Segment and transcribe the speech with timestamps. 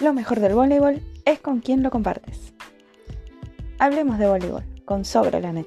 [0.00, 2.54] Lo mejor del voleibol es con quien lo compartes.
[3.78, 5.66] Hablemos de voleibol con Sobre la Net.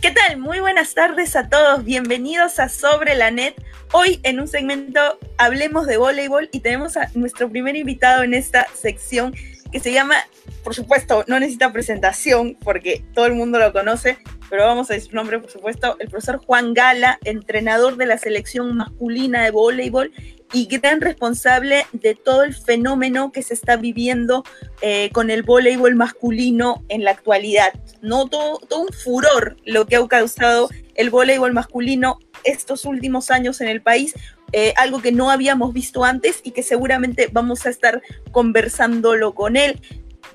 [0.00, 0.38] ¿Qué tal?
[0.38, 1.84] Muy buenas tardes a todos.
[1.84, 3.54] Bienvenidos a Sobre la Net.
[3.92, 8.66] Hoy en un segmento hablemos de voleibol y tenemos a nuestro primer invitado en esta
[8.74, 9.34] sección
[9.70, 10.16] que se llama,
[10.64, 14.18] por supuesto, no necesita presentación porque todo el mundo lo conoce,
[14.50, 18.18] pero vamos a decir su nombre, por supuesto, el profesor Juan Gala, entrenador de la
[18.18, 20.12] selección masculina de voleibol
[20.52, 24.44] y gran responsable de todo el fenómeno que se está viviendo
[24.80, 27.74] eh, con el voleibol masculino en la actualidad.
[28.00, 28.28] ¿no?
[28.28, 33.68] Todo, todo un furor lo que ha causado el voleibol masculino estos últimos años en
[33.68, 34.14] el país,
[34.52, 38.02] eh, algo que no habíamos visto antes y que seguramente vamos a estar
[38.32, 39.80] conversándolo con él.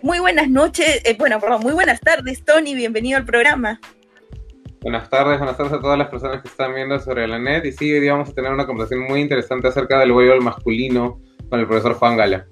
[0.01, 3.79] Muy buenas noches, eh, bueno, perdón, muy buenas tardes, Tony, bienvenido al programa.
[4.81, 7.63] Buenas tardes, buenas tardes a todas las personas que están viendo sobre la net.
[7.63, 11.21] Y sí, hoy día vamos a tener una conversación muy interesante acerca del voleibol masculino
[11.49, 12.47] con el profesor Juan Gala.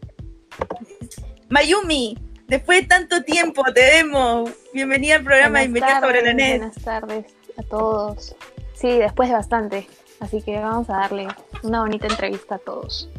[1.50, 4.50] Mayumi, después de tanto tiempo te vemos.
[4.74, 6.60] Bienvenida al programa Bienvenida sobre la net.
[6.60, 7.26] Buenas tardes
[7.58, 8.34] a todos.
[8.76, 9.88] Sí, después de bastante.
[10.22, 11.28] Así que vamos a darle
[11.64, 13.10] una bonita entrevista a todos.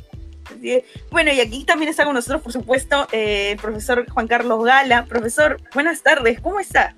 [1.11, 5.05] Bueno, y aquí también está con nosotros, por supuesto, eh, el profesor Juan Carlos Gala.
[5.07, 6.95] Profesor, buenas tardes, ¿cómo está?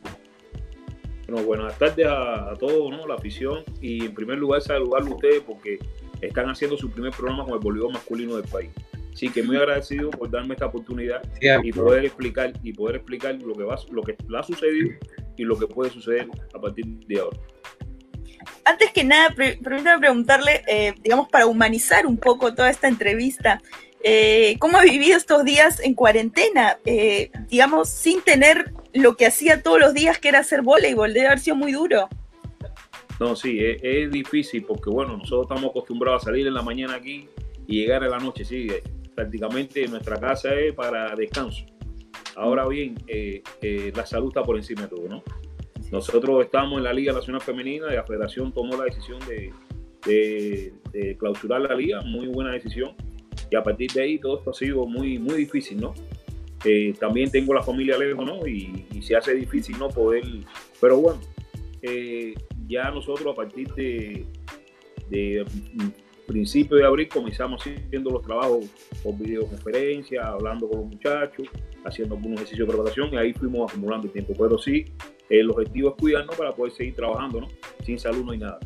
[1.26, 3.06] Bueno, buenas tardes a, todos, ¿no?
[3.06, 3.64] La afición.
[3.80, 5.78] Y en primer lugar, saludarle a ustedes porque
[6.20, 8.70] están haciendo su primer programa con el voleibol masculino del país.
[9.10, 11.22] Así que muy agradecido por darme esta oportunidad
[11.62, 14.90] y poder explicar y poder explicar lo que va, lo que ha sucedido
[15.38, 17.38] y lo que puede suceder a partir de ahora
[18.64, 23.60] antes que nada, permítame preguntarle, eh, digamos, para humanizar un poco toda esta entrevista,
[24.02, 26.78] eh, ¿cómo ha vivido estos días en cuarentena?
[26.84, 31.26] Eh, digamos, sin tener lo que hacía todos los días, que era hacer voleibol, debe
[31.26, 32.08] haber sido muy duro.
[33.20, 37.28] No, sí, es, difícil porque, bueno, nosotros estamos acostumbrados a salir en la mañana aquí
[37.66, 38.66] y llegar a la noche, sí,
[39.14, 41.64] prácticamente nuestra casa es para descanso.
[42.36, 42.96] Ahora bien,
[43.94, 45.22] la salud está por encima de todo, ¿no?
[45.90, 49.52] Nosotros estamos en la Liga Nacional Femenina y la Federación tomó la decisión de,
[51.18, 52.94] clausurar la liga, muy buena decisión.
[53.50, 55.94] Y a partir de ahí todo esto ha sido muy, muy difícil, ¿no?
[56.64, 58.46] Eh, también tengo la familia lejos, ¿no?
[58.46, 59.88] Y, se hace difícil, ¿no?
[59.88, 60.24] Poder,
[60.80, 61.20] pero bueno,
[61.82, 62.34] eh,
[62.66, 64.24] ya nosotros a partir de,
[65.10, 65.44] de
[66.26, 68.66] principio de abril comenzamos haciendo los trabajos
[69.02, 71.48] por videoconferencia, hablando con los muchachos,
[71.84, 74.32] haciendo algunos ejercicios de preparación y ahí fuimos acumulando el tiempo.
[74.38, 74.86] Pero sí,
[75.28, 77.48] el objetivo es cuidarnos para poder seguir trabajando, ¿no?
[77.84, 78.58] Sin salud no hay nada.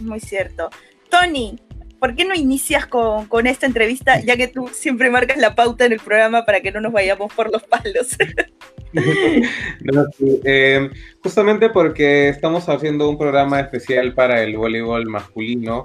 [0.00, 0.70] Muy cierto.
[1.08, 1.56] Tony,
[1.98, 5.86] ¿por qué no inicias con, con, esta entrevista, ya que tú siempre marcas la pauta
[5.86, 8.16] en el programa para que no nos vayamos por los palos?
[10.44, 10.90] Eh,
[11.22, 15.84] justamente porque estamos haciendo un programa especial para el voleibol masculino.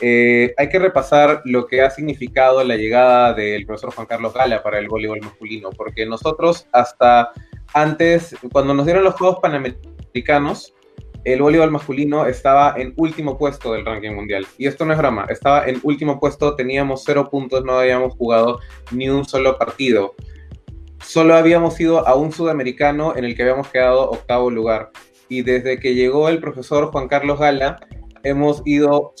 [0.00, 4.62] Eh, hay que repasar lo que ha significado la llegada del profesor Juan Carlos Gala
[4.62, 7.30] para el voleibol masculino, porque nosotros hasta
[7.72, 10.74] antes, cuando nos dieron los Juegos Panamericanos,
[11.24, 14.46] el voleibol masculino estaba en último puesto del ranking mundial.
[14.58, 18.60] Y esto no es broma, estaba en último puesto, teníamos cero puntos, no habíamos jugado
[18.92, 20.14] ni un solo partido.
[21.04, 24.90] Solo habíamos ido a un sudamericano en el que habíamos quedado octavo lugar.
[25.28, 27.80] Y desde que llegó el profesor Juan Carlos Gala,
[28.22, 29.12] hemos ido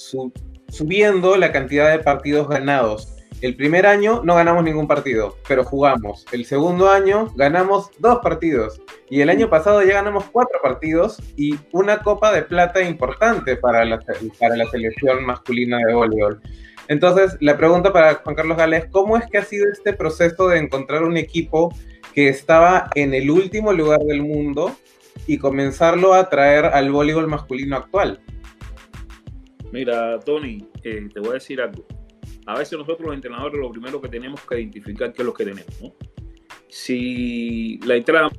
[0.68, 3.12] subiendo la cantidad de partidos ganados.
[3.42, 6.24] El primer año no ganamos ningún partido, pero jugamos.
[6.32, 8.80] El segundo año ganamos dos partidos.
[9.10, 13.84] Y el año pasado ya ganamos cuatro partidos y una copa de plata importante para
[13.84, 14.00] la,
[14.40, 16.40] para la selección masculina de voleibol.
[16.88, 20.58] Entonces, la pregunta para Juan Carlos Gales, ¿cómo es que ha sido este proceso de
[20.58, 21.74] encontrar un equipo
[22.14, 24.74] que estaba en el último lugar del mundo
[25.26, 28.20] y comenzarlo a traer al voleibol masculino actual?
[29.72, 31.84] Mira, Tony, eh, te voy a decir algo
[32.46, 35.44] a veces nosotros los entrenadores lo primero que tenemos que identificar qué es lo que
[35.44, 35.80] tenemos.
[35.82, 35.92] ¿no?
[36.68, 38.30] Si la entrada...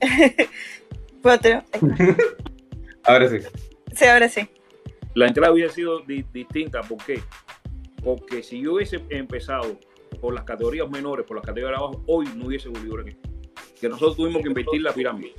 [1.22, 1.38] ¿Puedo
[3.04, 3.38] ahora sí.
[3.94, 4.48] Sí, ahora sí.
[5.14, 6.80] La entrada hubiera sido distinta.
[6.82, 7.20] ¿Por qué?
[8.02, 9.78] Porque si yo hubiese empezado
[10.20, 13.16] por las categorías menores, por las categorías de abajo, hoy no hubiese volvido aquí.
[13.80, 15.34] Que nosotros tuvimos que invertir la pirámide.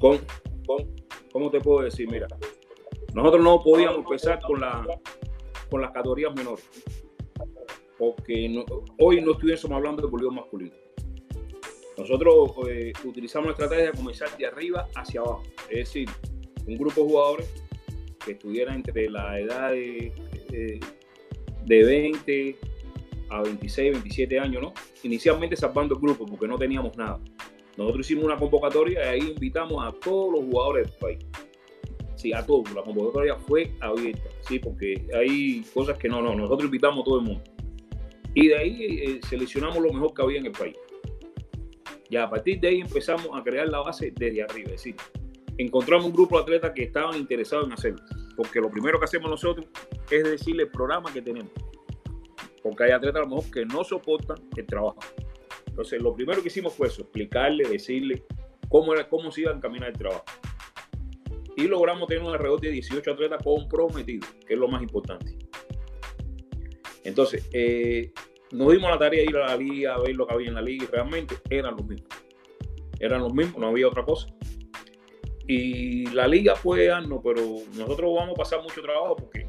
[0.00, 0.18] Con,
[0.66, 0.96] con
[1.32, 2.08] ¿cómo te puedo decir?
[2.10, 2.26] Mira,
[3.14, 4.84] nosotros no podíamos empezar con, la,
[5.70, 6.68] con las categorías menores,
[7.98, 8.64] porque
[8.98, 10.74] hoy no estuviésemos hablando de voleibol masculino.
[11.96, 16.08] Nosotros eh, utilizamos la estrategia de comenzar de arriba hacia abajo, es decir,
[16.66, 17.64] un grupo de jugadores
[18.24, 20.12] que estuviera entre la edad de,
[21.64, 22.56] de, 20
[23.30, 24.72] a 26, 27 años, ¿no?
[25.02, 27.18] Inicialmente salvando el grupo porque no teníamos nada.
[27.78, 31.18] Nosotros hicimos una convocatoria y ahí invitamos a todos los jugadores del país.
[32.16, 32.74] Sí, a todos.
[32.74, 36.34] La convocatoria fue abierta, sí, porque hay cosas que no, no.
[36.34, 37.44] Nosotros invitamos a todo el mundo.
[38.34, 40.76] Y de ahí eh, seleccionamos lo mejor que había en el país.
[42.10, 44.70] Ya a partir de ahí empezamos a crear la base desde arriba.
[44.70, 44.96] Es decir,
[45.56, 48.02] encontramos un grupo de atletas que estaban interesados en hacerlo.
[48.36, 49.66] Porque lo primero que hacemos nosotros
[50.10, 51.52] es decirle el programa que tenemos.
[52.60, 54.98] Porque hay atletas a lo mejor que no soportan el trabajo.
[55.78, 58.24] Entonces, lo primero que hicimos fue eso, explicarle, decirle
[58.68, 60.24] cómo, era, cómo se iba a encaminar el trabajo.
[61.56, 65.38] Y logramos tener un alrededor de 18 atletas comprometidos, que es lo más importante.
[67.04, 68.10] Entonces, eh,
[68.50, 70.54] nos dimos la tarea de ir a la liga, a ver lo que había en
[70.56, 72.08] la liga y realmente eran los mismos.
[72.98, 74.26] Eran los mismos, no había otra cosa.
[75.46, 77.40] Y la liga fue no, pero
[77.76, 79.46] nosotros vamos a pasar mucho trabajo porque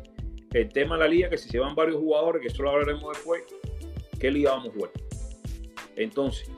[0.53, 3.17] el tema de la liga, que si se van varios jugadores, que eso lo hablaremos
[3.17, 3.41] después,
[4.19, 4.91] ¿qué liga vamos a jugar?
[5.99, 6.49] Entonces,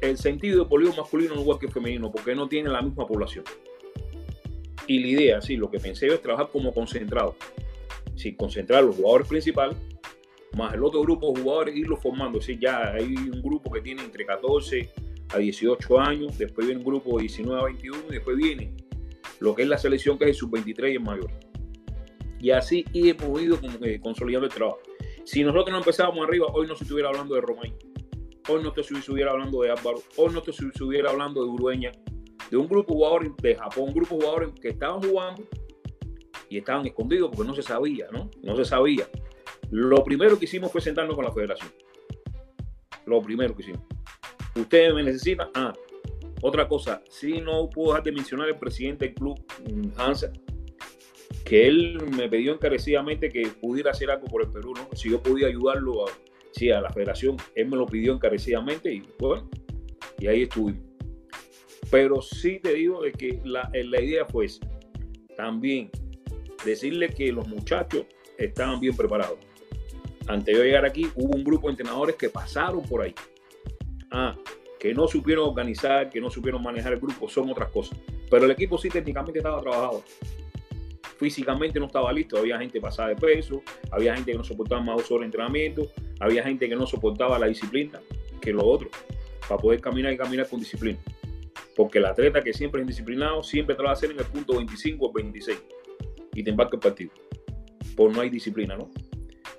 [0.00, 3.06] el sentido de polígono masculino no es igual que femenino, porque no tiene la misma
[3.06, 3.44] población.
[4.86, 7.36] Y la idea, sí, lo que pensé es trabajar como concentrado.
[8.14, 9.76] Sí, concentrar los jugadores principales,
[10.56, 12.40] más el otro grupo de jugadores, irlos formando.
[12.40, 14.90] Sí, ya hay un grupo que tiene entre 14
[15.30, 18.76] a 18 años, después viene un grupo de 19 a 21 y después viene
[19.40, 21.30] lo que es la selección que es el sub-23 y el mayor.
[22.38, 23.58] Y así hemos ido
[24.02, 24.80] consolidando el trabajo.
[25.24, 27.72] Si nosotros no empezábamos arriba, hoy no se estuviera hablando de Romain,
[28.48, 31.92] hoy no te estuviera hablando de Álvaro, hoy no te estuviera hablando de Urueña,
[32.50, 35.42] de un grupo de jugadores de Japón, un grupo de jugadores que estaban jugando
[36.48, 38.30] y estaban escondidos porque no se sabía, ¿no?
[38.42, 39.08] No se sabía.
[39.70, 41.72] Lo primero que hicimos fue sentarnos con la federación.
[43.06, 43.82] Lo primero que hicimos.
[44.54, 45.48] Ustedes me necesitan.
[45.54, 45.72] Ah,
[46.42, 49.42] otra cosa, si no puedo dejar de mencionar el presidente del club,
[49.96, 50.30] Hansa,
[51.44, 54.88] que él me pidió encarecidamente que pudiera hacer algo por el Perú, ¿no?
[54.94, 56.10] Si yo podía ayudarlo a,
[56.54, 59.48] sí, a la federación, él me lo pidió encarecidamente y bueno,
[60.18, 60.82] y ahí estuvimos.
[61.90, 64.46] Pero sí te digo de que la, la idea fue.
[65.36, 65.90] También
[66.64, 68.06] decirle que los muchachos
[68.38, 69.38] estaban bien preparados.
[70.26, 73.14] Antes de llegar aquí, hubo un grupo de entrenadores que pasaron por ahí.
[74.10, 74.36] Ah,
[74.78, 77.98] que no supieron organizar, que no supieron manejar el grupo, son otras cosas.
[78.30, 80.02] Pero el equipo sí técnicamente estaba trabajado.
[81.18, 84.96] Físicamente no estaba listo, había gente pasada de peso, había gente que no soportaba más
[84.96, 85.88] dos horas de entrenamiento,
[86.20, 88.00] había gente que no soportaba la disciplina,
[88.40, 88.88] que lo otro,
[89.48, 90.98] para poder caminar y caminar con disciplina.
[91.76, 94.56] Porque el atleta que siempre es indisciplinado siempre te va a hacer en el punto
[94.56, 95.62] 25 o 26
[96.34, 97.10] y te embarca el partido.
[97.96, 98.90] Por no hay disciplina, ¿no?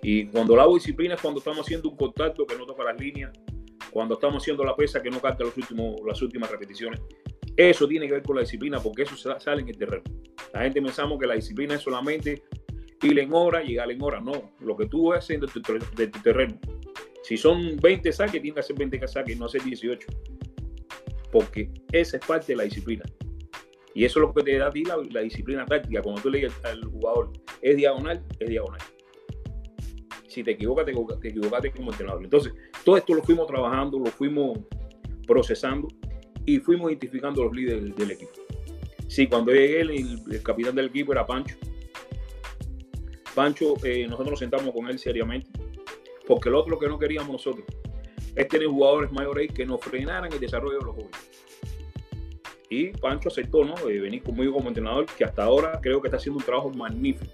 [0.02, 3.32] Y cuando hago disciplina es cuando estamos haciendo un contacto que no toca las líneas,
[3.92, 5.22] cuando estamos haciendo la pesa que no
[5.56, 7.00] últimos, las últimas repeticiones.
[7.58, 10.04] Eso tiene que ver con la disciplina porque eso sale en el terreno.
[10.54, 12.44] La gente pensamos que la disciplina es solamente
[13.02, 14.20] ir en hora, llegar en hora.
[14.20, 15.62] No, lo que tú haces de tu,
[15.96, 16.60] de tu terreno.
[17.24, 20.08] Si son 20 saques, tienes que hacer 20 saques, no hacer 18
[21.36, 23.04] porque esa es parte de la disciplina.
[23.94, 26.02] Y eso es lo que te da a ti la, disciplina táctica.
[26.02, 28.80] Cuando tú le al jugador, es diagonal, es diagonal.
[30.30, 32.24] Si te equivocas, te, te equivocaste como entrenador.
[32.24, 32.54] Entonces,
[32.86, 34.60] todo esto lo fuimos trabajando, lo fuimos
[35.28, 35.90] procesando
[36.46, 38.32] y fuimos identificando los líderes del, equipo.
[39.08, 41.56] Sí, cuando llegué, el, capitán del equipo era Pancho.
[43.34, 45.50] Pancho, eh, nosotros nos sentamos con él seriamente,
[46.28, 47.66] porque lo otro que no queríamos nosotros
[48.36, 51.20] es tener jugadores mayores que nos frenaran el desarrollo de los jóvenes.
[52.70, 53.76] Y Pancho aceptó, ¿no?
[53.76, 57.32] De venir conmigo como entrenador, que hasta ahora creo que está haciendo un trabajo magnífico.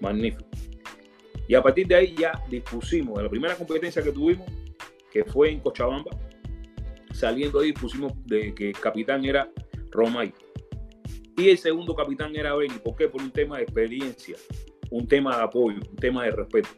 [0.00, 0.44] Magnífico.
[1.46, 4.46] Y a partir de ahí ya dispusimos de la primera competencia que tuvimos,
[5.12, 6.10] que fue en Cochabamba.
[7.18, 9.50] Saliendo ahí dispusimos de que capitán era
[9.90, 10.32] Romay.
[11.36, 12.78] Y el segundo capitán era Beni.
[12.78, 13.08] ¿Por qué?
[13.08, 14.36] Por un tema de experiencia,
[14.90, 16.68] un tema de apoyo, un tema de respeto.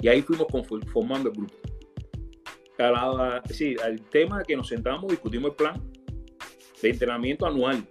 [0.00, 0.48] Y ahí fuimos
[0.92, 1.54] formando el grupo
[3.50, 5.80] sí, al tema que nos sentamos, discutimos el plan
[6.82, 7.86] de entrenamiento anual.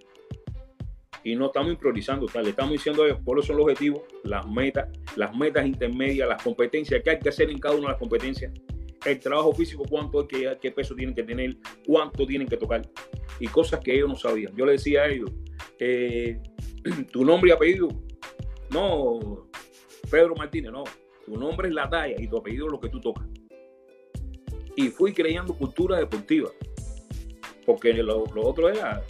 [1.23, 6.27] Y no estamos improvisando, estamos diciendo cuáles son los objetivos, las metas, las metas intermedias,
[6.27, 8.51] las competencias que hay que hacer en cada una de las competencias,
[9.05, 12.81] el trabajo físico, cuánto es que, qué peso tienen que tener, cuánto tienen que tocar,
[13.39, 14.55] y cosas que ellos no sabían.
[14.55, 15.31] Yo le decía a ellos,
[15.79, 16.41] eh,
[17.11, 17.89] tu nombre y apellido,
[18.71, 19.47] no,
[20.09, 20.83] Pedro Martínez, no,
[21.25, 23.25] tu nombre es la talla y tu apellido es lo que tú tocas
[24.75, 26.49] y fui creando cultura deportiva.
[27.65, 29.03] Porque lo, otro era,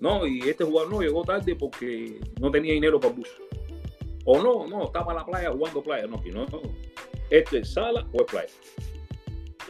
[0.00, 3.28] no, y este jugador no llegó tarde porque no tenía dinero para bus.
[4.24, 6.06] O no, no, estaba en la playa jugando playa.
[6.06, 6.62] No, no, no.
[7.28, 8.48] Esto es sala o es playa.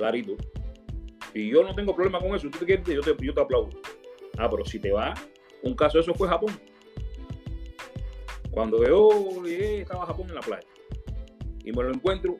[0.00, 0.34] Clarito.
[1.34, 2.48] Y yo no tengo problema con eso.
[2.48, 3.68] Tú te quieres, yo te, yo te aplaudo.
[4.38, 5.12] Ah, pero si te va,
[5.62, 6.58] un caso de eso fue Japón.
[8.50, 10.66] Cuando yo llegué, estaba Japón en la playa.
[11.64, 12.34] Y me lo encuentro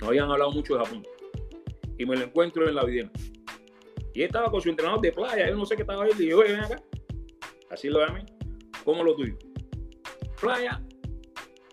[0.00, 1.06] no habían hablado mucho de Japón.
[1.98, 3.10] Y me lo encuentro en la videna.
[4.14, 6.28] Y él estaba con su entrenador de playa, yo no sé qué estaba ahí, y
[6.28, 6.82] yo, ven acá.
[7.70, 8.20] Así lo mí.
[8.84, 9.36] ¿Cómo lo tuyo?
[10.40, 10.82] ¿Playa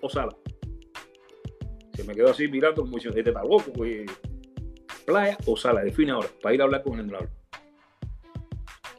[0.01, 0.35] o sala?
[1.93, 4.05] Se me quedó así mirando como diciendo, este está loco, pues.
[5.05, 5.83] ¿Playa o sala?
[5.83, 7.29] Define ahora, para ir a hablar con el entrenador.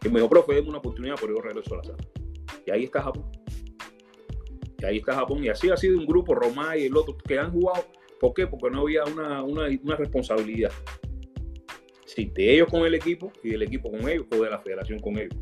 [0.04, 1.98] Y me dijo, profe, déme una oportunidad por yo regreso a la sala.
[2.66, 3.24] Y ahí está Japón.
[4.78, 5.42] Y ahí está Japón.
[5.42, 7.84] Y así ha sido un grupo, Romay y el otro, que han jugado.
[8.20, 8.46] ¿Por qué?
[8.46, 10.70] Porque no había una, una, responsabilidad.
[12.04, 15.00] Sí, de ellos con el equipo y del equipo con ellos o de la federación
[15.00, 15.34] con ellos.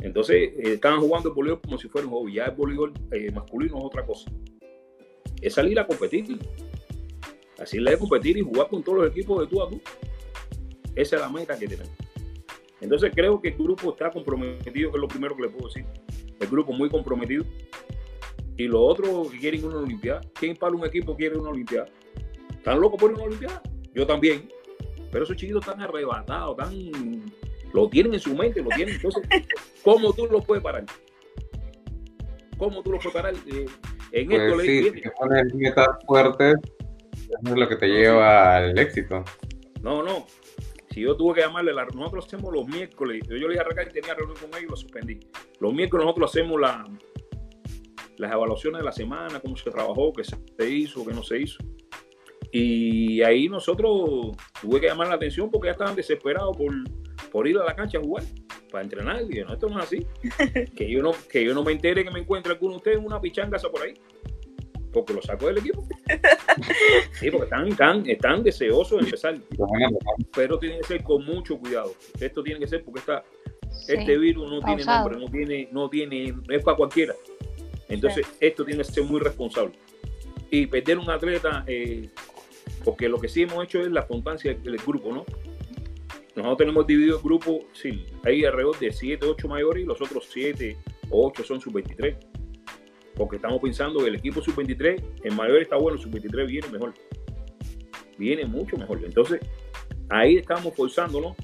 [0.00, 2.34] Entonces, eh, estaban jugando el voleibol como si fuera un hobby.
[2.34, 4.30] Ya el voleibol eh, masculino es otra cosa.
[5.40, 6.38] Es salir a competir.
[7.58, 9.80] Así de competir y jugar con todos los equipos de tú a tú.
[10.94, 11.92] Esa es la meta que tenemos.
[12.80, 15.86] Entonces creo que el grupo está comprometido, que es lo primero que le puedo decir.
[16.38, 17.44] El grupo muy comprometido.
[18.58, 20.20] Y los otros que quieren una Olimpiada.
[20.34, 21.86] ¿Quién para un equipo quiere una Olimpiada?
[22.50, 23.62] ¿Están locos por una Olimpiada?
[23.94, 24.48] Yo también.
[25.10, 27.32] Pero esos chiquitos están arrebatados, están
[27.72, 28.94] lo tienen en su mente, lo tienen.
[28.94, 29.22] Entonces,
[29.84, 30.84] ¿cómo tú los puedes parar?
[32.56, 33.34] ¿Cómo tú los puedes parar?
[33.46, 33.66] Eh,
[34.12, 36.54] en pues esto sí, le que pones metas fuertes,
[37.28, 39.24] eso es lo que te lleva al éxito.
[39.82, 40.26] No, no.
[40.90, 43.82] Si yo tuve que llamarle, la, nosotros hacemos los miércoles, yo, yo le dije a
[43.82, 45.20] y tenía reunión con ellos y lo suspendí.
[45.60, 46.86] Los miércoles nosotros hacemos la,
[48.18, 51.58] las evaluaciones de la semana, cómo se trabajó, qué se hizo, qué no se hizo.
[52.52, 56.72] Y ahí nosotros tuve que llamar la atención porque ya estaban desesperados por,
[57.30, 58.24] por ir a la cancha a jugar,
[58.70, 59.22] para entrenar.
[59.28, 60.06] Y yo, no, esto no es así.
[60.76, 63.04] que, yo no, que yo no me entere que me encuentre alguno de ustedes en
[63.04, 63.94] una pichangaza por ahí.
[64.96, 65.86] Porque lo saco del equipo.
[67.20, 69.38] sí, porque están, están, están deseosos de empezar.
[70.34, 71.92] Pero tiene que ser con mucho cuidado.
[72.18, 73.22] Esto tiene que ser porque está,
[73.88, 77.14] este virus no tiene nombre, no tiene, no tiene, es para cualquiera.
[77.90, 79.74] Entonces, esto tiene que ser muy responsable.
[80.50, 82.08] Y perder un atleta, eh,
[82.82, 85.26] porque lo que sí hemos hecho es la constancia del grupo, ¿no?
[86.34, 90.26] Nosotros tenemos dividido el grupo, sí, hay alrededor de 7, 8 mayores y los otros
[90.32, 90.76] 7
[91.10, 92.16] o 8 son sub-23.
[93.16, 96.92] Porque estamos pensando que el equipo sub-23, en mayor está bueno, el sub-23 viene mejor.
[98.18, 99.02] Viene mucho mejor.
[99.04, 99.40] Entonces,
[100.10, 101.34] ahí estamos forzándonos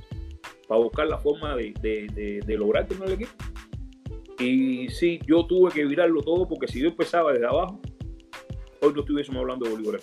[0.68, 3.32] para buscar la forma de, de, de, lograr tener el equipo.
[4.38, 7.80] Y sí, yo tuve que virarlo todo porque si yo empezaba desde abajo,
[8.82, 10.00] hoy no estuviésemos hablando de Bolívar.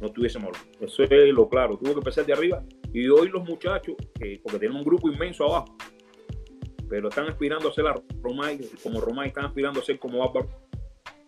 [0.00, 0.86] No estuviésemos hablando.
[0.86, 1.76] Eso es lo claro.
[1.76, 2.62] Tuve que empezar de arriba
[2.92, 3.96] y hoy los muchachos,
[4.42, 5.76] porque tienen un grupo inmenso abajo,
[6.88, 10.48] pero están aspirando a ser la Romay, como Romay, están aspirando a ser como Álvaro,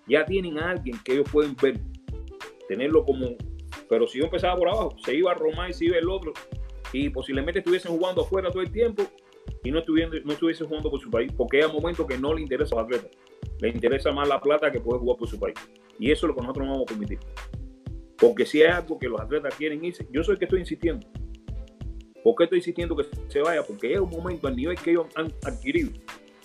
[0.06, 1.78] ya tienen a alguien que ellos pueden ver,
[2.68, 3.36] tenerlo como.
[3.88, 6.32] Pero si yo empezaba por abajo, se iba Romay, se iba el otro,
[6.92, 9.04] y posiblemente estuviesen jugando afuera todo el tiempo
[9.62, 12.42] y no estuviesen, no estuviesen jugando por su país, porque hay momentos que no le
[12.42, 13.10] interesa a los atletas,
[13.60, 15.56] le interesa más la plata que poder jugar por su país.
[15.98, 17.18] Y eso es lo que nosotros no vamos a permitir.
[18.16, 21.06] Porque si hay algo que los atletas quieren irse, yo soy el que estoy insistiendo.
[22.22, 23.62] ¿Por qué estoy insistiendo que se vaya?
[23.62, 25.90] Porque es un momento al nivel que ellos han adquirido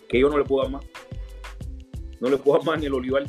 [0.08, 0.86] que yo no le puedo dar más.
[2.20, 3.24] No le puedo dar más ni el olivar.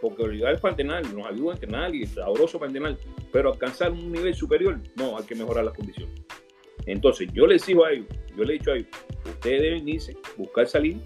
[0.00, 2.96] Porque el olivar es para entrenar, nos ayuda a entrenar y es sabroso para entrenar.
[3.32, 6.14] Pero alcanzar un nivel superior, no, hay que mejorar las condiciones.
[6.86, 8.88] Entonces, yo les digo a ellos, yo les he dicho a ellos,
[9.24, 11.00] ustedes deben irse, buscar salir,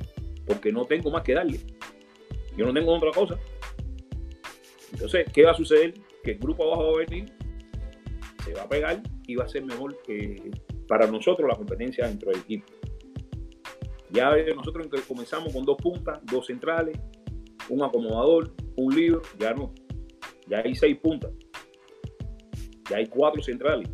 [0.46, 1.60] porque no tengo más que darle.
[2.56, 3.38] Yo no tengo otra cosa.
[4.92, 5.94] Entonces, ¿qué va a suceder?
[6.22, 7.32] Que el grupo abajo va a venir,
[8.44, 9.02] se va a pegar
[9.34, 10.50] va a ser mejor que
[10.86, 12.66] para nosotros la competencia dentro del equipo.
[14.10, 16.98] Ya nosotros comenzamos con dos puntas, dos centrales,
[17.68, 19.72] un acomodador, un libro, ya no.
[20.46, 21.32] Ya hay seis puntas.
[22.90, 23.88] Ya hay cuatro centrales.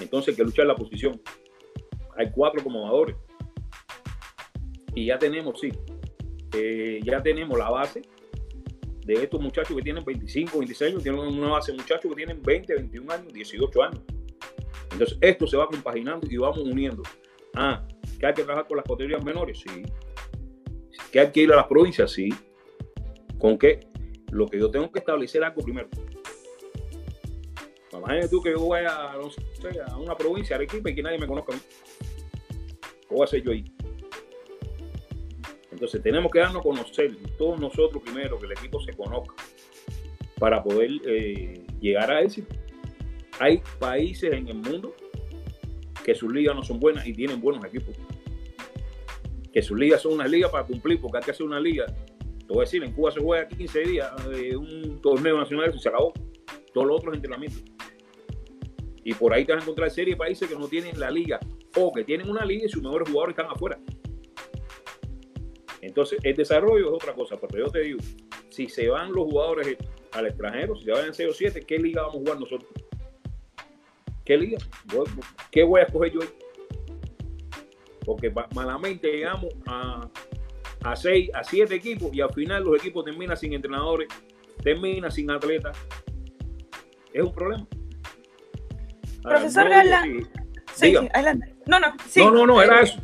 [0.00, 1.20] Entonces hay que luchar la posición.
[2.16, 3.16] Hay cuatro acomodadores.
[4.94, 5.70] Y ya tenemos, sí,
[6.54, 8.02] eh, ya tenemos la base
[9.14, 12.42] de estos muchachos que tienen 25, 26 años, tienen una base de muchachos que tienen
[12.42, 14.00] 20, 21 años, 18 años.
[14.92, 17.02] Entonces, esto se va compaginando y vamos uniendo.
[17.54, 17.86] Ah,
[18.18, 19.82] que hay que trabajar con las categorías menores, sí.
[21.10, 22.28] Que hay que ir a las provincias, sí.
[23.38, 23.80] ¿Con qué?
[24.30, 25.88] Lo que yo tengo que establecer algo primero.
[27.92, 31.52] Imagínate tú que yo voy a, a una provincia, Arequipa, y que nadie me conozca
[31.52, 31.62] a mí.
[32.82, 33.64] ¿Qué voy a hacer yo ahí?
[35.80, 39.34] Entonces tenemos que darnos a conocer, todos nosotros primero, que el equipo se conozca,
[40.38, 42.54] para poder eh, llegar a éxito.
[43.38, 44.94] Hay países en el mundo
[46.04, 47.96] que sus ligas no son buenas y tienen buenos equipos.
[49.54, 51.86] Que sus ligas son unas ligas para cumplir, porque hay que hacer una liga.
[51.86, 55.78] Te voy a decir, en Cuba se juega 15 días de un torneo nacional y
[55.78, 56.12] se acabó.
[56.74, 57.62] Todos los otros entrenamientos.
[59.02, 61.40] Y por ahí te vas a encontrar serie de países que no tienen la liga
[61.74, 63.80] o que tienen una liga y sus mejores jugadores están afuera.
[65.82, 68.00] Entonces, el desarrollo es otra cosa, pero yo te digo,
[68.50, 69.76] si se van los jugadores
[70.12, 72.70] al extranjero, si se vayan 6 o 7, ¿qué liga vamos a jugar nosotros?
[74.24, 74.58] ¿Qué liga?
[75.50, 76.20] ¿Qué voy a escoger yo?
[78.04, 80.08] Porque malamente llegamos a,
[80.82, 84.08] a 6, a 7 equipos y al final los equipos terminan sin entrenadores,
[84.62, 85.76] terminan sin atletas.
[87.12, 87.66] Es un problema.
[89.22, 90.04] Profesor Gala.
[90.74, 91.54] Sí, adelante.
[91.66, 92.20] No, no, sí.
[92.20, 93.00] No, no, no, era eso.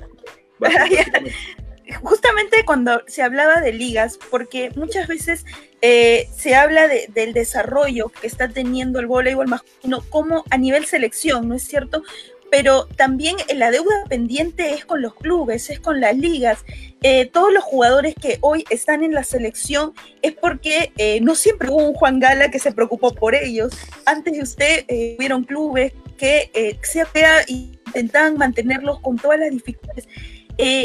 [2.02, 5.44] Justamente cuando se hablaba de ligas, porque muchas veces
[5.82, 11.48] eh, se habla del desarrollo que está teniendo el voleibol masculino como a nivel selección,
[11.48, 12.02] ¿no es cierto?
[12.48, 16.64] pero también la deuda pendiente es con los clubes, es con las ligas.
[17.02, 21.68] Eh, todos los jugadores que hoy están en la selección es porque eh, no siempre
[21.68, 23.72] hubo un Juan Gala que se preocupó por ellos.
[24.06, 24.84] Antes de usted
[25.18, 27.04] hubieron clubes que se
[27.48, 30.06] intentaban mantenerlos con todas las dificultades.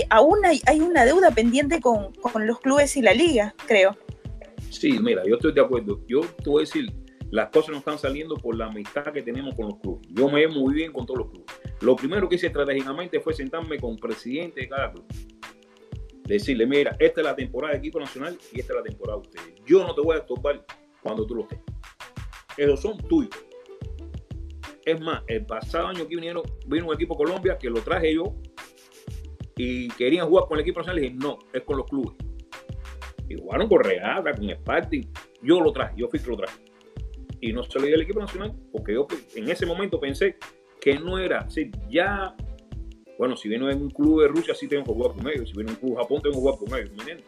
[0.09, 2.11] Aún hay, una deuda pendiente con,
[2.45, 3.97] los clubes y la liga, creo.
[4.69, 6.01] Sí, mira, yo estoy de acuerdo.
[6.07, 6.91] Yo te voy a decir,
[7.29, 10.07] las cosas no están saliendo por la amistad que tenemos con los clubes.
[10.09, 11.47] Yo me veo muy bien con todos los clubes.
[11.81, 15.05] Lo primero que hice estratégicamente fue sentarme con el presidente de cada club.
[16.23, 19.27] Decirle, mira, esta es la temporada de equipo nacional y esta es la temporada de
[19.27, 19.55] ustedes.
[19.65, 20.65] Yo no te voy a estorbar
[21.01, 21.59] cuando tú lo estés.
[22.57, 23.35] Esos son tuyos.
[24.85, 28.35] Es más, el pasado año que vinieron, vino un equipo Colombia que lo traje yo
[29.57, 32.15] y querían jugar con el equipo nacional y dije, no, es con los clubes.
[33.27, 35.07] Y jugaron con Regata, con Sparty.
[35.41, 36.71] Yo lo traje, yo fui que lo traje
[37.41, 40.37] y no se lo al equipo nacional, porque yo en ese momento pensé
[40.79, 42.35] que no era, sí, ya,
[43.17, 45.55] bueno, si viene en un club de Rusia, sí tengo que jugar con ellos, si
[45.55, 47.23] viene en un club de Japón, tengo que jugar con ellos.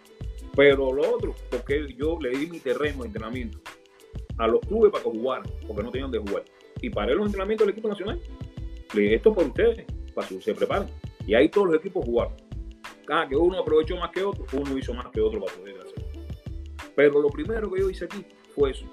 [0.56, 3.60] Pero lo otro, porque yo le di mi terreno de entrenamiento
[4.38, 6.44] a los clubes para que jugaran, porque no tenían de jugar.
[6.80, 8.20] Y paré los entrenamientos del equipo nacional.
[8.94, 10.90] Le dije, esto por ustedes, para que se preparen.
[11.26, 12.34] Y ahí todos los equipos jugaron.
[13.06, 16.06] Cada que uno aprovechó más que otro, uno hizo más que otro para poder hacerlo.
[16.96, 18.86] Pero lo primero que yo hice aquí fue eso,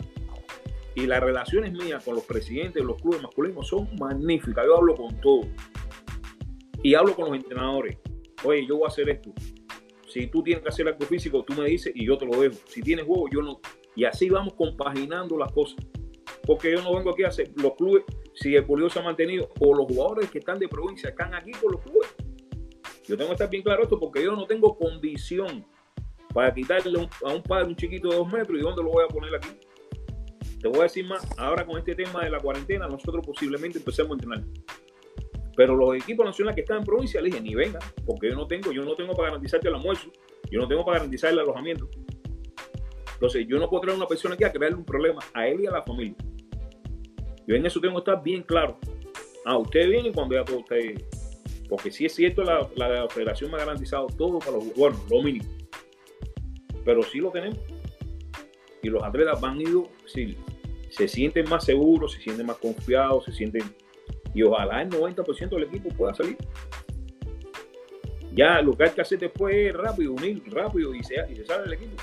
[0.94, 4.64] y las relaciones mías con los presidentes de los clubes masculinos son magníficas.
[4.66, 5.46] Yo hablo con todos.
[6.82, 7.98] Y hablo con los entrenadores.
[8.44, 9.30] Oye, yo voy a hacer esto.
[10.08, 12.56] Si tú tienes que hacer algo físico, tú me dices y yo te lo dejo.
[12.66, 13.60] Si tienes juego, yo no.
[13.94, 15.78] Y así vamos compaginando las cosas.
[16.46, 18.02] Porque yo no vengo aquí a hacer los clubes,
[18.34, 21.52] si el curioso se ha mantenido, o los jugadores que están de provincia están aquí
[21.52, 22.08] con los clubes.
[23.10, 25.66] Yo tengo que estar bien claro esto porque yo no tengo condición
[26.32, 29.08] para quitarle a un padre un chiquito de dos metros y dónde lo voy a
[29.08, 29.48] poner aquí.
[30.60, 34.12] Te voy a decir más, ahora con este tema de la cuarentena, nosotros posiblemente empecemos
[34.12, 34.44] a entrenar.
[35.56, 38.46] Pero los equipos nacionales que están en provincia, le dije, ni venga, porque yo no
[38.46, 40.12] tengo, yo no tengo para garantizarte el almuerzo,
[40.48, 41.88] yo no tengo para garantizar el alojamiento.
[43.14, 45.62] Entonces, yo no puedo traer a una persona aquí a crearle un problema a él
[45.62, 46.14] y a la familia.
[47.44, 48.78] Yo en eso tengo que estar bien claro.
[49.44, 50.94] Ah, usted viene cuando ya todo usted.
[51.70, 55.48] Porque si es cierto, la, federación me ha garantizado todo para los bueno, lo mínimo.
[56.84, 57.60] Pero sí lo tenemos.
[58.82, 60.36] Y los atletas van ido, sí,
[60.90, 63.62] se sienten más seguros, se sienten más confiados, se sienten...
[64.34, 66.36] Y ojalá el 90% del equipo pueda salir.
[68.32, 71.72] Ya lo que hay que hacer después es rápido, unir rápido y se, sale el
[71.74, 72.02] equipo.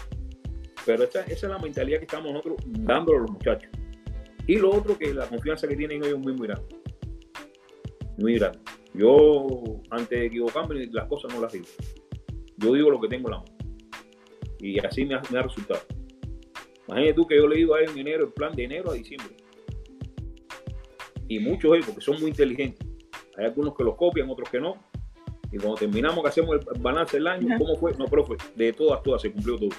[0.85, 3.69] Pero esa, es la mentalidad que estamos nosotros dándole a los muchachos.
[4.45, 6.75] Y lo otro que la confianza que tienen ellos es muy, muy grande.
[8.17, 8.59] Muy grande.
[8.97, 11.65] Yo, antes de equivocarme, las cosas no las digo.
[12.57, 13.51] Yo digo lo que tengo en la mano.
[14.59, 15.81] Y así me ha, me ha resultado.
[16.87, 18.95] Imagínate tú que yo le digo a ellos en enero, el plan de enero a
[18.95, 19.35] diciembre.
[21.27, 22.87] Y muchos ellos, porque son muy inteligentes.
[23.37, 24.75] Hay algunos que los copian, otros que no.
[25.51, 27.93] Y cuando terminamos que hacemos el balance del año, ¿cómo fue?
[27.97, 29.69] No, profe, de todas, todas se cumplió todo.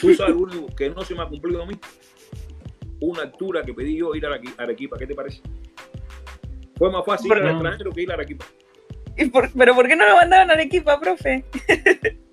[0.00, 1.74] Tú sabes lo único que no se me ha cumplido a mí.
[3.00, 5.42] Una altura que pedí yo ir a Arequipa, ¿qué te parece?
[6.76, 8.44] Fue más fácil ir al extranjero que ir a Arequipa.
[9.16, 11.44] ¿Pero por qué no lo mandaron a Arequipa, profe?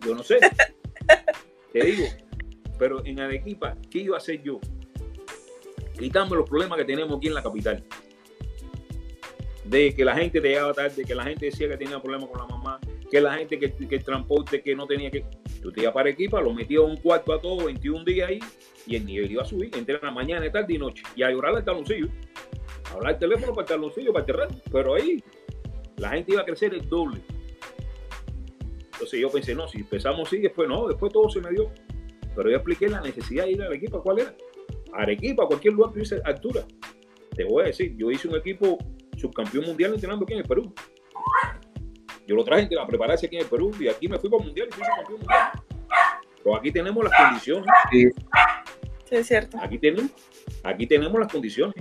[0.05, 0.39] Yo no sé.
[1.71, 2.05] Te digo,
[2.77, 4.59] pero en Arequipa, ¿qué iba a hacer yo?
[5.97, 7.83] Quitando los problemas que tenemos aquí en la capital.
[9.63, 12.41] De que la gente te llegaba tarde, que la gente decía que tenía problemas con
[12.41, 12.79] la mamá,
[13.09, 15.23] que la gente que, el transporte que no tenía que.
[15.63, 18.39] Yo te iba para Arequipa, lo metía un cuarto a todo, 21 días ahí,
[18.85, 21.03] y el nivel iba a subir, entre la mañana, tarde y noche.
[21.15, 22.09] Y a llorar al taloncillo.
[22.93, 24.61] Hablar el teléfono para el taloncillo, para el terreno.
[24.71, 25.23] Pero ahí
[25.97, 27.21] la gente iba a crecer el doble.
[28.93, 31.71] Entonces yo pensé, no, si empezamos así, después no, después todo se me dio.
[32.35, 34.01] Pero yo expliqué la necesidad de ir a Arequipa.
[34.01, 34.35] ¿Cuál era?
[34.93, 36.65] Arequipa, cualquier lugar que hubiese altura.
[37.35, 38.77] Te voy a decir, yo hice un equipo
[39.17, 40.73] subcampeón mundial entrenando aquí en el Perú.
[42.27, 44.47] Yo lo traje a prepararse aquí en el Perú y aquí me fui para el
[44.47, 45.51] mundial y fui subcampeón mundial.
[46.43, 47.65] Pero aquí tenemos las condiciones.
[47.91, 48.09] Sí.
[49.05, 49.57] sí, es cierto.
[49.61, 50.11] Aquí tenemos,
[50.63, 51.75] aquí tenemos las condiciones.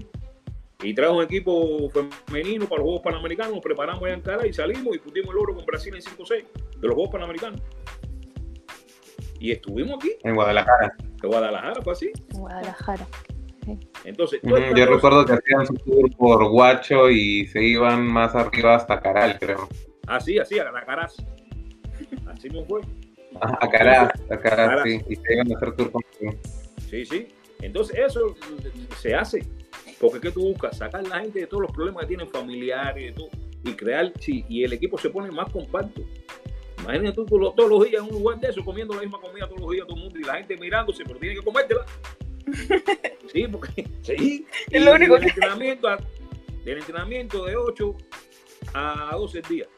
[0.83, 1.91] Y trajo un equipo
[2.27, 5.55] femenino para los Juegos Panamericanos, nos preparamos en Ankara y salimos y discutimos el oro
[5.55, 6.45] con Brasil en 5-6
[6.81, 7.61] de los Juegos Panamericanos.
[9.39, 10.13] Y estuvimos aquí.
[10.23, 10.95] En Guadalajara.
[11.21, 12.13] De Guadalajara fue así.
[12.33, 13.07] Guadalajara.
[14.05, 19.01] Entonces, yo recuerdo que hacían su tour por Guacho y se iban más arriba hasta
[19.01, 19.69] Caral, creo.
[20.07, 21.17] Así, así, a la Caraz.
[22.27, 22.81] Así me fue.
[23.41, 25.01] a Caraz, a Caraz, sí.
[25.09, 26.03] Y se iban a hacer tour con
[26.91, 27.29] Sí, sí.
[27.61, 28.35] Entonces, eso
[28.99, 29.47] se hace.
[30.03, 30.77] Porque ¿qué tú buscas?
[30.77, 33.15] Sacar a la gente de todos los problemas que tienen familiares
[33.63, 36.03] y crear, sí, y el equipo se pone más compacto.
[36.81, 39.61] Imagínate tú todos los días en un lugar de eso, comiendo la misma comida todos
[39.61, 41.87] los días todo el mundo y la gente mirándose, pero tiene que comértela.
[43.33, 44.45] Sí, porque sí.
[44.71, 45.89] Es lo único del, entrenamiento,
[46.65, 47.97] del entrenamiento de 8
[48.75, 49.69] a 12 días.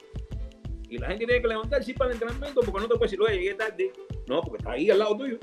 [0.88, 3.36] Y la gente tiene que levantarse para el entrenamiento porque no te puedes decir, oye,
[3.36, 3.92] llegué tarde.
[4.26, 5.38] No, porque está ahí al lado tuyo.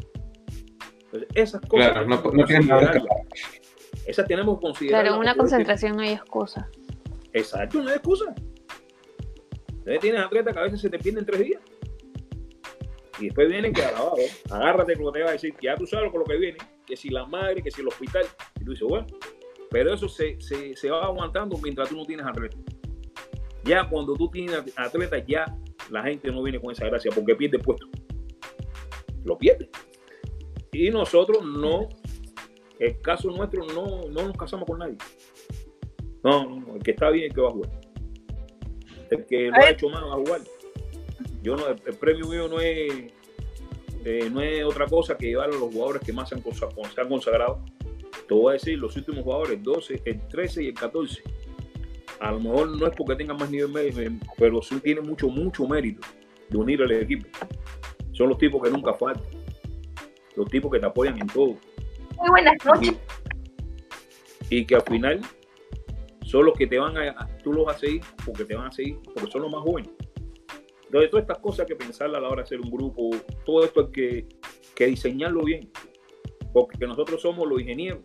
[1.05, 1.91] Entonces, esas cosas.
[1.91, 2.99] Claro, no, no tienes nada que
[4.05, 5.01] Esas tenemos que considerar.
[5.01, 6.69] Claro, en una concentración no hay excusa.
[7.33, 8.33] Exacto, no hay excusa.
[9.69, 11.61] Entonces tienes atletas que a veces se te pierden tres días.
[13.19, 14.15] Y después vienen que alabado,
[14.49, 16.37] agárrate con lo que te va a decir, que ya tú sabes con lo que
[16.37, 18.25] viene, que si la madre, que si el hospital.
[18.59, 19.05] Y tú dices, bueno,
[19.69, 22.59] pero eso se, se, se va aguantando mientras tú no tienes atletas.
[23.63, 25.45] Ya cuando tú tienes atletas, ya
[25.91, 27.87] la gente no viene con esa gracia porque pierde puesto.
[29.23, 29.69] Lo pierde.
[30.71, 31.89] Y nosotros no,
[32.81, 34.97] el caso nuestro, no, no nos casamos con nadie.
[36.23, 37.69] No, no, el que está bien, el que va a jugar.
[39.11, 40.41] El que lo ha hecho mal va a jugar.
[41.43, 43.13] Yo no, el, premio mío no es,
[44.03, 47.63] eh, no es otra cosa que llevar a los jugadores que más se han, consagrado.
[48.27, 51.21] Te voy a decir, los últimos jugadores, 12, el 13 y el 14.
[52.19, 55.67] A lo mejor no es porque tengan más nivel medio, pero sí tienen mucho, mucho
[55.67, 56.07] mérito
[56.49, 57.27] de unir al equipo.
[58.11, 59.23] Son los tipos que nunca faltan.
[60.35, 61.57] Los tipos que te apoyan en todo.
[62.17, 62.95] Muy buenas noches.
[64.49, 65.21] Y, que al final
[66.23, 68.71] son los que te van a, tú los vas a seguir porque te van a
[68.71, 69.91] seguir, porque son los más jóvenes.
[70.85, 73.11] Entonces, todas estas cosas que pensar a la hora de hacer un grupo,
[73.45, 74.27] todo esto hay que,
[74.75, 75.71] que diseñarlo bien,
[76.51, 78.01] porque nosotros somos los ingenieros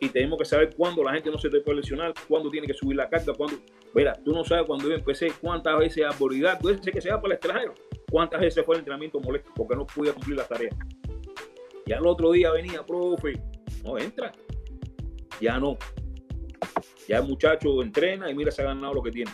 [0.00, 2.74] y tenemos que saber cuándo la gente no se te puede lesionar, cuándo tiene que
[2.74, 3.58] subir la carga, cuándo.
[3.94, 7.10] Mira, tú no sabes cuando yo empecé cuántas veces a bolivar, tú dices que se
[7.10, 7.74] va para el extranjero,
[8.10, 10.74] cuántas veces fue el entrenamiento molesto porque no podía cumplir las tareas.
[11.86, 13.40] Ya el otro día venía, profe,
[13.84, 14.32] no entra,
[15.40, 15.78] ya no.
[17.08, 19.30] Ya el muchacho entrena y mira, se ha ganado lo que tiene.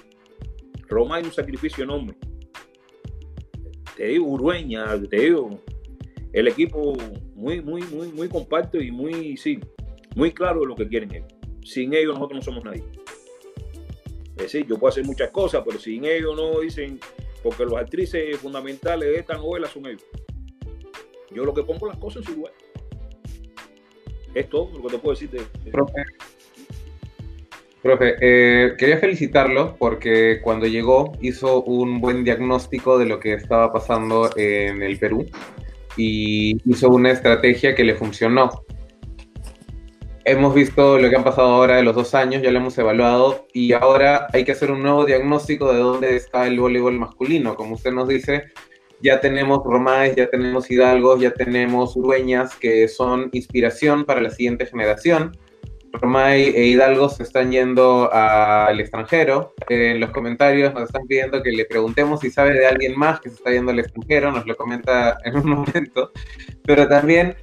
[0.89, 2.15] Roma hay un sacrificio enorme
[3.97, 5.61] te digo, Urueña, te digo,
[6.33, 6.97] el equipo
[7.35, 9.61] muy, muy, muy, muy compacto y muy, sí,
[10.17, 11.29] muy claro de lo que quieren ellos.
[11.65, 12.85] Sin ellos nosotros no somos nadie.
[14.37, 16.99] Es decir, yo puedo hacer muchas cosas, pero sin ellos no dicen,
[17.43, 20.03] porque los actrices fundamentales de esta novela son ellos.
[21.35, 22.53] Yo lo que pongo las cosas en su lugar.
[24.35, 25.43] Es todo lo que te puedo decir de,
[27.83, 33.73] Profe, eh, quería felicitarlo porque cuando llegó hizo un buen diagnóstico de lo que estaba
[33.73, 35.27] pasando en el Perú
[35.97, 38.51] y hizo una estrategia que le funcionó.
[40.25, 43.49] Hemos visto lo que han pasado ahora de los dos años, ya lo hemos evaluado
[43.53, 47.57] y ahora hay que hacer un nuevo diagnóstico de dónde está el voleibol masculino.
[47.57, 48.45] Como usted nos dice,
[49.03, 54.67] ya tenemos Romáez, ya tenemos Hidalgos, ya tenemos Dueñas que son inspiración para la siguiente
[54.67, 55.33] generación
[55.93, 59.55] Romay e Hidalgo se están yendo al extranjero.
[59.69, 63.29] en los comentarios nos están pidiendo que le preguntemos si sabe de alguien más que
[63.29, 66.11] se está yendo al extranjero, nos lo comenta en un momento.
[66.65, 67.37] Pero también,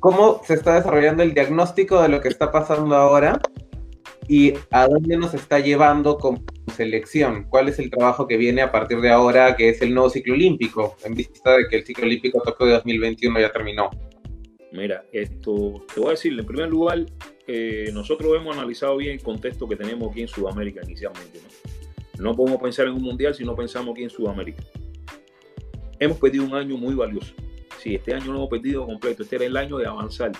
[0.00, 3.40] ¿cómo se está desarrollando el diagnóstico de lo que está pasando ahora
[4.28, 6.42] y a dónde nos está llevando como
[6.74, 7.44] selección?
[7.48, 10.34] ¿Cuál es el trabajo que viene a partir de ahora, que es el nuevo ciclo
[10.34, 13.90] olímpico, en vista de que el ciclo olímpico Tokio de 2021 ya terminó?
[14.72, 17.06] Mira, esto te voy a decir, en primer lugar,
[17.46, 21.40] eh, nosotros hemos analizado bien el contexto que tenemos aquí en Sudamérica inicialmente.
[22.18, 22.24] ¿no?
[22.30, 24.62] no podemos pensar en un mundial si no pensamos aquí en Sudamérica.
[25.98, 27.34] Hemos perdido un año muy valioso.
[27.80, 29.22] Sí, este año no hemos perdido completo.
[29.22, 30.32] Este era el año de avanzar.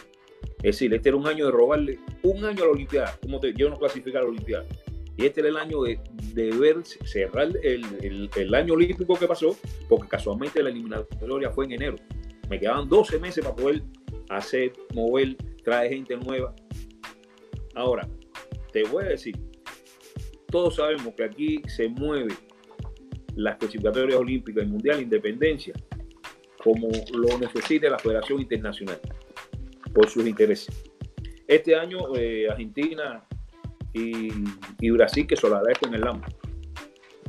[0.64, 3.18] Es decir, este era un año de robarle un año a la Olimpiada.
[3.20, 4.64] Como yo no clasificar a la Olimpiada.
[5.14, 6.00] Y este era el año de,
[6.34, 9.54] ver cerrar el, año olímpico que pasó,
[9.90, 11.96] porque casualmente la eliminatoria fue en enero.
[12.48, 13.82] Me quedaban 12 meses para poder
[14.30, 16.54] hacer, mover, traer gente nueva.
[17.74, 18.08] Ahora,
[18.72, 19.36] te voy a decir,
[20.50, 22.32] todos sabemos que aquí se mueve
[23.36, 25.74] las clasificatorias olímpicas y mundial independencia
[26.56, 28.98] como lo necesita la Federación Internacional
[29.94, 30.68] por sus intereses.
[31.46, 33.24] Este año eh, Argentina
[33.92, 36.20] y, Brasil, que agradezco en el LAM,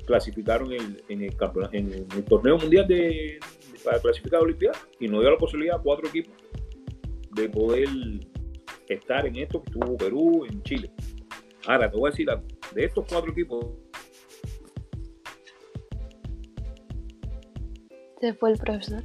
[0.06, 1.32] clasificaron en, el,
[1.72, 3.40] en el torneo mundial de,
[3.84, 6.34] para clasificar a Olimpiadas y nos dio la posibilidad a cuatro equipos
[7.32, 7.88] de poder
[8.90, 10.92] estar en esto que tuvo Perú, en Chile.
[11.68, 12.28] Ahora, te voy a decir,
[12.74, 13.66] de estos cuatro equipos...
[18.22, 19.04] Se fue el profesor.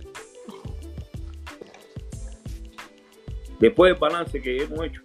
[3.60, 5.02] Después del balance que hemos hecho,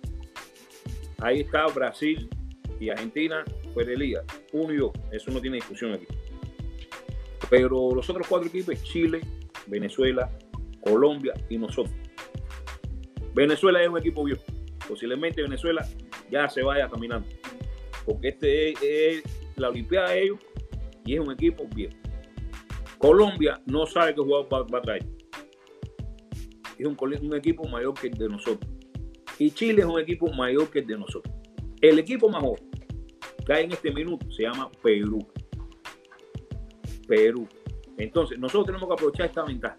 [1.19, 2.27] ahí está Brasil
[2.79, 3.85] y Argentina fue
[4.53, 6.07] uno y dos, eso no tiene discusión aquí.
[7.49, 9.21] Pero los otros cuatro equipos, Chile,
[9.67, 10.31] Venezuela,
[10.81, 11.95] Colombia y nosotros.
[13.33, 14.43] Venezuela es un equipo viejo.
[14.87, 15.85] Posiblemente Venezuela
[16.31, 17.27] ya se vaya caminando.
[18.05, 18.71] Porque este
[19.17, 19.23] es,
[19.57, 20.39] la Olimpiada de ellos
[21.05, 21.95] y es un equipo viejo.
[22.97, 25.05] Colombia no sabe qué jugador va, a traer.
[26.77, 28.69] Es un, equipo mayor que el de nosotros.
[29.39, 31.33] Y Chile es un equipo mayor que el de nosotros.
[31.81, 32.69] El equipo más joven
[33.45, 35.19] que hay en este minuto se llama Perú.
[37.07, 37.47] Perú.
[37.97, 39.77] Entonces, nosotros tenemos que aprovechar esta ventaja.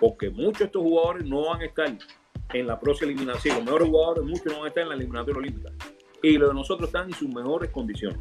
[0.00, 1.98] Porque muchos de estos jugadores no van a estar
[2.54, 3.56] en la próxima eliminación.
[3.56, 5.72] Los mejores jugadores, muchos no van a estar en la eliminatoria olímpica.
[6.22, 8.18] Y los de nosotros están en sus mejores condiciones.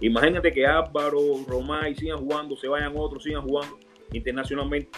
[0.00, 3.78] Imagínate que Álvaro, Romay sigan jugando, se vayan otros, sigan jugando
[4.12, 4.90] internacionalmente.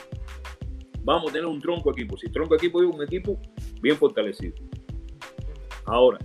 [1.05, 2.17] Vamos a tener un tronco equipo.
[2.17, 3.39] Si tronco equipo es un equipo
[3.81, 4.55] bien fortalecido.
[5.85, 6.19] Ahora,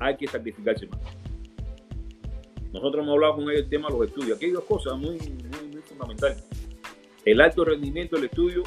[0.00, 1.00] hay que sacrificarse más.
[2.72, 4.36] Nosotros hemos hablado con del tema de los estudios.
[4.36, 6.44] Aquí hay dos cosas muy, muy, fundamentales.
[7.24, 8.64] El alto rendimiento del estudio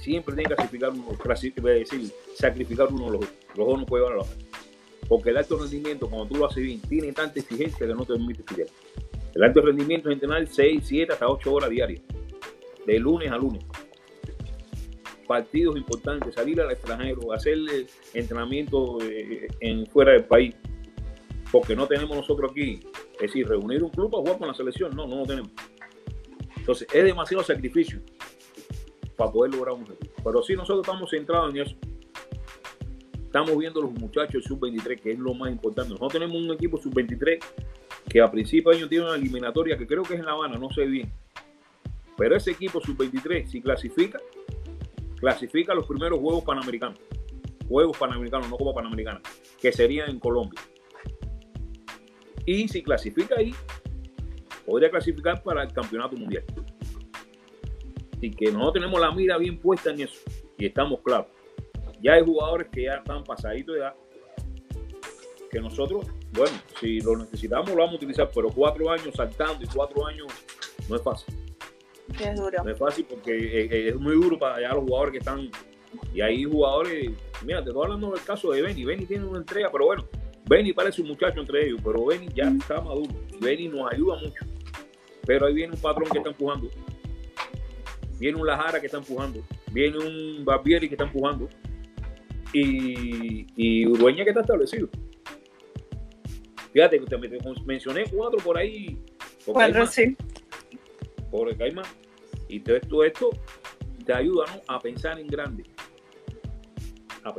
[0.00, 1.04] siempre tiene que sacrificar uno,
[1.62, 3.26] decir, sacrificar uno los.
[3.56, 4.30] Los dos no pueden llevar a la
[5.06, 8.14] Porque el alto rendimiento, cuando tú lo haces bien, tiene tanta exigencia que no te
[8.14, 8.68] permite estudiar.
[9.34, 12.00] El alto rendimiento es entrenar 6, 7 hasta 8 horas diarias,
[12.88, 13.62] de lunes a lunes.
[15.26, 17.58] Partidos importantes, salir al extranjero, hacer
[18.14, 20.56] entrenamiento eh, en, fuera del país.
[21.52, 22.80] Porque no tenemos nosotros aquí,
[23.14, 24.96] es decir, reunir un club para jugar con la selección.
[24.96, 25.50] No, no lo tenemos.
[26.56, 28.00] Entonces, es demasiado sacrificio
[29.16, 30.14] para poder lograr un objetivo.
[30.24, 31.76] Pero sí, nosotros estamos centrados en eso.
[33.22, 35.90] Estamos viendo los muchachos sub-23, que es lo más importante.
[35.90, 37.38] Nosotros tenemos un equipo sub-23
[38.08, 40.56] que a principio de año tiene una eliminatoria que creo que es en La Habana,
[40.56, 41.12] no sé bien.
[42.18, 44.20] Pero ese equipo sub-23, si clasifica,
[45.20, 46.98] clasifica los primeros Juegos Panamericanos.
[47.68, 49.22] Juegos Panamericanos, no como Panamericanos,
[49.60, 50.60] que serían en Colombia.
[52.44, 53.54] Y si clasifica ahí,
[54.66, 56.44] podría clasificar para el Campeonato Mundial.
[58.16, 60.18] Así que nosotros tenemos la mira bien puesta en eso
[60.58, 61.28] y estamos claros.
[62.02, 63.94] Ya hay jugadores que ya están pasaditos de edad,
[65.50, 69.68] que nosotros, bueno, si lo necesitamos lo vamos a utilizar, pero cuatro años saltando y
[69.68, 70.26] cuatro años
[70.88, 71.47] no es fácil.
[72.20, 72.64] Es duro.
[72.64, 75.50] No es fácil porque eh, eh, es muy duro para allá los jugadores que están.
[76.12, 77.10] Y hay jugadores,
[77.44, 78.84] mira, te estoy hablando del caso de Benny.
[78.84, 80.04] Benny tiene una entrega, pero bueno,
[80.46, 83.14] Benny parece un muchacho entre ellos, pero Benny ya está maduro.
[83.40, 84.44] Benny nos ayuda mucho.
[85.26, 86.68] Pero ahí viene un patrón que está empujando.
[88.18, 89.42] Viene un Lajara que está empujando.
[89.70, 91.48] Viene un Barbieri que está empujando.
[92.52, 94.88] Y, y Urueña que está establecido.
[96.72, 97.18] Fíjate, te,
[97.64, 98.98] mencioné cuatro por ahí.
[99.44, 100.16] Cuatro, sí.
[101.30, 101.84] Por el Caimán.
[102.48, 103.30] Y todo esto,
[104.04, 105.64] te ayuda a pensar en grande.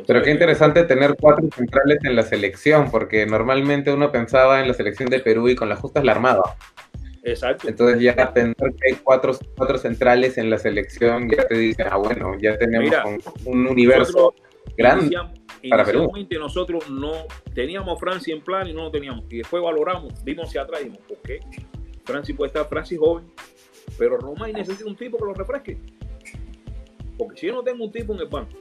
[0.05, 4.73] Pero qué interesante tener cuatro centrales en la selección, porque normalmente uno pensaba en la
[4.73, 6.41] selección de Perú y con la justa es la Armada.
[7.23, 7.67] Exacto.
[7.67, 11.97] Entonces ya tener que hay cuatro, cuatro centrales en la selección ya te dicen, ah,
[11.97, 12.95] bueno, ya tenemos
[13.45, 14.33] un, universo
[14.77, 15.17] grande
[15.69, 16.11] para Perú.
[16.39, 17.11] nosotros no
[17.53, 19.25] teníamos Francia en plan y no lo teníamos.
[19.29, 21.39] Y después valoramos, vimos hacia atrás y dijimos, ¿por qué?
[22.05, 23.25] Francia puede estar, Francia joven,
[23.97, 25.77] pero Roma necesita un tipo que lo refresque.
[27.17, 28.57] Porque si yo no tengo un tipo en el banco,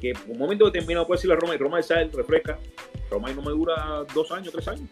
[0.00, 2.58] que un momento determinado puede decirle a Roma y Roma sale, refresca,
[3.10, 4.88] Roma no me dura dos años, tres años.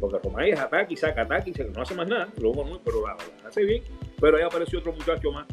[0.00, 3.16] Porque Romay es ataque y saca ataque y no hace más nada, luego pero la,
[3.46, 3.82] hace bien.
[4.20, 5.46] Pero ahí apareció otro muchacho más.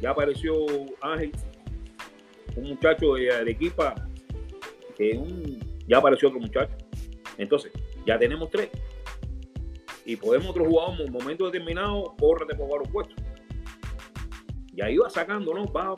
[0.00, 0.54] Ya apareció
[1.00, 1.32] Ángel,
[2.56, 3.94] un muchacho de Arequipa,
[4.96, 5.58] que un,
[5.88, 6.72] ya apareció otro muchacho.
[7.36, 7.72] Entonces,
[8.06, 8.70] ya tenemos tres.
[10.08, 13.16] Y podemos otro jugador en un momento determinado, córrete por varios puestos.
[14.74, 15.66] Y ahí vas sacando, ¿no?
[15.66, 15.94] Vas,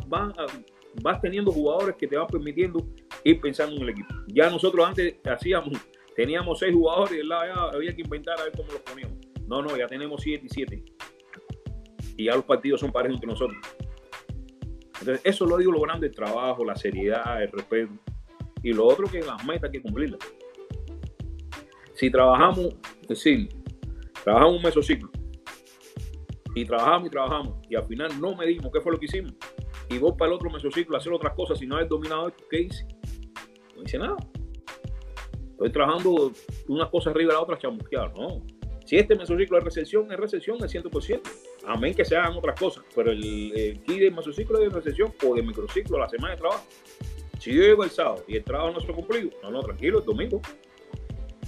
[1.02, 2.86] vas teniendo jugadores que te van permitiendo
[3.24, 4.12] ir pensando en el equipo.
[4.26, 5.78] Ya nosotros antes hacíamos
[6.20, 9.16] Teníamos seis jugadores y había que inventar a ver cómo los poníamos.
[9.46, 10.84] No, no, ya tenemos siete y siete.
[12.16, 13.58] Y ya los partidos son parejos entre nosotros.
[15.00, 17.92] Entonces, eso lo digo lo grande, el trabajo, la seriedad, el respeto.
[18.62, 20.20] Y lo otro que las metas hay que cumplirlas.
[21.94, 23.48] Si trabajamos, es decir,
[24.24, 25.10] trabajamos un mesociclo
[26.54, 29.34] y trabajamos y trabajamos y al final no medimos qué fue lo que hicimos
[29.90, 32.44] y vos para el otro mesociclo a hacer otras cosas si no has dominado esto,
[32.48, 32.86] ¿qué hice?
[33.76, 34.16] No hice nada.
[35.50, 36.32] Estoy trabajando
[36.68, 38.42] una cosa arriba de la otra chamusquear, ¿no?
[38.86, 41.20] Si este mesociclo es recesión, es recesión al 100%.
[41.66, 45.12] Amén que se hagan otras cosas, pero el, el key de mesociclo es de recesión
[45.26, 46.64] o de microciclo, la semana de trabajo.
[47.38, 49.98] Si yo llego el sábado y el trabajo no se ha cumplido, no, no, tranquilo,
[50.00, 50.40] el domingo.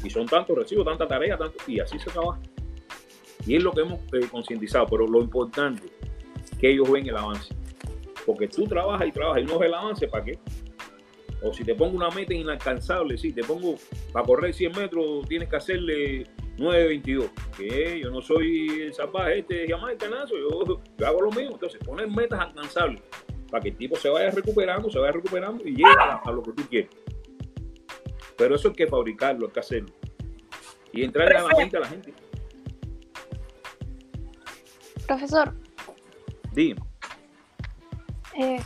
[0.05, 2.41] Y son tantos recibos, tanta tarea, tanto, y así se trabaja.
[3.47, 5.89] Y es lo que hemos eh, concientizado, pero lo importante
[6.59, 7.55] que ellos ven el avance.
[8.25, 10.39] Porque tú trabajas y trabajas y no ves el avance, ¿para qué?
[11.43, 13.75] O si te pongo una meta inalcanzable, si te pongo
[14.13, 16.27] para correr 100 metros, tienes que hacerle
[16.57, 17.31] 9.22.
[17.57, 21.55] Que yo no soy el salvaje este de Jamaica, yo, yo hago lo mismo.
[21.55, 23.03] Entonces, poner metas alcanzables
[23.51, 26.53] para que el tipo se vaya recuperando, se vaya recuperando y llegue a, lo que
[26.53, 26.91] tú quieres.
[28.39, 29.93] Pero eso hay que fabricarlo, hay que hacerlo.
[30.93, 32.15] Y entrar a la mente a la gente.
[35.13, 35.53] Profesor.
[36.53, 36.81] Dime.
[38.39, 38.59] Eh,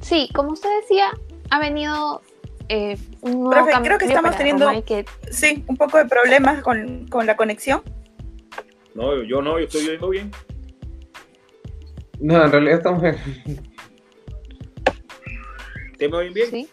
[0.00, 1.12] sí, como usted decía,
[1.50, 2.22] ha venido
[2.68, 4.68] eh, un nuevo Profe, creo que estamos teniendo
[5.30, 7.82] sí, un poco de problemas con, la conexión.
[8.96, 10.32] No, yo no, yo estoy viendo bien.
[12.18, 13.16] No, en realidad estamos bien.
[15.98, 16.50] ¿Te me oyen bien?
[16.50, 16.68] Sí.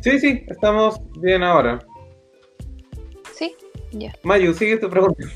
[0.00, 1.78] Sí, sí, estamos bien ahora.
[3.34, 3.54] Sí,
[3.92, 4.14] ya.
[4.22, 5.26] Mayu, sigue tu pregunta.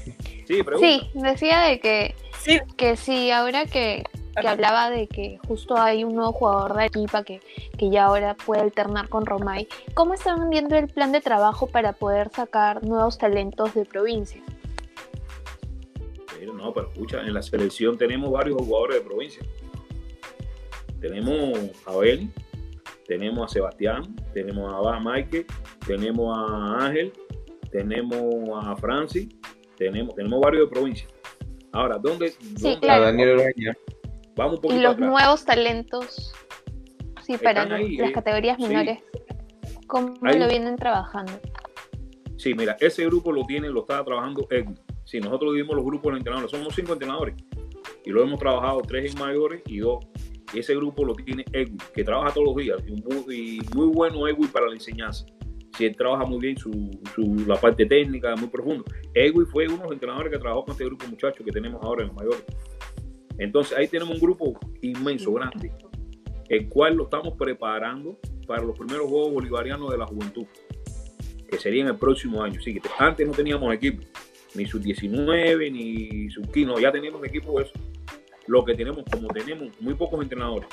[0.47, 0.87] Sí, pregunta.
[0.87, 4.05] Sí, decía de que sí, que sí ahora que
[4.41, 7.41] que hablaba de que justo hay un nuevo jugador de equipa que,
[7.79, 9.69] que ya ahora puede alternar con Romay.
[9.95, 14.43] ¿Cómo están viendo el plan de trabajo para poder sacar nuevos talentos de provincia?
[16.53, 19.43] no, pero escucha, en la selección tenemos varios jugadores de provincia.
[21.01, 22.31] Tenemos a Abel,
[23.07, 25.47] tenemos a Sebastián, tenemos a Mike,
[25.87, 27.13] tenemos a Ángel,
[27.71, 29.29] tenemos a Francis,
[29.77, 31.09] tenemos, tenemos varios de provincia.
[31.73, 32.31] Ahora, ¿dónde?
[32.57, 33.05] Sí, Claro.
[33.05, 33.53] Daniel
[34.71, 36.33] y los nuevos talentos,
[37.23, 38.99] sí, para las eh, categorías menores,
[39.87, 41.33] ¿cómo lo vienen trabajando?
[42.37, 44.79] Sí, mira, ese grupo lo tiene, lo está trabajando Edwin.
[45.05, 47.37] Si nosotros dividimos los grupos de entrenadores, somos cinco entrenadores
[48.05, 50.05] y lo hemos trabajado tres en mayores y dos.
[50.53, 54.49] Ese grupo lo tiene Edwin, que trabaja todos los días y muy, muy bueno Edwin
[54.49, 55.27] para la enseñanza.
[55.77, 56.71] Si él trabaja muy bien su,
[57.15, 58.85] su, la parte técnica, muy profundo.
[59.13, 61.83] Edwin fue uno de los entrenadores que trabajó con este grupo de muchachos que tenemos
[61.83, 62.45] ahora en los mayores.
[63.39, 65.73] Entonces ahí tenemos un grupo inmenso, grande,
[66.49, 70.47] el cual lo estamos preparando para los primeros Juegos Bolivarianos de la Juventud,
[71.51, 72.61] que serían el próximo año.
[72.61, 74.05] Sí, antes no teníamos equipo,
[74.55, 77.73] ni sub 19, ni sub 15, ya tenemos equipo eso.
[78.47, 80.69] Lo que tenemos, como tenemos muy pocos entrenadores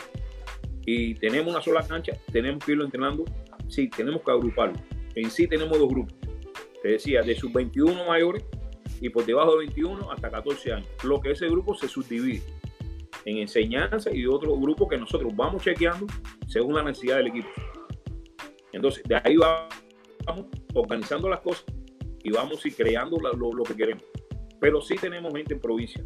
[0.85, 3.25] y tenemos una sola cancha, tenemos que irlo entrenando,
[3.71, 4.75] sí, tenemos que agruparlo.
[5.15, 6.15] En sí tenemos dos grupos.
[6.81, 8.43] Te decía, de sub 21 mayores
[8.99, 10.87] y por debajo de 21 hasta 14 años.
[11.03, 12.41] Lo que ese grupo se subdivide
[13.25, 16.07] en enseñanza y otro grupo que nosotros vamos chequeando
[16.47, 17.49] según la necesidad del equipo.
[18.71, 21.65] Entonces, de ahí vamos organizando las cosas
[22.23, 24.03] y vamos y creando lo, que queremos.
[24.59, 26.03] Pero sí tenemos gente en provincia.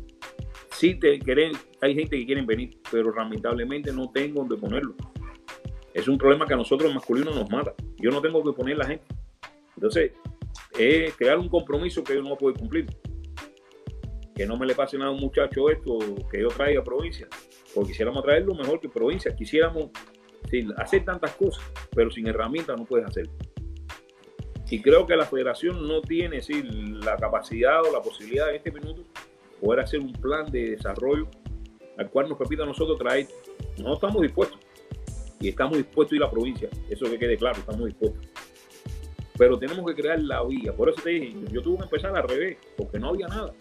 [0.72, 4.96] Sí te quieren, hay gente que quieren venir, pero lamentablemente no tengo donde ponerlo.
[5.96, 7.74] Es un problema que a nosotros masculinos nos mata.
[7.98, 9.06] Yo no tengo que poner la gente.
[9.76, 10.12] Entonces,
[10.78, 12.86] es crear un compromiso que yo no puedo cumplir.
[14.36, 15.98] Que no me le pase nada a un muchacho esto
[16.30, 17.30] que yo traiga a provincia.
[17.74, 19.34] Porque quisiéramos traerlo mejor que provincia.
[19.34, 19.92] Quisiéramos
[20.76, 21.64] hacer tantas cosas,
[21.96, 23.32] pero sin herramientas no puedes hacerlo.
[24.70, 26.42] Y creo que la federación no tiene
[27.06, 29.02] la capacidad o la posibilidad en este minuto
[29.62, 31.30] poder hacer un plan de desarrollo
[31.98, 33.28] al cual nos permita a nosotros traer.
[33.78, 34.60] No estamos dispuestos.
[35.40, 36.70] Y estamos dispuestos a ir a la provincia.
[36.90, 38.28] Eso que quede claro, estamos dispuestos
[39.38, 40.74] pero tenemos que crear la vía.
[40.74, 43.54] Por eso te dije, yo tuve que empezar al revés, porque no había nada.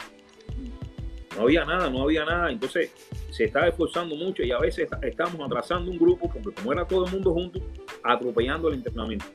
[1.36, 2.50] No había nada, no había nada.
[2.50, 2.92] Entonces
[3.30, 7.06] se está esforzando mucho y a veces estamos atrasando un grupo, porque como era todo
[7.06, 7.60] el mundo junto,
[8.04, 9.26] atropellando el entrenamiento.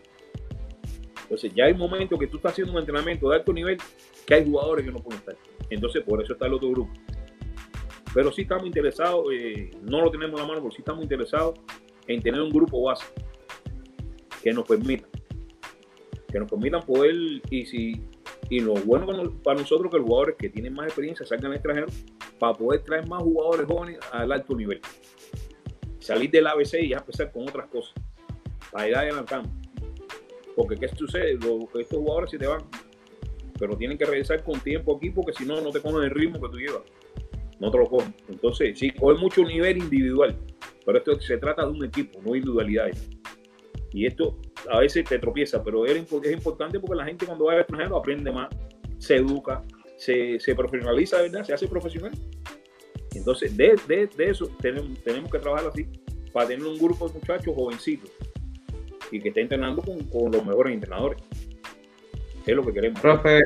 [1.24, 3.78] Entonces ya hay momentos que tú estás haciendo un entrenamiento de alto nivel
[4.26, 5.36] que hay jugadores que no pueden estar.
[5.70, 6.94] Entonces por eso está el otro grupo.
[8.14, 11.60] Pero sí estamos interesados, eh, no lo tenemos en la mano, pero sí estamos interesados
[12.10, 13.06] en tener un grupo base
[14.44, 15.08] que nos permita
[16.32, 17.16] que nos permitan poder,
[17.50, 18.04] y si
[18.50, 19.06] y lo bueno
[19.44, 21.88] para nosotros que los jugadores que tienen más experiencia salgan al extranjero
[22.40, 24.82] para poder traer más jugadores jóvenes al alto nivel.
[26.00, 27.94] Salir del ABC y ya empezar con otras cosas.
[28.72, 29.50] Para ir adelantando.
[30.56, 31.34] Porque ¿qué sucede?
[31.34, 32.62] estos jugadores se te van.
[33.60, 36.42] Pero tienen que regresar con tiempo aquí porque si no, no te cogen el ritmo
[36.42, 36.84] que tú llevas.
[37.60, 38.16] No te lo cogen.
[38.30, 40.36] Entonces, sí, coge mucho nivel individual.
[40.86, 43.10] Pero esto se trata de un equipo, no individualidades.
[43.92, 44.38] Y esto
[44.70, 45.98] a veces te tropieza, pero es
[46.32, 48.50] importante porque la gente cuando va al extranjero aprende más,
[48.98, 49.64] se educa,
[49.98, 51.44] se, se profesionaliza, ¿verdad?
[51.44, 52.12] Se hace profesional.
[53.16, 55.88] Entonces, de, de, eso tenemos, tenemos que trabajar así,
[56.32, 58.12] para tener un grupo de muchachos jovencitos
[59.12, 61.22] y que esté entrenando con, con los mejores entrenadores.
[62.46, 63.02] Es lo que queremos.
[63.02, 63.42] Profe,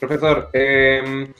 [0.00, 1.32] profesor, em,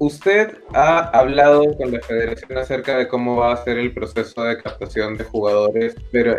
[0.00, 4.56] usted ha hablado con la federación acerca de cómo va a ser el proceso de
[4.56, 6.36] captación de jugadores, pero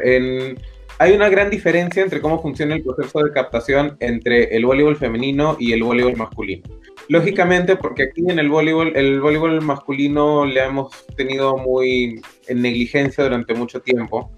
[0.98, 5.58] hay una gran diferencia entre cómo funciona el proceso de captación entre el voleibol femenino
[5.60, 6.64] y el voleibol masculino.
[7.08, 13.24] Lógicamente, porque aquí en el voleibol, el voleibol masculino le hemos tenido muy en negligencia
[13.24, 14.32] durante mucho tiempo,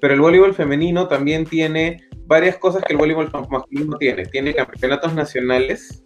[0.00, 4.24] pero el voleibol femenino también tiene varias cosas que el voleibol masculino tiene.
[4.24, 6.02] Tiene campeonatos nacionales,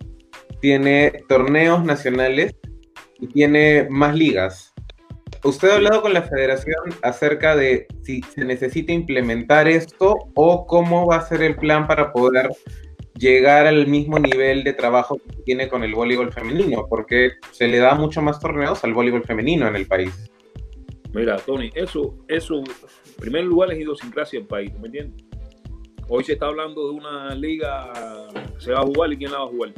[0.61, 2.55] tiene torneos nacionales
[3.19, 4.73] y tiene más ligas.
[5.43, 11.07] ¿Usted ha hablado con la federación acerca de si se necesita implementar esto o cómo
[11.07, 12.51] va a ser el plan para poder
[13.15, 16.87] llegar al mismo nivel de trabajo que tiene con el voleibol femenino?
[16.89, 20.31] Porque se le da mucho más torneos al voleibol femenino en el país.
[21.13, 25.25] Mira, Tony, eso, eso, en primer lugar es idiosincrasia del país, ¿me entiendes?
[26.09, 27.93] Hoy se está hablando de una liga
[28.55, 29.73] que se va a jugar y quién la va a jugar.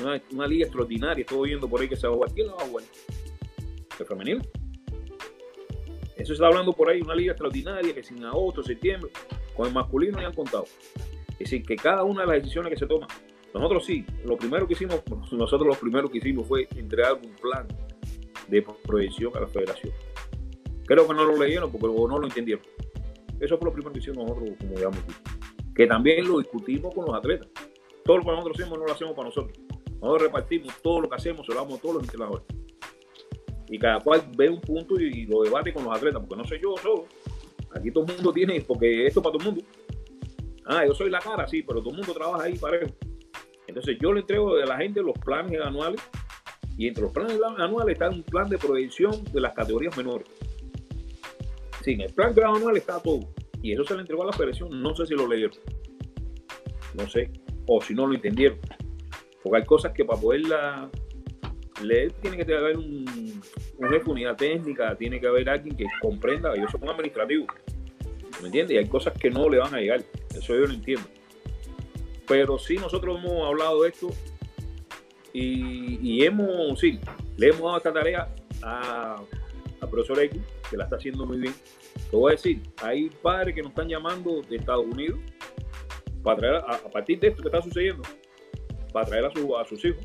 [0.00, 2.32] Una, liga extraordinaria, estoy viendo por ahí que se va a jugar.
[2.32, 2.84] ¿Quién va a jugar?
[3.98, 4.42] ¿El femenino?
[6.16, 9.10] Eso se está hablando por ahí, una liga extraordinaria que sin agosto, septiembre,
[9.56, 10.64] con el masculino ya han contado.
[11.32, 13.08] Es decir, que cada una de las decisiones que se toman,
[13.54, 17.66] nosotros sí, lo primero que hicimos, nosotros lo primero que hicimos fue entregar un plan
[18.48, 19.92] de proyección a la federación.
[20.86, 22.64] Creo que no lo leyeron porque no lo entendieron.
[23.40, 24.98] Eso fue lo primero que hicimos nosotros, como digamos,
[25.74, 27.48] que también lo discutimos con los atletas.
[28.04, 29.56] Todo lo que nosotros hacemos no lo hacemos para nosotros.
[30.00, 32.44] Nosotros repartimos todo lo que hacemos, se lo damos a todos los entrenadores
[33.70, 36.60] y cada cual ve un punto y, lo debate con los atletas, porque no soy
[36.60, 37.06] yo solo.
[37.74, 39.70] Aquí todo el mundo tiene, porque esto es para todo el mundo.
[40.64, 42.94] Ah, yo soy la cara, sí, pero todo el mundo trabaja ahí para eso.
[43.66, 46.00] Entonces yo le entrego a la gente los planes anuales
[46.78, 50.26] y entre los planes anuales está un plan de proyección de las categorías menores.
[51.82, 53.20] Sí, en el plan anual está todo.
[53.62, 54.82] Y eso se le entregó a la federación.
[54.82, 55.58] No sé si lo leyeron.
[56.94, 57.30] No sé.
[57.66, 58.58] O si no lo entendieron.
[59.42, 60.90] Porque hay cosas que para poderla
[61.82, 63.42] leer tiene que haber un,
[63.78, 67.46] un jefe unidad técnica, tiene que haber alguien que comprenda, yo soy un administrativo,
[68.40, 68.74] ¿me entiendes?
[68.74, 70.02] Y hay cosas que no le van a llegar,
[70.34, 71.06] eso yo lo entiendo.
[72.26, 74.10] Pero sí, nosotros hemos hablado de esto
[75.32, 76.98] y, hemos, sí,
[77.36, 79.22] le hemos dado esta tarea a,
[79.80, 81.54] profesor X, que la está haciendo muy bien.
[82.10, 85.18] Te voy a decir, hay padres que nos están llamando de Estados Unidos
[86.22, 88.02] para traer, a, partir de esto que está sucediendo,
[88.92, 90.04] para traer a, a sus hijos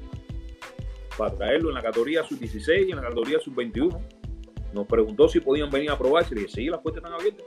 [1.18, 4.00] para traerlo en la categoría sub-16 y en la categoría sub-21.
[4.74, 6.34] Nos preguntó si podían venir a probarse.
[6.34, 7.46] Le dije, sí, las puertas están abiertas.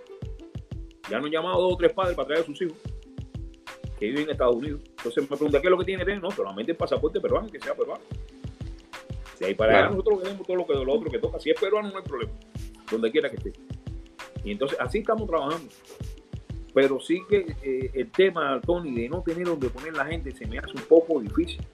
[1.11, 2.79] Ya nos han llamado dos o tres padres para traer a sus hijos
[3.99, 4.83] que viven en Estados Unidos.
[4.85, 6.23] Entonces me pregunta, ¿qué es lo que tiene que tener?
[6.23, 8.05] No, solamente el pasaporte peruano, que sea peruano.
[9.39, 11.39] Si hay para allá, nosotros vemos todo lo que lo otro que toca.
[11.39, 12.33] Si es peruano, no hay problema.
[12.91, 13.53] Donde quiera que esté.
[14.45, 15.69] Y entonces así estamos trabajando.
[16.77, 20.47] Pero sí que eh, el tema, Tony, de no tener donde poner la gente se
[20.47, 21.65] me hace un poco difícil.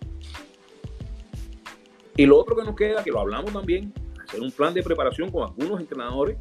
[2.17, 3.93] Y lo otro que nos queda, que lo hablamos también,
[4.23, 6.37] hacer un plan de preparación con algunos entrenadores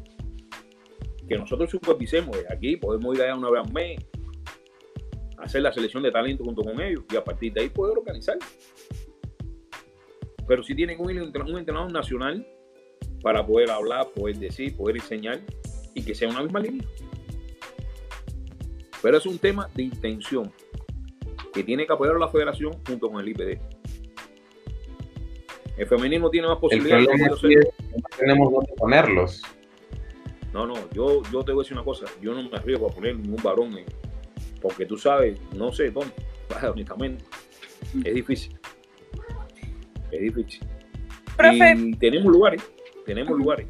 [1.26, 4.00] que nosotros supervisemos de aquí, podemos ir allá una vez al mes,
[5.38, 8.38] hacer la selección de talento junto con ellos y a partir de ahí poder organizar.
[10.46, 12.46] Pero si tienen un, entrenador nacional
[13.24, 15.40] para poder hablar, poder decir, poder enseñar
[15.94, 16.86] y que sea una misma línea.
[19.02, 20.52] Pero es un tema de intención
[21.52, 23.60] que tiene que apoyar a la federación junto con el IPD.
[25.76, 27.08] El femenino tiene más posibilidades.
[27.08, 29.42] de no tenemos dónde ponerlos.
[30.52, 32.90] No, no, yo, yo te voy a decir una cosa, yo no me arriesgo a
[32.90, 33.74] poner ningún varón,
[34.60, 36.12] porque tú sabes, no sé dónde,
[36.70, 37.24] honestamente,
[38.04, 38.58] es difícil.
[40.10, 40.62] Es difícil.
[41.52, 42.62] Y tenemos lugares,
[43.06, 43.66] tenemos lugares.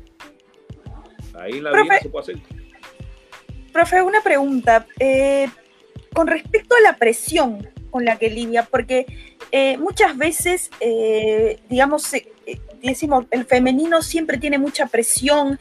[1.35, 2.62] Ahí en la vida se puede hacer.
[3.73, 4.87] Profe, una pregunta.
[4.99, 5.49] Eh,
[6.13, 9.07] con respecto a la presión con la que lidia, porque
[9.51, 12.11] eh, muchas veces, eh, digamos,
[12.83, 15.59] decimos, el femenino siempre tiene mucha presión,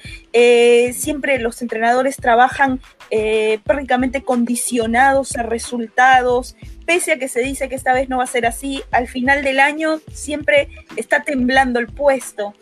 [0.93, 2.82] siempre los entrenadores trabajan
[3.64, 6.55] prácticamente condicionados a resultados,
[6.86, 9.43] pese a que se dice que esta vez no va a ser así, al final
[9.43, 12.53] del año siempre está temblando el puesto.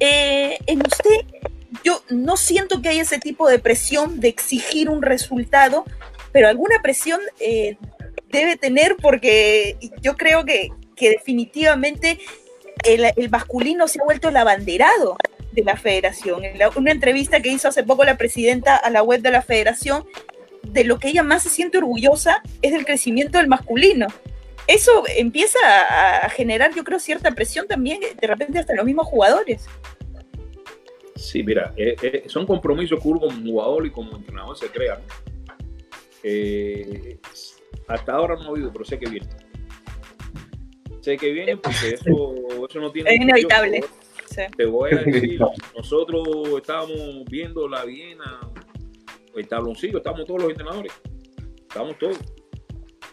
[0.00, 1.50] en usted,
[1.84, 5.84] yo no siento que haya ese tipo de presión de exigir un resultado,
[6.32, 7.20] pero alguna presión
[8.30, 12.20] debe tener porque yo creo que, definitivamente
[12.84, 15.16] el, masculino se ha vuelto el abanderado
[15.50, 16.44] de la federación.
[16.44, 20.04] En una entrevista que hizo hace poco la presidenta a la web de la federación,
[20.62, 24.06] de lo que ella más se siente orgullosa es del crecimiento del masculino.
[24.68, 25.58] Eso empieza
[26.24, 29.66] a, generar, yo creo, cierta presión también, de repente hasta los mismos jugadores.
[31.22, 34.98] Sí, mira, eh, eh, son compromisos que uno como jugador y como entrenador se crean.
[36.24, 37.16] Eh,
[37.86, 39.28] hasta ahora no ha habido, pero sé que viene.
[41.00, 42.34] Sé que viene porque eso,
[42.68, 43.14] eso no tiene.
[43.14, 43.84] Es inevitable.
[44.56, 45.40] Te voy a decir,
[45.76, 48.40] nosotros estábamos viendo la Viena,
[49.36, 50.92] el tabloncillo, estábamos todos los entrenadores.
[51.56, 52.18] Estábamos todos.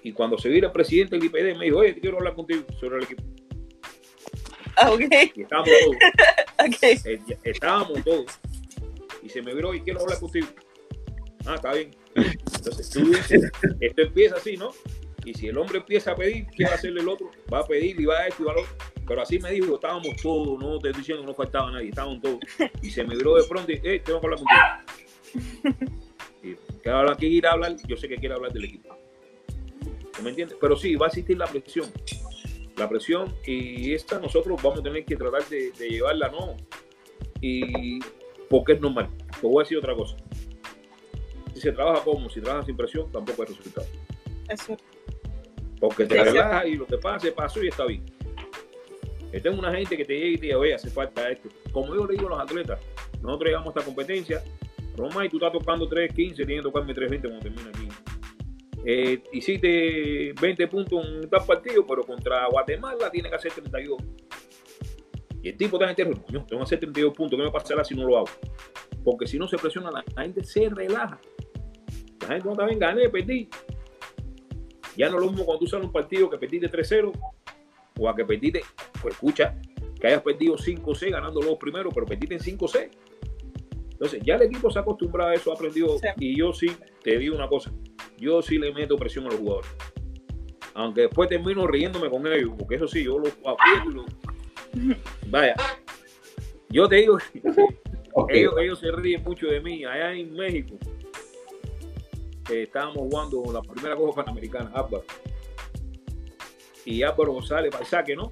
[0.02, 2.64] Y cuando se vira el presidente del IPD, me dijo, oye, te quiero hablar contigo
[2.80, 3.24] sobre el equipo.
[4.78, 5.02] Ah, ok.
[5.36, 5.96] Y estábamos todos.
[6.68, 6.98] okay.
[7.06, 8.40] Eh, estábamos todos.
[9.24, 10.48] Y se me viró y quiero hablar contigo.
[11.46, 11.96] Ah, está bien.
[12.16, 14.72] Entonces tú dices, esto empieza así, ¿no?
[15.26, 17.30] Y si el hombre empieza a pedir, ¿qué va a hacerle el otro?
[17.52, 18.76] Va a pedir y va a esto y va a lo otro.
[19.08, 22.22] Pero así me dijo, estábamos todos, no te estoy diciendo que no faltaba nadie, estábamos
[22.22, 22.40] todos.
[22.82, 26.00] Y se me viró de pronto y, eh, tengo que hablar contigo.
[26.42, 28.98] Y quiero hablar, quiere ir a hablar, yo sé que quiere hablar del equipo.
[30.24, 30.58] me entiendes?
[30.60, 31.92] Pero sí, va a existir la presión.
[32.80, 36.56] La presión y esta nosotros vamos a tener que tratar de, llevarla, ¿no?
[37.42, 38.00] Y
[38.50, 39.10] porque es normal.
[39.42, 40.16] Te voy a decir otra cosa.
[41.54, 43.88] Si se trabaja como, si trabaja sin presión, tampoco hay resultado.
[44.48, 44.78] Eso.
[45.80, 48.06] Porque te relajas y lo que pase, pasó y está bien.
[49.34, 51.50] Yo tengo una gente que te llega y te dice, oye, hace falta esto.
[51.74, 52.80] Como yo le digo a los atletas,
[53.22, 54.44] nosotros llegamos a esta competencia,
[54.96, 57.89] Roma, y tú estás tocando 3.15, tienes que tocarme 3.20 cuando termine aquí.
[58.86, 63.98] Eh, hiciste 20 puntos en tal partido, pero contra Guatemala tiene que hacer 32.
[65.42, 67.96] Y el tipo está en tierra, tengo que hacer 32 puntos, ¿qué me pasará si
[67.96, 68.30] no lo hago?
[69.04, 71.20] Porque si no se presiona, la, gente se relaja.
[72.22, 73.50] La gente no bien, gané, perdí.
[74.98, 77.12] Ya no es lo mismo cuando tú sales un partido que perdiste 3-0
[78.00, 78.62] o a que perdiste,
[79.02, 79.58] pues escucha,
[80.00, 82.90] que hayas perdido 5-6 ganando los primeros, pero perdiste en 5-6.
[83.92, 85.96] Entonces, ya el equipo se ha acostumbrado a eso, ha aprendido.
[86.18, 86.72] Y yo sí,
[87.04, 87.72] te digo una cosa,
[88.20, 89.70] yo sí le meto presión a los jugadores.
[90.74, 94.06] Aunque después termino riéndome con ellos, porque eso sí, yo los aprieto y los...
[95.28, 95.56] Vaya,
[96.70, 97.18] yo te digo,
[98.30, 99.84] ellos, ellos, se ríen mucho de mí.
[99.86, 100.76] Allá en México,
[102.52, 105.04] eh, estábamos jugando la primera Copa Panamericana, Álvaro.
[106.86, 108.32] Y Álvaro sale para el saque, ¿no?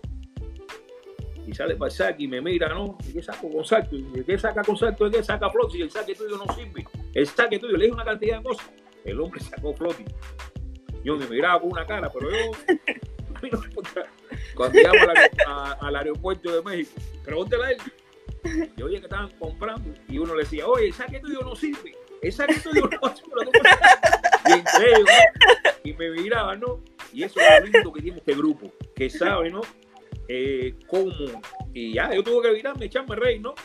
[1.48, 2.98] y sale para el saque y me mira, ¿no?
[3.08, 3.96] ¿Y qué saco con salto?
[3.96, 5.08] ¿Y qué saca con salto?
[5.08, 5.78] ¿Y qué saca floti?
[5.78, 6.86] Y el saque tuyo no sirve.
[7.14, 8.70] El saque tuyo, le dije una cantidad de cosas.
[9.08, 10.04] El hombre sacó floti.
[11.04, 12.52] Yo me miraba con una cara, pero yo.
[14.56, 15.08] Cuando llegamos
[15.82, 17.78] al, aeropuerto de México, pregúntale a él.
[18.76, 21.96] Yo oye que estaban comprando y uno le decía, oye, el saque tuyo no sirve.
[22.22, 23.52] El saque tuyo no sirve.
[24.48, 25.06] Y entre ¿no?
[25.84, 26.82] Y me miraba, ¿no?
[27.14, 29.62] Y eso es lo lindo que tiene este grupo, que sabe, ¿no?
[30.28, 31.42] eh, cómo,
[31.74, 33.56] y ya, yo tuve que virarme, echarme rey, ¿no?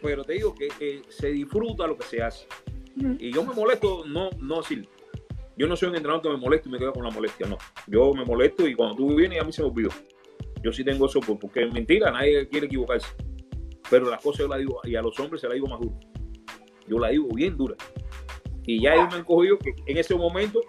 [0.00, 2.46] Pero te digo que se disfruta lo que se hace.
[3.18, 4.88] Y yo me molesto, no, no decir,
[5.56, 7.58] yo no soy un entrenador que me molesto y me quedo con la molestia, no.
[7.86, 9.90] Yo me molesto y cuando tú vienes a mí se me olvidó.
[10.62, 13.08] Yo sí tengo eso, porque es mentira, nadie quiere equivocarse.
[13.90, 15.98] Pero las cosas yo las digo, y a los hombres se las digo más duro.
[16.86, 17.76] Yo la digo bien dura.
[18.64, 20.60] Y ya ellos me han cogido que en ese momento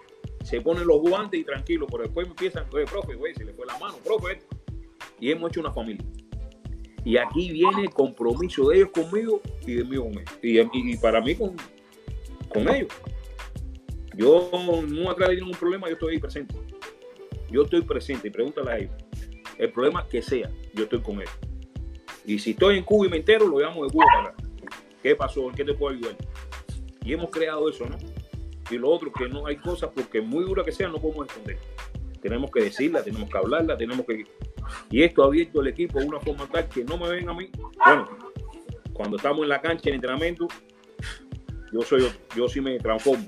[0.42, 3.52] se ponen los guantes y tranquilos, pero después me empiezan, oye, profe, güey, se le
[3.52, 4.38] fue la mano, profe,
[5.20, 6.04] y hemos hecho una familia.
[7.04, 10.12] Y aquí viene el compromiso de ellos conmigo y de mí con
[10.42, 10.70] ellos.
[10.72, 11.56] Y, para mí con,
[12.50, 12.88] con ellos.
[14.14, 14.50] Yo
[14.88, 16.54] no atrás de ningún problema, yo estoy ahí presente.
[17.50, 18.92] Yo estoy presente y pregúntale a ellos.
[19.58, 21.38] El problema que sea, yo estoy con ellos.
[22.24, 24.34] Y si estoy en Cuba y me entero, lo llamo de Cuba para
[25.02, 25.48] ¿Qué pasó?
[25.48, 26.16] ¿En qué te puedo ayudar?
[27.04, 27.96] Y hemos creado eso, ¿no?
[28.70, 31.58] Y lo otro, que no hay cosas, porque muy dura que sea, no podemos esconder.
[32.20, 34.26] Tenemos que decirla, tenemos que hablarla, tenemos que
[34.90, 37.34] y esto ha abierto el equipo de una forma tal que no me ven a
[37.34, 37.50] mí.
[37.84, 38.08] Bueno,
[38.92, 40.48] cuando estamos en la cancha en entrenamiento,
[41.72, 42.06] yo soy
[42.36, 43.26] yo sí me transformo.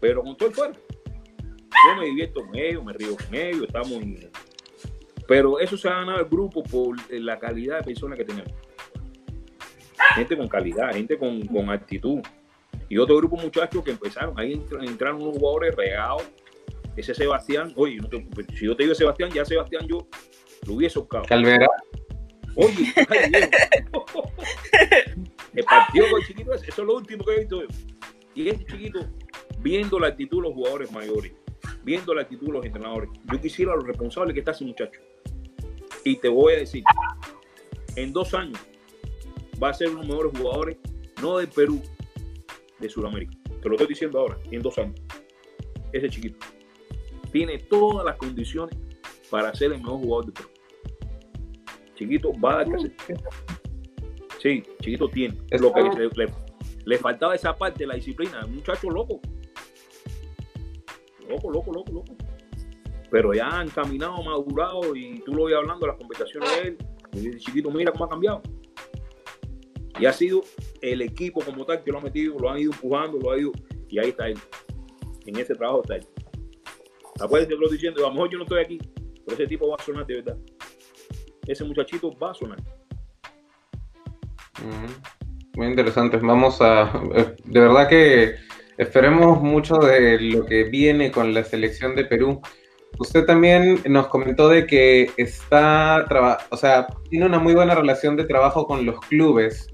[0.00, 3.92] Pero con todo el fuera, yo me divierto con ellos, me río con ellos, estamos
[3.92, 4.30] en...
[5.26, 8.52] Pero eso se ha ganado el grupo por la calidad de personas que tenemos.
[10.14, 12.20] Gente con calidad, gente con, con actitud.
[12.88, 16.22] Y otro grupo muchachos que empezaron, ahí entraron unos jugadores regados.
[16.96, 17.98] Ese Sebastián, oye,
[18.54, 20.06] si yo te digo Sebastián, ya Sebastián yo
[20.66, 21.24] lo hubiese buscado.
[21.24, 21.66] Calvera.
[22.54, 22.94] Oye,
[25.56, 27.62] el partido con el chiquito, eso es lo último que he visto.
[28.34, 29.00] Y ese chiquito,
[29.60, 31.32] viendo la actitud de los jugadores mayores,
[31.82, 35.00] viendo la actitud de los entrenadores, yo quisiera a los responsables que está ese muchacho.
[36.04, 36.84] Y te voy a decir,
[37.96, 38.60] en dos años
[39.60, 40.76] va a ser uno de los mejores jugadores,
[41.22, 41.82] no del Perú,
[42.78, 43.32] de Sudamérica.
[43.62, 45.00] Te lo estoy diciendo ahora, en dos años.
[45.92, 46.46] Ese chiquito
[47.32, 48.76] tiene todas las condiciones
[49.30, 50.48] para ser el mejor jugador de Perú.
[51.94, 52.68] Chiquito va a dar
[54.38, 55.36] Sí, Chiquito tiene.
[55.50, 55.82] Es lo que
[56.84, 58.44] le, faltaba esa parte de la disciplina.
[58.44, 59.20] Un muchacho loco.
[61.28, 62.16] Loco, loco, loco, loco.
[63.10, 66.78] Pero ya han caminado, madurado y tú lo voy hablando, las conversaciones de él.
[67.12, 68.42] Y chiquito, mira cómo ha cambiado.
[69.98, 70.42] Y ha sido
[70.82, 73.52] el equipo como tal que lo ha metido, lo han ido empujando, lo ha ido.
[73.88, 74.38] Y ahí está él.
[75.24, 76.06] En ese trabajo está él.
[77.18, 78.78] Acuérdense que lo estoy diciendo, a lo mejor yo no estoy aquí,
[79.24, 80.36] pero ese tipo va a sonar de verdad
[81.46, 82.58] ese muchachito va a sonar.
[85.54, 86.18] Muy interesante.
[86.18, 86.92] Vamos a.
[87.14, 88.34] Eh, de verdad que
[88.78, 92.40] esperemos mucho de lo que viene con la selección de Perú.
[92.98, 96.06] Usted también nos comentó de que está,
[96.50, 99.68] o sea, tiene una muy buena relación de trabajo con los clubes.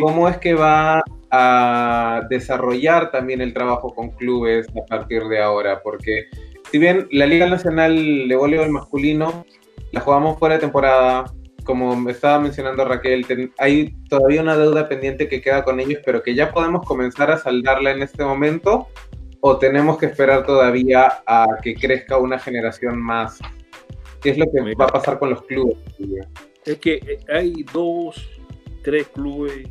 [0.00, 5.80] ¿Cómo es que va a desarrollar también el trabajo con clubes a partir de ahora?
[5.82, 6.26] Porque
[6.70, 9.44] si bien la Liga Nacional de Voleibol Masculino
[9.92, 11.24] la jugamos fuera de temporada,
[11.70, 13.24] como me estaba mencionando Raquel,
[13.56, 17.38] hay todavía una deuda pendiente que queda con ellos, pero que ya podemos comenzar a
[17.38, 18.88] saldarla en este momento,
[19.38, 23.38] o tenemos que esperar todavía a que crezca una generación más.
[24.20, 25.76] ¿Qué es lo que va a pasar con los clubes?
[26.64, 28.16] Es que eh, hay dos,
[28.82, 29.68] tres clubes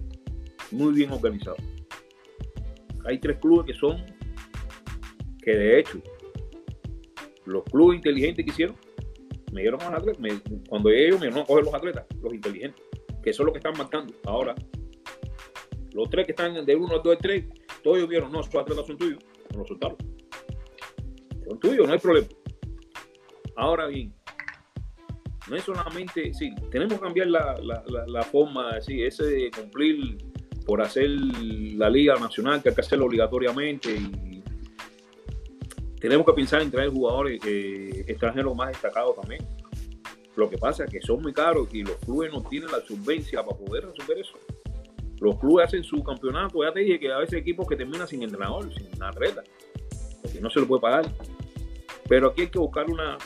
[0.72, 1.60] muy bien organizados.
[3.04, 4.06] Hay tres clubes que son,
[5.44, 6.02] que de hecho,
[7.44, 8.78] los clubes inteligentes que hicieron
[9.52, 12.84] me dieron a los atletas, cuando ellos me dieron a coger los atletas, los inteligentes,
[13.22, 14.56] que son los que están marcando ahora.
[15.94, 17.46] Los tres que están de uno, dos, tres,
[17.84, 19.98] todos ellos vieron, no, esos atletas son tuyos, no los soltaron.
[21.48, 22.28] Son tuyos, no hay problema.
[23.56, 24.14] Ahora bien,
[25.50, 30.18] no es solamente, sí, tenemos que cambiar la, la, la, forma, sí, ese de cumplir
[30.66, 34.29] por hacer la Liga Nacional, que hay que hacerlo obligatoriamente y
[36.00, 39.46] tenemos que pensar en traer jugadores eh, extranjeros más destacados también.
[40.36, 43.44] Lo que pasa es que son muy caros y los clubes no tienen la subvencia
[43.44, 44.38] para poder resolver eso.
[45.20, 46.64] Los clubes hacen su campeonato.
[46.64, 49.44] Ya te dije que a veces equipos que terminan sin entrenador, sin atleta,
[50.22, 51.14] porque no se lo puede pagar.
[52.08, 53.18] Pero aquí hay que buscar una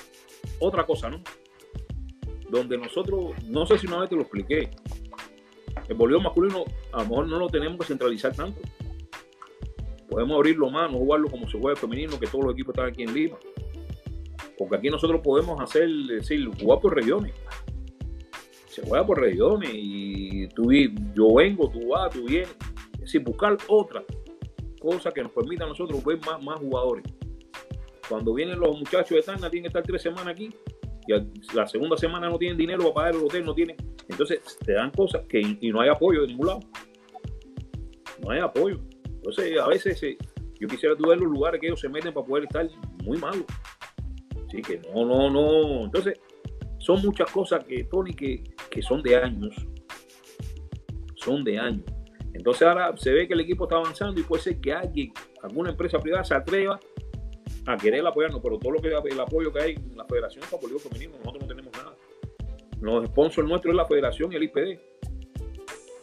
[0.60, 1.22] otra cosa, ¿no?
[2.50, 4.72] Donde nosotros, no sé si una vez te lo expliqué,
[5.88, 8.60] el voleibol masculino a lo mejor no lo tenemos que centralizar tanto
[10.14, 13.02] podemos abrirlo más, no jugarlo como se juega femenino, que todos los equipos están aquí
[13.02, 13.36] en Lima.
[14.60, 17.34] Porque aquí nosotros podemos hacer, decir, jugar por regiones.
[18.68, 22.56] Se juega por regiones y tú, yo vengo, tú vas, tú vienes.
[22.94, 24.04] Es decir, buscar otra
[24.80, 27.04] cosa que nos permita a nosotros ver más, más jugadores.
[28.08, 30.52] Cuando vienen los muchachos de Tana, tienen que estar tres semanas aquí
[31.08, 33.78] y la segunda semana no tienen dinero para pagar el hotel, no tienen.
[34.08, 36.60] Entonces te dan cosas que y no hay apoyo de ningún lado.
[38.22, 38.80] No hay apoyo.
[39.24, 40.18] Entonces, a veces eh,
[40.60, 42.68] yo quisiera ver los lugares que ellos se meten para poder estar
[43.04, 43.46] muy malos.
[44.46, 45.86] Así que no, no, no.
[45.86, 46.20] Entonces,
[46.80, 49.56] son muchas cosas que, Tony, que, que son de años.
[51.16, 51.86] Son de años.
[52.34, 55.70] Entonces ahora se ve que el equipo está avanzando y puede ser que alguien, alguna
[55.70, 56.78] empresa privada se atreva
[57.66, 60.80] a querer apoyarnos, pero todo lo que el apoyo que hay en la Federación Papolío
[60.80, 61.96] Femenino, nosotros no tenemos nada.
[62.82, 64.93] Los sponsors nuestros es la Federación y el IPD.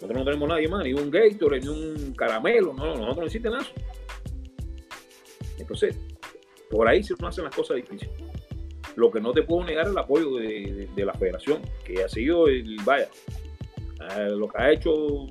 [0.00, 3.50] Nosotros no tenemos nadie más, ni un Gatorade, ni un caramelo, no, nosotros no existe
[3.50, 3.66] nada.
[5.58, 5.98] Entonces,
[6.70, 8.14] por ahí se nos hacen las cosas difíciles.
[8.96, 12.48] Lo que no te puedo negar es el apoyo de, la federación, que ha sido
[12.48, 13.10] el, vaya,
[14.16, 15.26] eh, lo que ha hecho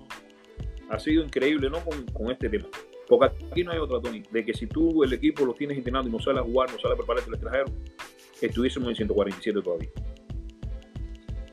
[0.90, 1.80] ha sido increíble, ¿no?
[2.14, 2.68] Con, este tema.
[3.08, 6.10] Porque aquí no hay otra, Tony, de que si tú el equipo lo tienes entrenando
[6.10, 7.66] y no sale a jugar, no sale a prepararte el extranjero,
[8.40, 9.90] estuviésemos en 147 todavía.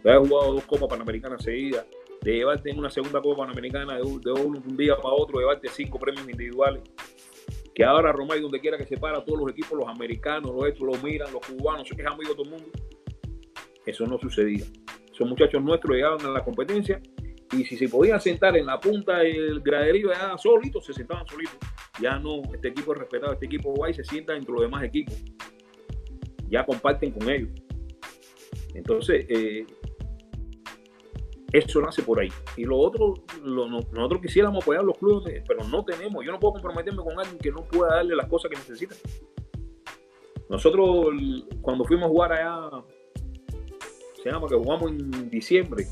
[0.05, 1.87] Has jugado dos Copas Panamericanas seguidas,
[2.27, 6.29] de llevarte en una segunda Copa Panamericana de, un, día para otro, llevarte cinco premios
[6.29, 6.83] individuales.
[7.72, 10.89] Que ahora Romay, donde quiera que se para, todos los equipos, los americanos, los estos,
[10.89, 12.66] los miran, los cubanos, se quejan de todo el mundo.
[13.85, 14.64] Eso no sucedía.
[15.12, 17.01] Esos muchachos nuestros llegaban a la competencia
[17.53, 21.59] y si se podían sentar en la punta del graderío ya solitos, se sentaban solitos.
[22.03, 24.83] Ya no, este equipo es respetado, este equipo va y se sienta entre los demás
[24.83, 25.14] equipos.
[26.49, 27.51] Ya comparten con ellos.
[28.74, 29.64] Entonces, eh,
[31.53, 32.29] eso nace por ahí.
[32.57, 36.25] Y lo otro, nosotros quisiéramos apoyar a los clubes, pero no tenemos.
[36.25, 38.95] Yo no puedo comprometerme con alguien que no pueda darle las cosas que necesita.
[40.49, 41.15] Nosotros,
[41.61, 42.71] cuando fuimos a jugar allá,
[44.23, 45.87] se llama que jugamos en diciembre,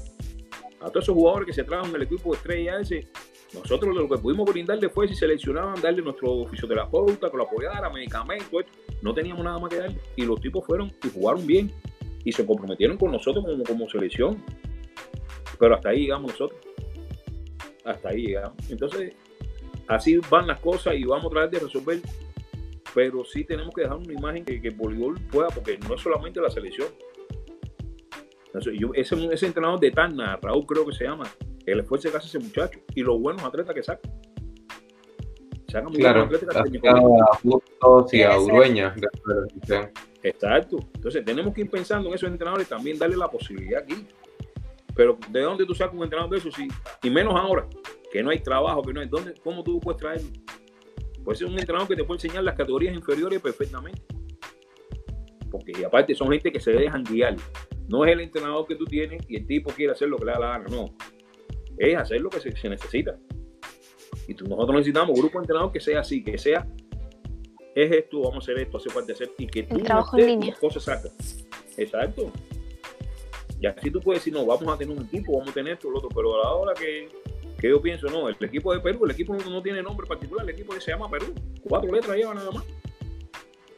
[0.80, 3.08] a todos esos jugadores que se trabajan en el equipo de estrella ese,
[3.54, 8.64] nosotros lo que pudimos brindarle fue, si seleccionaban, darle nuestro fisioterapeuta, que lo apoyara, medicamentos,
[9.00, 9.98] no teníamos nada más que darle.
[10.16, 11.72] Y los tipos fueron y jugaron bien
[12.24, 14.42] y se comprometieron con nosotros como selección.
[15.58, 16.60] Pero hasta ahí llegamos nosotros.
[17.84, 18.70] Hasta ahí llegamos.
[18.70, 19.14] Entonces,
[19.88, 22.00] así van las cosas y vamos a tratar de resolver.
[22.94, 26.40] Pero sí tenemos que dejar una imagen que, el voleibol pueda, porque no es solamente
[26.40, 26.88] la selección.
[28.94, 31.24] ese, ese entrenador de Tana, Raúl creo que se llama,
[31.66, 34.08] el esfuerzo que hace ese muchacho y los buenos atletas que saca.
[35.68, 38.94] Sacan muy claro, buenos atletas que a y a Urueña.
[40.22, 40.78] Exacto.
[40.94, 44.06] Entonces tenemos que ir pensando en esos entrenadores y también darle la posibilidad aquí.
[44.94, 46.50] Pero ¿de dónde tú sacas un entrenador de eso?
[46.50, 46.68] Sí,
[47.02, 47.66] y menos ahora,
[48.12, 49.08] que no hay trabajo, que no hay.
[49.08, 50.28] ¿dónde, ¿Cómo tú puedes traerlo?
[51.24, 54.02] Puede ser un entrenador que te puede enseñar las categorías inferiores perfectamente.
[55.50, 57.36] Porque aparte son gente que se dejan guiar.
[57.88, 60.32] No es el entrenador que tú tienes y el tipo quiere hacer lo que le
[60.32, 60.94] da la gana, no.
[61.78, 63.18] Es hacer lo que se, necesita.
[64.28, 66.66] Y nosotros necesitamos grupo de entrenadores que sea así, que sea,
[67.74, 70.54] es esto, vamos a hacer esto, hace falta hacer, y que tú trabajo en línea.
[70.60, 71.46] cosas sacas.
[71.76, 72.32] Exacto.
[73.64, 75.90] Y así tú puedes decir, no, vamos a tener un equipo, vamos a tener esto,
[75.90, 77.08] lo otro, pero a la hora que,
[77.58, 80.54] que yo pienso, no, el equipo de Perú, el equipo no, tiene nombre particular, el
[80.54, 81.32] equipo se llama Perú,
[81.66, 82.62] cuatro letras lleva nada más.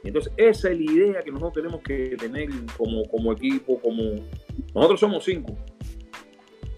[0.02, 4.02] Entonces, esa es la idea que nosotros tenemos que tener como, como equipo, como...
[4.74, 5.56] Nosotros somos cinco.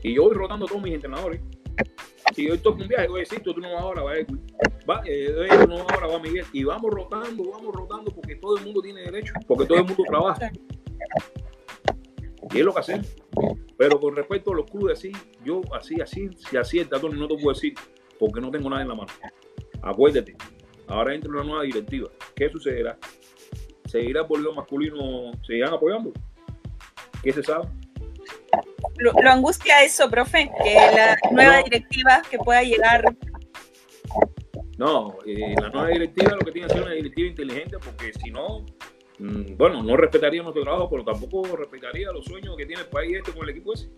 [0.03, 1.41] Y yo voy rotando a todos mis entrenadores.
[2.35, 4.13] Si yo toco un viaje, voy a decir, tú no vas ahora, va.
[4.87, 6.45] Va, eh, no ahora, va Miguel.
[6.53, 10.03] Y vamos rotando, vamos rotando, porque todo el mundo tiene derecho, porque todo el mundo
[10.07, 10.51] trabaja.
[12.53, 13.07] Y es lo que hacemos.
[13.77, 15.13] Pero con respecto a los clubes, así,
[15.45, 17.75] yo así, así, si así el Tony no te puedo decir,
[18.19, 19.13] porque no tengo nada en la mano.
[19.83, 20.37] Acuérdate,
[20.87, 22.11] ahora entra una nueva directiva.
[22.35, 22.99] ¿Qué sucederá?
[23.87, 25.33] ¿Seguirá el voleibol masculino?
[25.47, 26.13] ¿Seguirán apoyando?
[27.23, 27.69] ¿Qué se sabe?
[28.99, 33.05] Lo, angustia eso, profe, que la nueva directiva que pueda llegar.
[34.77, 38.31] No, eh, la nueva directiva lo que tiene que ser una directiva inteligente, porque si
[38.31, 38.67] no,
[39.19, 43.33] bueno, no respetaría nuestro trabajo, pero tampoco respetaría los sueños que tiene el país este
[43.33, 43.91] con el equipo ese.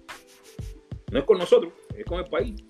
[1.11, 2.65] No es con nosotros, es con el país.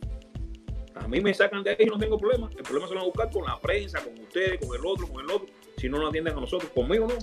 [0.95, 2.51] A mí me sacan de ahí y no tengo problema.
[2.57, 5.07] El problema se lo van a buscar con la prensa, con ustedes, con el otro,
[5.07, 5.49] con el otro.
[5.77, 7.15] Si no nos atienden a nosotros, conmigo no.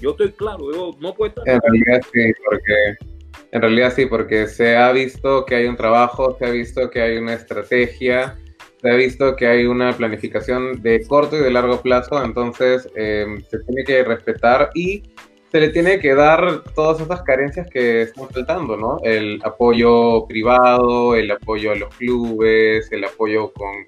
[0.00, 1.46] Yo estoy claro, yo no puedo estar.
[1.46, 2.96] En realidad sí, porque
[3.52, 7.02] en realidad sí, porque se ha visto que hay un trabajo, se ha visto que
[7.02, 8.38] hay una estrategia
[8.80, 13.26] se ha visto que hay una planificación de corto y de largo plazo, entonces eh,
[13.50, 15.02] se tiene que respetar y
[15.50, 18.98] se le tiene que dar todas esas carencias que están faltando, ¿no?
[19.02, 23.84] El apoyo privado, el apoyo a los clubes, el apoyo con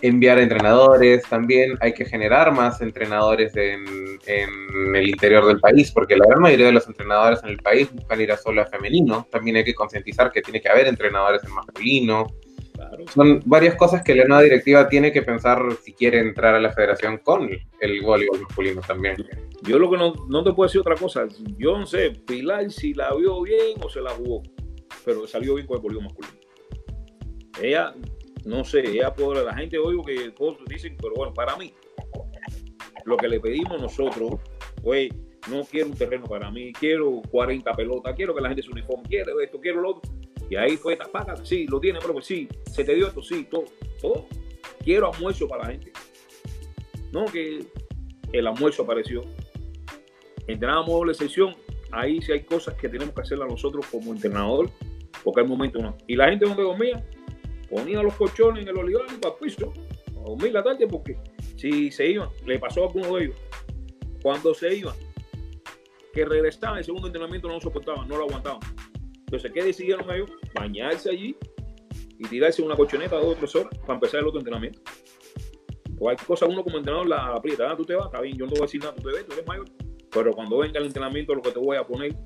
[0.00, 3.84] enviar entrenadores, también hay que generar más entrenadores en,
[4.26, 7.88] en, el interior del país, porque la gran mayoría de los entrenadores en el país
[7.92, 11.42] buscan ir a solo a femenino, también hay que concientizar que tiene que haber entrenadores
[11.44, 12.26] en masculino,
[13.12, 16.72] son varias cosas que la nueva directiva tiene que pensar si quiere entrar a la
[16.72, 17.48] federación con
[17.80, 19.16] el voleibol masculino también.
[19.62, 22.94] Yo lo que no, no te puedo decir otra cosa, yo no sé, Pilar si
[22.94, 24.42] la vio bien o se la jugó,
[25.04, 26.34] pero salió bien con el voleibol masculino.
[27.62, 27.94] Ella,
[28.44, 31.72] no sé, ella por la gente oigo que todos dicen, pero bueno, para mí,
[33.04, 34.40] lo que le pedimos nosotros
[34.82, 35.10] fue,
[35.48, 39.04] no quiero un terreno para mí, quiero 40 pelotas, quiero que la gente se uniforme,
[39.08, 40.10] quiero esto, quiero lo otro
[40.50, 43.64] y ahí fue, paga, sí, lo tiene, pero sí, se te dio esto, sí, todo,
[44.00, 44.26] todo.
[44.82, 45.92] Quiero almuerzo para la gente.
[47.12, 47.66] No, que
[48.32, 49.22] el almuerzo apareció.
[50.46, 51.54] Entrenábamos doble sesión,
[51.90, 54.70] ahí sí hay cosas que tenemos que hacerlas nosotros como entrenador,
[55.22, 55.96] porque hay momentos no.
[56.06, 57.04] Y la gente donde dormía,
[57.70, 59.72] ponía los colchones en el olivar y para el piso,
[60.16, 61.16] a dormir la tarde, porque
[61.56, 63.36] si se iban, le pasó a alguno de ellos,
[64.22, 64.94] cuando se iban,
[66.12, 68.60] que regresaban, el segundo entrenamiento no lo soportaban, no lo aguantaban.
[69.26, 70.30] Entonces, ¿qué decidieron ellos?
[70.54, 71.36] Bañarse allí
[72.18, 74.80] y tirarse una colchoneta de otro sol para empezar el otro entrenamiento.
[75.98, 77.70] Cualquier cosa uno como entrenador la aprieta.
[77.70, 79.16] Ah, tú te vas, está bien, yo no te voy a decir nada, tú te
[79.16, 79.66] ves, tú eres mayor.
[80.10, 82.16] Pero cuando venga el entrenamiento, lo que te voy a poner,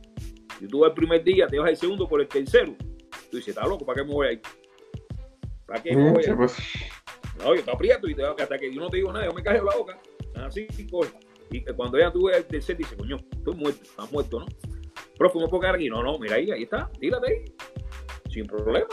[0.58, 2.74] si tú vas el primer día, te vas el segundo por el tercero.
[3.30, 4.42] Tú dices, está loco, ¿para qué me voy a ir?
[5.66, 6.36] ¿Para qué me voy a ir?
[6.36, 6.56] Pues.
[7.38, 9.42] No, yo te aprieto y te, hasta que yo no te digo nada, yo me
[9.42, 9.98] callo la boca.
[10.34, 10.66] Así,
[11.50, 14.46] y cuando ya tú ves el tercer, dice, coño, estoy muerto, estás muerto, ¿no?
[15.18, 15.88] ¿Me puedo quedar aquí?
[15.88, 17.44] No, no, mira ahí, ahí está, tírate ahí,
[18.30, 18.86] sin problema.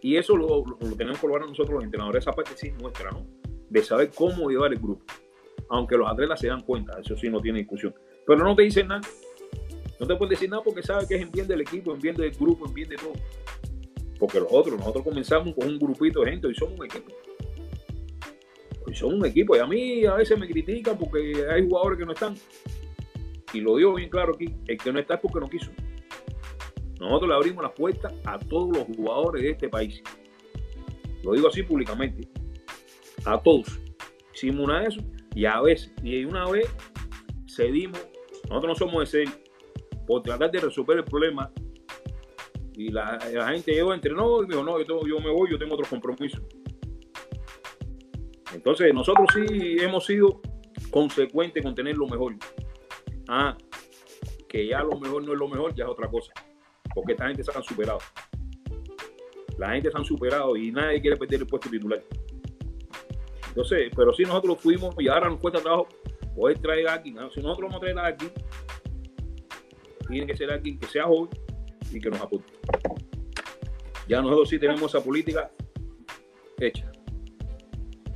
[0.00, 0.64] Y eso lo,
[0.96, 3.26] tenemos que lograr nosotros los entrenadores, esa parte sí es nuestra, ¿no?
[3.68, 5.04] De saber cómo llevar el grupo.
[5.68, 7.94] Aunque los atletas se dan cuenta, eso sí no tiene discusión.
[8.26, 9.00] Pero no te dicen nada.
[9.98, 12.14] No te pueden decir nada porque sabes que es en bien del equipo, en bien
[12.14, 13.12] del grupo, en bien de todo.
[14.18, 17.12] Porque los otros, nosotros comenzamos con un grupito de gente y somos un equipo.
[18.86, 19.56] Hoy somos un equipo.
[19.56, 22.34] Y a mí a veces me critican porque hay jugadores que no están
[23.52, 25.70] y lo digo bien claro aquí, el que no está es porque no quiso.
[27.00, 30.02] Nosotros le abrimos las puertas a todos los jugadores de este país.
[31.22, 32.28] Lo digo así públicamente.
[33.24, 33.78] A todos.
[34.34, 35.00] Hicimos una de eso
[35.34, 36.66] y a veces, y una vez
[37.48, 38.00] cedimos,
[38.48, 39.28] nosotros no somos de ser,
[40.06, 41.50] por tratar de resolver el problema.
[42.74, 43.18] Y la,
[43.52, 46.40] gente llegó, entrenó y dijo, no, yo, yo me voy, yo tengo otros compromisos.
[48.54, 50.40] Entonces, nosotros sí hemos sido
[50.90, 52.36] consecuentes con tener lo mejor.
[53.28, 53.56] Ah,
[54.48, 56.32] que ya lo mejor no es lo mejor, ya es otra cosa.
[56.94, 57.98] Porque esta gente se han superado.
[59.58, 62.02] La gente se han superado y nadie quiere perder el puesto titular.
[63.48, 65.88] Entonces, pero si nosotros fuimos y ahora nos cuesta trabajo
[66.34, 67.16] poder traer a alguien.
[67.34, 68.16] Si nosotros vamos a traer a
[70.08, 71.28] tiene que ser alguien que sea joven
[71.92, 72.52] y que nos aporte.
[74.08, 75.50] Ya nosotros sí tenemos esa política
[76.58, 76.90] hecha.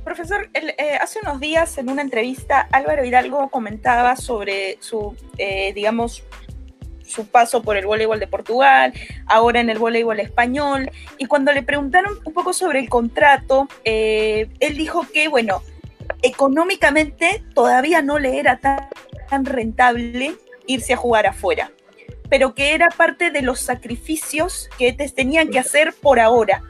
[0.03, 6.23] Profesor, eh, hace unos días en una entrevista Álvaro Hidalgo comentaba sobre su, eh, digamos,
[7.05, 8.93] su paso por el voleibol de Portugal,
[9.27, 10.91] ahora en el voleibol español.
[11.17, 15.63] Y cuando le preguntaron un poco sobre el contrato, eh, él dijo que, bueno,
[16.21, 18.89] económicamente todavía no le era tan,
[19.29, 20.35] tan rentable
[20.67, 21.71] irse a jugar afuera,
[22.29, 26.61] pero que era parte de los sacrificios que tenían que hacer por ahora.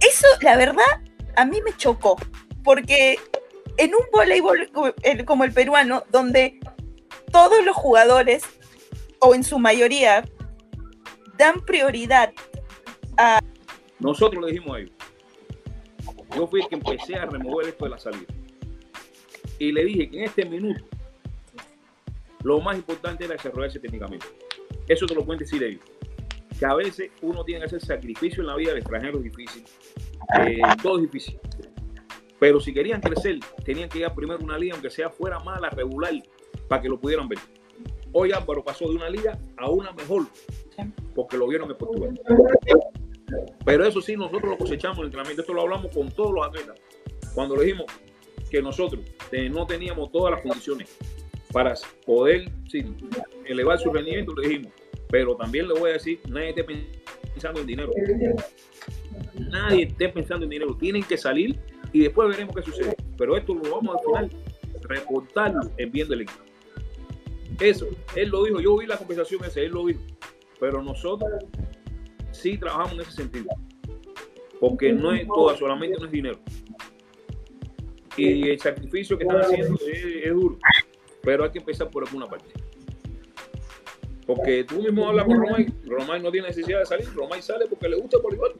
[0.00, 0.84] Eso, la verdad,
[1.40, 2.18] a mí me chocó,
[2.62, 3.16] porque
[3.78, 4.70] en un voleibol
[5.24, 6.60] como el peruano, donde
[7.32, 8.44] todos los jugadores,
[9.20, 10.22] o en su mayoría,
[11.38, 12.34] dan prioridad
[13.16, 13.40] a...
[14.00, 14.92] Nosotros le dijimos a ellos.
[16.36, 18.26] Yo fui el que empecé a remover esto de la salida.
[19.58, 20.84] Y le dije que en este minuto
[22.42, 24.26] lo más importante era desarrollarse técnicamente.
[24.88, 25.84] Eso te lo pueden decir ellos.
[26.58, 29.64] Que a veces uno tiene que hacer sacrificio en la vida del extranjero es difícil.
[30.38, 31.38] Eh, todo es difícil.
[32.38, 35.68] Pero si querían crecer, tenían que ir a primero una liga, aunque sea fuera mala,
[35.70, 36.14] regular,
[36.68, 37.38] para que lo pudieran ver.
[38.12, 40.26] Hoy Álvaro pasó de una liga a una mejor,
[41.14, 42.20] porque lo vieron en Portugal.
[43.64, 45.42] Pero eso sí, nosotros lo cosechamos en el entrenamiento.
[45.42, 46.80] Esto lo hablamos con todos los atletas.
[47.34, 47.86] Cuando le dijimos
[48.50, 49.04] que nosotros
[49.50, 50.96] no teníamos todas las condiciones
[51.52, 51.74] para
[52.04, 52.50] poder
[53.44, 54.72] elevar su rendimiento, le dijimos.
[55.08, 57.92] Pero también le voy a decir, nadie esté pensando en dinero.
[59.48, 60.76] Nadie esté pensando en dinero.
[60.76, 61.58] Tienen que salir
[61.92, 62.96] y después veremos qué sucede.
[63.16, 64.30] Pero esto lo vamos al final
[64.82, 66.40] reportarlo en bien del equipo.
[67.60, 67.86] Eso,
[68.16, 70.00] él lo dijo, yo vi la conversación esa, él lo dijo.
[70.58, 71.30] Pero nosotros
[72.32, 73.46] sí trabajamos en ese sentido.
[74.58, 76.38] Porque no es todo, solamente no es dinero.
[78.16, 80.58] Y el sacrificio que están haciendo es, duro.
[81.22, 82.52] Pero hay que empezar por alguna parte.
[84.26, 87.88] Porque tú mismo hablas con Romay, Romay no tiene necesidad de salir, Romay sale porque
[87.88, 88.54] le gusta voleibol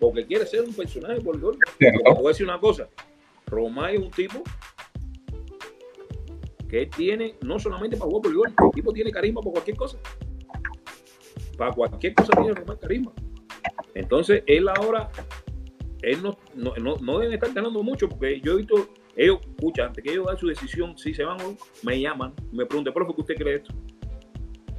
[0.00, 1.38] porque quiere ser un personaje por.
[1.38, 2.88] Te voy a decir una cosa,
[3.46, 4.42] Romay es un tipo
[6.68, 9.98] que tiene, no solamente para jugar por gol, el tipo tiene carisma por cualquier cosa.
[11.58, 13.12] Para cualquier cosa tiene Romay carisma.
[13.94, 15.10] Entonces, él ahora,
[16.00, 20.02] él no, no, no, deben estar ganando mucho, porque yo he visto, ellos, escucha, antes
[20.02, 21.38] que ellos dan su decisión, si se van
[21.82, 23.74] me llaman, me preguntan, profe, ¿qué usted cree esto?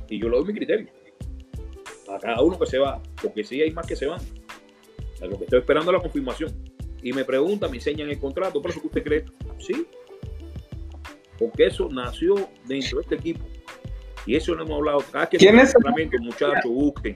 [0.09, 0.87] Y yo le doy mi criterio.
[2.09, 4.19] A cada uno que se va, porque si hay más que se van
[5.29, 6.51] que estoy esperando la confirmación.
[7.03, 9.25] Y me pregunta, me enseñan el contrato, ¿por eso que usted cree?
[9.59, 9.87] Sí,
[11.39, 12.35] porque eso nació
[12.67, 13.43] dentro de este equipo.
[14.25, 15.03] Y eso lo hemos hablado.
[15.11, 17.15] Cada que ¿Quién es el muchachos, busquen,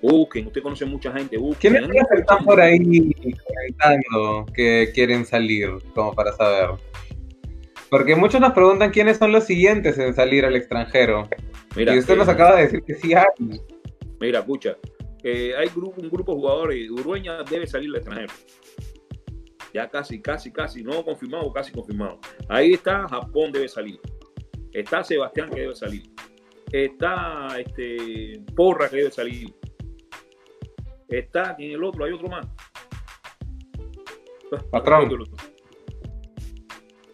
[0.00, 0.46] busquen.
[0.46, 1.72] Usted conoce mucha gente, busquen.
[1.72, 6.70] ¿Quiénes están por ahí comentando que quieren salir, como para saber?
[7.90, 11.28] Porque muchos nos preguntan quiénes son los siguientes en salir al extranjero.
[11.76, 13.60] y usted nos acaba de decir que sí hay.
[14.20, 14.76] Mira, escucha,
[15.28, 18.32] hay grupo, un grupo de jugadores, Urueña debe salir al extranjero.
[19.74, 22.18] Ya casi, casi, casi, no confirmado, casi confirmado.
[22.48, 24.00] Ahí está, Japón debe salir.
[24.72, 26.02] Está Sebastián que debe salir.
[26.70, 29.54] Está este, Porra que debe salir.
[31.08, 32.46] Está en el otro, hay otro más.
[34.70, 35.24] Patrón.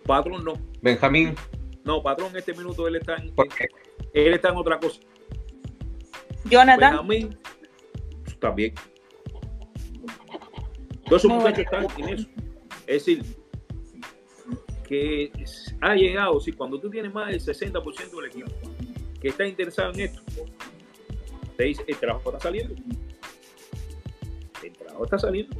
[0.04, 0.52] Patrón no.
[0.82, 1.34] Benjamín.
[1.84, 3.34] No, patrón, en este minuto él está en,
[4.12, 5.00] él está en otra cosa.
[6.44, 7.06] Jonathan.
[7.08, 7.38] Benjamín
[8.42, 8.74] también.
[11.06, 12.28] Todos esos muchachos están en eso.
[12.86, 13.24] Es decir,
[14.86, 15.32] que
[15.80, 18.50] ha llegado, si cuando tú tienes más del 60% del equipo
[19.20, 20.20] que está interesado en esto,
[21.56, 22.74] te dice, el trabajo está saliendo.
[24.62, 25.56] El trabajo está saliendo.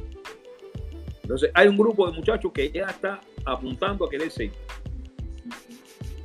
[1.21, 4.51] Entonces, hay un grupo de muchachos que ya está apuntando a querer ser.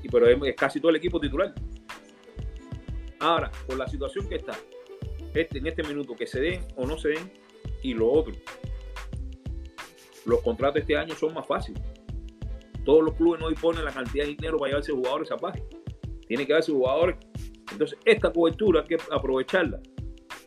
[0.02, 1.54] Y pero es casi todo el equipo titular.
[3.20, 4.54] Ahora, por la situación que está,
[5.35, 7.33] este, en este minuto, que se den o no se den,
[7.83, 8.35] y lo otro.
[10.24, 11.83] Los contratos este año son más fáciles.
[12.85, 15.61] Todos los clubes no disponen la cantidad de dinero para llevarse jugadores a paz.
[16.26, 17.16] Tiene que darse jugadores.
[17.72, 19.81] Entonces, esta cobertura hay que aprovecharla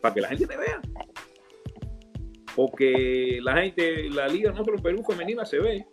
[0.00, 0.80] para que la gente te vea.
[2.54, 5.86] Porque la gente, la liga nosotros en Perú femenina se ve.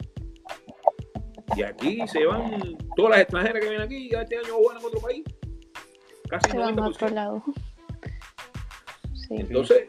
[1.56, 4.86] Y aquí se van todas las extranjeras que vienen aquí, ya este año juegan en
[4.86, 5.24] otro país.
[6.30, 6.80] Casi se 90%.
[6.80, 7.44] a otro lado.
[9.30, 9.88] Entonces,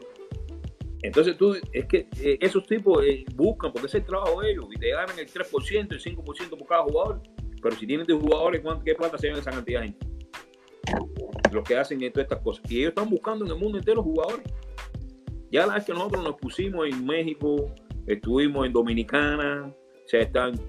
[1.03, 4.65] entonces tú, es que eh, esos tipos eh, buscan, porque es el trabajo de ellos,
[4.71, 7.21] y te ganan el 3%, el 5% por cada jugador.
[7.61, 10.07] Pero si tienen de jugadores, ¿qué plata se ven esa cantidad de gente?
[11.51, 12.71] Los que hacen todas estas cosas.
[12.71, 14.45] Y ellos están buscando en el mundo entero jugadores.
[15.51, 17.73] Ya la vez que nosotros nos pusimos en México,
[18.07, 20.59] estuvimos en Dominicana, o sea, están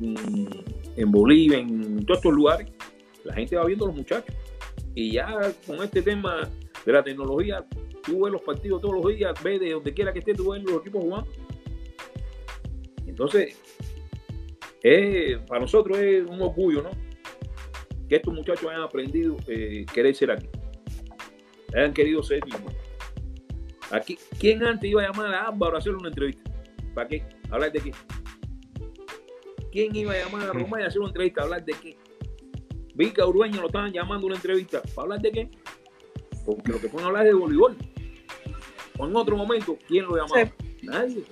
[0.97, 2.69] en Bolivia, en todos estos lugares,
[3.25, 4.35] la gente va viendo a los muchachos.
[4.95, 6.51] Y ya con este tema
[6.85, 7.65] de la tecnología,
[8.05, 10.63] tú ves los partidos todos los días, ves de donde quiera que esté, tú ves
[10.63, 11.31] los equipos jugando.
[13.07, 13.57] Entonces,
[15.47, 16.91] para nosotros es un orgullo, ¿no?
[18.09, 20.49] Que estos muchachos hayan aprendido eh, querer ser aquí.
[21.75, 22.41] han querido ser.
[23.91, 26.51] Aquí, ¿Quién antes iba a llamar a Álvaro a hacerle una entrevista?
[26.95, 27.23] ¿Para qué?
[27.51, 27.93] ¿Hablar de qué?
[29.71, 31.43] ¿Quién iba a llamar a Romay a hacer una entrevista?
[31.43, 31.97] ¿Hablar de qué?
[32.95, 34.83] Vica Urueña lo estaban llamando a una entrevista.
[34.95, 35.51] ¿Para hablar de qué?
[36.45, 37.77] Porque lo que pueden hablar es de voleibol.
[38.99, 40.53] O en otro momento, ¿quién lo llamaba?
[40.83, 41.25] Nadie.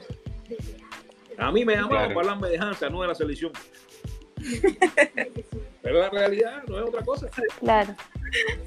[1.38, 3.52] A mí me llamaban para hablarme de Hansa, no de la selección.
[5.82, 7.28] Pero la realidad no es otra cosa.
[7.58, 7.94] Claro.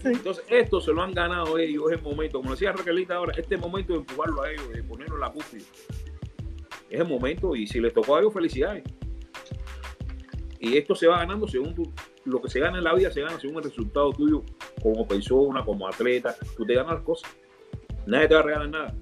[0.03, 3.57] Entonces, esto se lo han ganado ellos, es el momento, como decía Raquelita ahora, este
[3.57, 5.63] momento de empujarlo a ellos, de ponerlo en la cúspide.
[6.89, 8.83] Es el momento y si les tocó a ellos, felicidades.
[10.59, 11.91] Y esto se va ganando según tu,
[12.25, 14.43] lo que se gana en la vida, se gana según el resultado tuyo
[14.81, 16.35] como persona, como atleta.
[16.55, 17.31] Tú te ganas las cosas.
[18.05, 18.95] Nadie te va a regalar nada.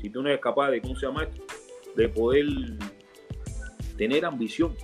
[0.00, 1.42] Si tú no eres capaz de, ¿cómo se llama esto?
[1.96, 2.46] De poder
[3.96, 4.74] tener ambición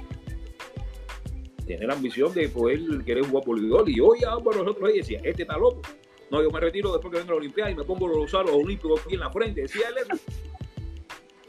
[1.76, 3.88] tener ambición de poder querer jugar voleibol.
[3.88, 5.82] Y hoy por nosotros ahí decía, este está loco.
[6.30, 9.00] No, yo me retiro después que venga la Olimpiada y me pongo los los olímpicos
[9.04, 9.62] aquí en la frente.
[9.62, 10.22] Decía él eso.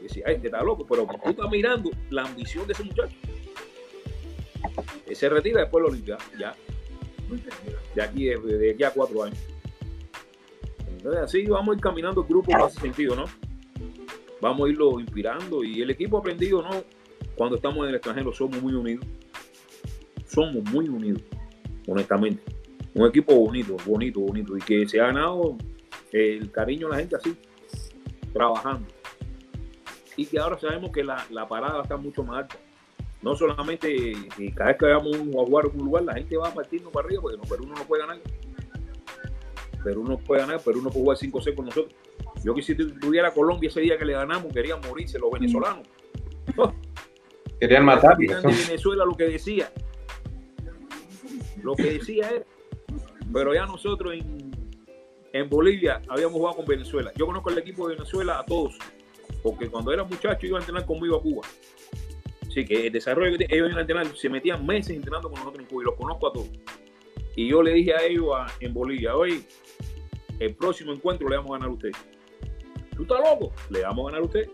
[0.00, 3.16] Decía, este está loco, pero tú estás mirando la ambición de ese muchacho.
[5.06, 6.54] Él se retira después de la Olimpiada, ya.
[7.94, 9.38] De aquí, de, aquí a cuatro años.
[11.02, 13.24] Entonces así vamos a ir caminando el grupo en ese sentido, ¿no?
[14.40, 16.70] Vamos a irlo inspirando y el equipo aprendido, ¿no?
[17.34, 19.04] Cuando estamos en el extranjero somos muy unidos
[20.32, 21.22] somos muy unidos,
[21.86, 22.42] honestamente.
[22.94, 25.56] Un equipo bonito, bonito, bonito, y que se ha ganado
[26.12, 27.36] el cariño de la gente así,
[28.32, 28.86] trabajando.
[30.16, 32.56] Y que ahora sabemos que la, parada está mucho más alta.
[33.22, 34.12] No solamente
[34.54, 37.22] cada vez que veamos un en un lugar, la gente va a partirnos para arriba,
[37.22, 38.18] porque no, Perú no puede ganar.
[39.82, 41.94] Perú no puede ganar, Perú no puede jugar 5-6 con nosotros.
[42.44, 45.86] Yo que si tuviera Colombia ese día que le ganamos, querían morirse los venezolanos.
[47.60, 48.16] Querían matar.
[48.16, 49.70] De Venezuela lo que decía,
[51.62, 52.44] lo que decía él.
[53.32, 54.14] Pero ya nosotros
[55.32, 57.12] en, Bolivia habíamos jugado con Venezuela.
[57.16, 58.76] Yo conozco el equipo de Venezuela a todos,
[59.44, 61.46] porque cuando era muchacho iban a entrenar conmigo a Cuba.
[62.48, 65.62] Así que el desarrollo que ellos iban a entrenar, se metían meses entrenando con nosotros
[65.62, 66.50] en Cuba y los conozco a todos.
[67.36, 68.28] Y yo le dije a ellos
[68.60, 69.46] en Bolivia, hoy
[70.38, 71.90] el próximo encuentro le vamos a ganar a usted.
[72.96, 73.52] ¿Tú estás loco?
[73.70, 74.50] Le vamos a ganar a usted.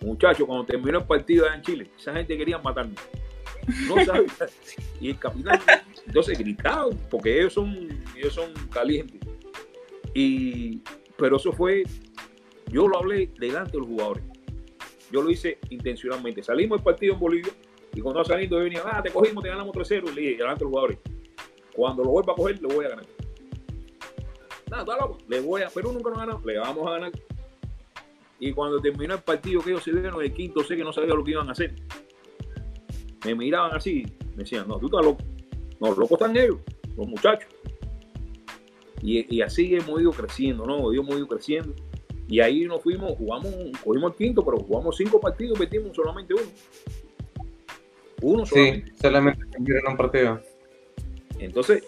[0.00, 2.94] Muchachos, cuando terminó el partido allá en Chile, esa gente quería matarme.
[3.86, 4.32] No sabía.
[5.00, 5.60] Y el capitán,
[6.06, 9.20] entonces gritaban, porque ellos son, ellos son calientes.
[10.14, 10.80] Y,
[11.16, 11.84] pero eso fue,
[12.70, 14.24] yo lo hablé delante de los jugadores.
[15.10, 16.42] Yo lo hice intencionalmente.
[16.42, 17.52] Salimos del partido en Bolivia
[17.94, 20.10] y cuando saliendo yo venía, ah, te cogimos, te ganamos 3-0.
[20.10, 20.98] Y le dije, delante de los jugadores,
[21.74, 23.06] cuando lo vuelva a coger, le voy a ganar.
[24.70, 27.12] Nada, está loco, le voy a, pero nunca nos ganamos, le vamos a ganar.
[28.40, 31.14] Y cuando terminó el partido, que ellos se vieron el quinto, sé que no sabía
[31.14, 31.74] lo que iban a hacer
[33.24, 34.06] me miraban así,
[34.36, 35.22] me decían, no, tú estás loco.
[35.80, 36.58] No, locos están ellos,
[36.96, 37.48] los muchachos.
[39.00, 40.92] Y, así hemos ido creciendo, ¿no?
[40.92, 41.72] Hemos ido creciendo.
[42.26, 43.54] Y ahí nos fuimos, jugamos,
[43.84, 46.42] cogimos el quinto, pero jugamos cinco partidos y metimos solamente uno.
[48.20, 48.90] Uno solamente.
[48.90, 49.44] Sí, solamente
[49.88, 50.40] un partido.
[51.38, 51.84] Entonces,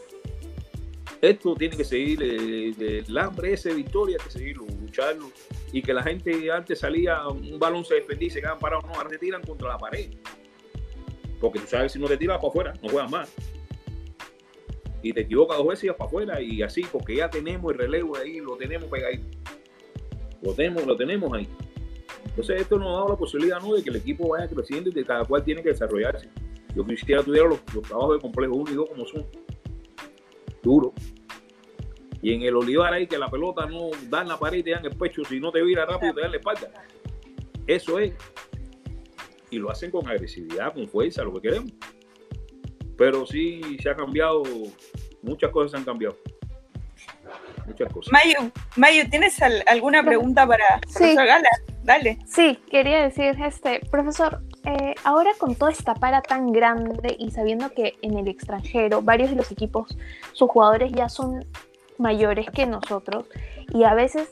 [1.21, 5.31] esto tiene que seguir, el, hambre ese victoria, hay que seguirlo, lucharlo.
[5.73, 8.95] Y que la gente antes salía, un balón se defendía y se quedaban parados, no,
[8.95, 10.11] ahora se tiran contra la pared.
[11.41, 13.33] Porque tú sabes, si no te tiras para afuera, no juegas más.
[15.03, 17.79] Y te equivocas dos veces y vas para afuera y así, porque ya tenemos el
[17.79, 19.39] relevo ahí, lo tenemos pegadito.
[20.43, 21.49] Lo tenemos, lo tenemos ahí.
[22.25, 23.75] Entonces esto nos ha dado la posibilidad ¿no?
[23.75, 26.29] de que el equipo vaya creciendo y que cada cual tiene que desarrollarse.
[26.75, 29.27] Yo quisiera tuviera los, trabajos de complejo 1 y 2 como son.
[30.63, 30.93] Duro.
[32.23, 34.71] Y en el olivar ahí que la pelota no da en la pared y te
[34.71, 36.71] dan el pecho, si no te vira rápido te dan la espalda.
[37.67, 38.13] Eso es
[39.51, 41.73] y lo hacen con agresividad, con fuerza, lo que queremos.
[42.97, 44.43] Pero sí se ha cambiado,
[45.23, 46.17] muchas cosas se han cambiado.
[47.67, 48.13] Muchas cosas.
[48.13, 51.15] Mayu, Mayu ¿tienes alguna pregunta para sí.
[51.15, 51.49] Gala?
[51.83, 52.19] Dale.
[52.27, 57.71] Sí, quería decir, este, profesor, eh, ahora con toda esta para tan grande y sabiendo
[57.71, 59.97] que en el extranjero varios de los equipos,
[60.33, 61.45] sus jugadores ya son
[61.99, 63.27] mayores que nosotros
[63.73, 64.31] y a veces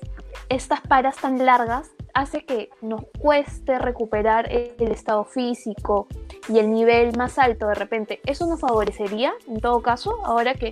[0.49, 6.09] estas paras tan largas hace que nos cueste recuperar el estado físico
[6.49, 8.21] y el nivel más alto de repente.
[8.27, 10.71] ¿Eso nos favorecería en todo caso ahora que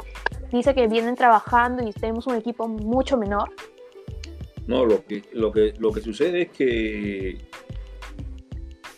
[0.50, 3.50] dice que vienen trabajando y tenemos un equipo mucho menor?
[4.66, 7.38] No, lo que, lo que, lo que sucede es que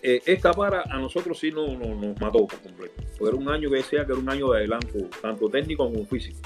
[0.03, 3.03] eh, esta para a nosotros sí no, nos mató por completo.
[3.19, 6.41] Fue un año que decía que era un año de adelanto, tanto técnico como físico.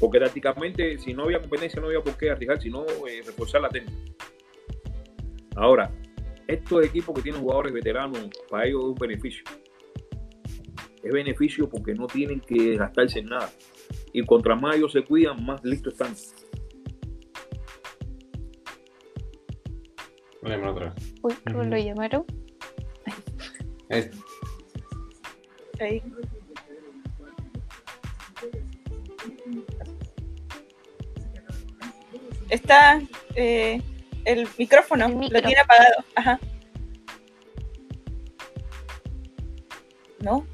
[0.00, 3.68] Porque prácticamente, si no había competencia, no había por qué arriesgar, sino eh, reforzar la
[3.68, 3.98] técnica.
[5.56, 5.90] Ahora,
[6.46, 9.44] estos equipos que tienen jugadores veteranos, para ellos es un beneficio.
[11.02, 13.50] Es beneficio porque no tienen que gastarse en nada.
[14.12, 16.14] Y contra más ellos se cuidan, más listos están.
[20.42, 21.14] Otra vez.
[21.22, 22.24] Uy, ¿cómo lo llamaron?
[23.90, 24.10] Ahí.
[25.80, 26.02] Ahí.
[32.50, 33.00] Está
[33.34, 33.80] eh,
[34.24, 35.38] el micrófono, El micro.
[35.38, 36.04] lo tiene apagado.
[36.14, 36.40] Ajá.
[40.20, 40.46] ¿No?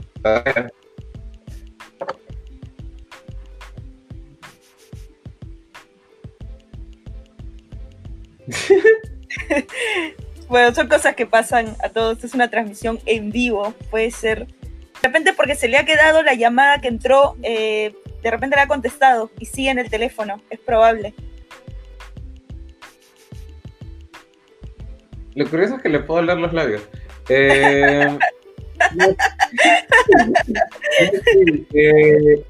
[10.49, 12.22] Bueno, son cosas que pasan a todos.
[12.22, 13.74] Es una transmisión en vivo.
[13.91, 14.47] Puede ser.
[14.47, 18.62] De repente porque se le ha quedado la llamada que entró, eh, de repente la
[18.62, 20.41] ha contestado y sigue en el teléfono.
[20.51, 21.14] Es probable.
[25.35, 26.82] Lo curioso es que le puedo leer los labios.
[27.28, 28.18] Eh,
[31.74, 32.45] eh,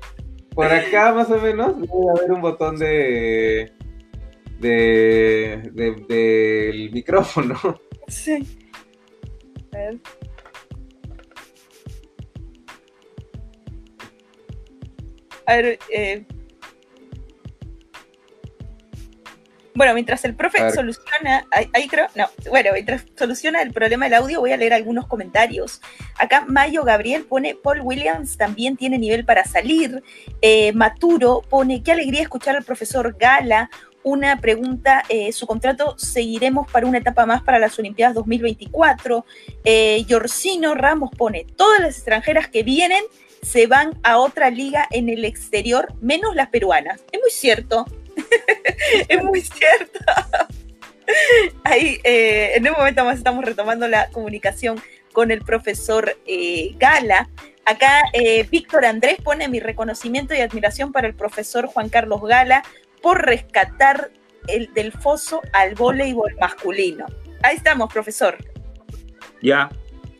[0.55, 3.73] por acá, más o menos, debe haber un botón de,
[4.65, 7.59] de, de- del micrófono.
[8.09, 8.47] Sí.
[9.73, 9.99] A ver.
[15.47, 16.25] A ver, eh.
[19.77, 24.15] Bueno, mientras el profe soluciona, ahí, ahí creo, no, bueno, mientras soluciona el problema del
[24.15, 25.81] audio, voy a leer algunos comentarios.
[26.17, 30.01] Acá Mayo Gabriel pone, Paul Williams también tiene nivel para salir.
[30.41, 33.69] Eh, Maturo pone, qué alegría escuchar al profesor Gala.
[34.05, 39.25] Una pregunta, eh, su contrato seguiremos para una etapa más para las Olimpiadas 2024.
[39.65, 43.03] Eh, Yorcino Ramos pone, todas las extranjeras que vienen
[43.41, 47.03] se van a otra liga en el exterior, menos las peruanas.
[47.13, 47.87] Es muy cierto.
[49.09, 50.01] es muy cierto.
[51.65, 54.83] Ahí, eh, en un momento más estamos retomando la comunicación
[55.15, 57.31] con el profesor eh, Gala.
[57.65, 58.03] Acá
[58.51, 62.63] Víctor Andrés pone mi reconocimiento y admiración para el profesor Juan Carlos Gala
[63.05, 64.11] por rescatar
[64.49, 67.05] el del foso al voleibol masculino.
[67.43, 68.39] Ahí estamos, profesor.
[69.43, 69.69] Ya,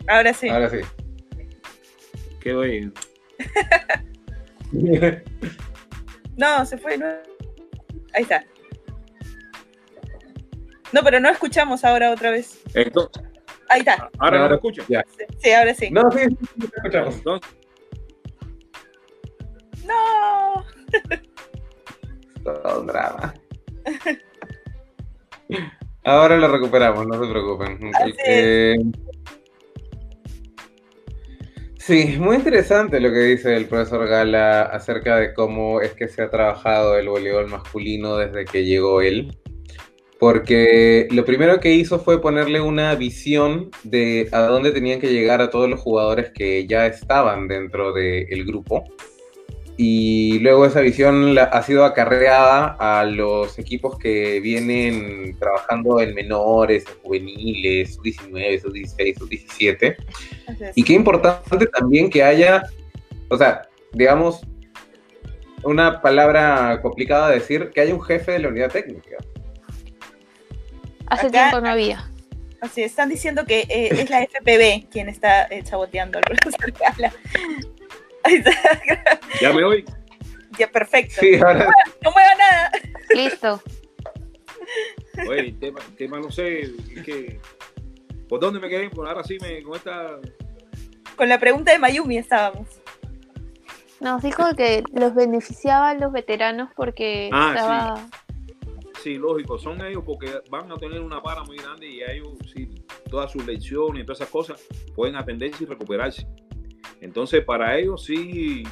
[0.07, 0.51] Ahora sí.
[0.51, 0.77] Ahora sí.
[2.41, 2.93] quedó ahí.
[6.37, 6.99] No, se fue.
[6.99, 7.07] no.
[8.13, 8.45] Ahí está.
[10.93, 12.61] No, pero no escuchamos ahora otra vez.
[12.75, 13.23] Entonces,
[13.69, 14.11] Ahí está.
[14.19, 14.85] ahora no escuchan.
[14.89, 15.05] Ya.
[15.41, 15.91] Sí, ahora sí.
[15.93, 16.21] No, sí,
[16.77, 17.15] escuchamos.
[17.17, 17.51] Entonces,
[19.87, 20.65] No.
[22.45, 23.35] Todo un drama.
[26.05, 27.79] Ahora lo recuperamos, no se preocupen.
[28.27, 28.77] Eh,
[31.79, 36.23] sí, muy interesante lo que dice el profesor Gala acerca de cómo es que se
[36.23, 39.35] ha trabajado el voleibol masculino desde que llegó él.
[40.21, 45.41] Porque lo primero que hizo fue ponerle una visión de a dónde tenían que llegar
[45.41, 48.85] a todos los jugadores que ya estaban dentro del grupo
[49.77, 56.15] y luego esa visión la- ha sido acarreada a los equipos que vienen trabajando en
[56.15, 59.97] menores, en juveniles, sub-19, sub-16, sub-17.
[60.49, 60.79] Así es.
[60.79, 62.63] Y qué importante también que haya,
[63.29, 63.63] o sea,
[63.93, 64.43] digamos,
[65.65, 69.17] una palabra complicada de decir, que haya un jefe de la unidad técnica.
[71.07, 72.11] Hace Acá- tiempo no había.
[72.61, 76.73] Así es, están diciendo que eh, es la FPB quien está eh, saboteando al profesor
[76.73, 77.13] Gala.
[77.43, 77.74] Ahí está.
[79.41, 79.85] ya me oí.
[80.59, 81.17] Ya, perfecto.
[81.21, 81.69] Sí, ahora
[82.03, 82.71] No mueva nada.
[83.15, 83.63] Listo.
[85.29, 87.41] Oye, tema, tema no sé, es que.
[88.29, 88.91] ¿Por dónde me quedé?
[88.91, 89.63] Por ahora sí me.
[89.63, 90.19] Con esta.
[91.17, 92.69] Con la pregunta de Mayumi estábamos.
[94.01, 98.09] Nos dijo que los beneficiaba a los veteranos porque Ah, estaba.
[99.03, 102.33] Sí, lógico, son ellos porque van a tener una para muy grande y a ellos,
[102.53, 102.71] sí,
[103.11, 104.63] todas sus lecciones y todas esas cosas
[104.95, 106.27] pueden atenderse y recuperarse.
[107.01, 108.65] Entonces, para ellos sí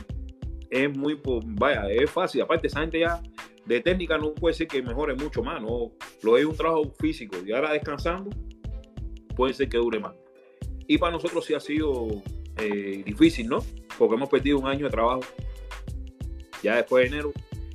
[0.70, 2.42] es muy, vaya, es fácil.
[2.42, 3.22] Aparte, esa gente ya
[3.66, 5.92] de técnica no puede ser que mejore mucho más, ¿no?
[6.22, 8.30] Lo es un trabajo físico y ahora descansando
[9.36, 10.14] puede ser que dure más.
[10.86, 12.08] Y para nosotros sí ha sido
[12.58, 13.64] eh, difícil, ¿no?
[13.98, 15.22] Porque hemos perdido un año de trabajo.
[16.62, 17.32] Ya después de enero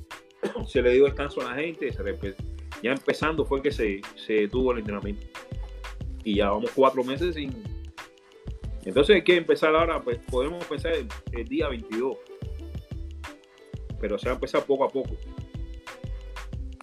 [0.66, 1.90] se le dio descanso a la gente,
[2.82, 5.26] ya empezando fue que se, se detuvo el entrenamiento.
[6.24, 7.77] Y ya vamos cuatro meses sin...
[8.88, 12.16] Entonces hay que empezar ahora, pues podemos empezar el, el día 22.
[14.00, 15.10] Pero se va a empezar poco a poco.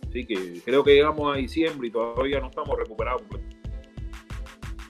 [0.07, 3.23] Así que creo que llegamos a diciembre y todavía no estamos recuperados.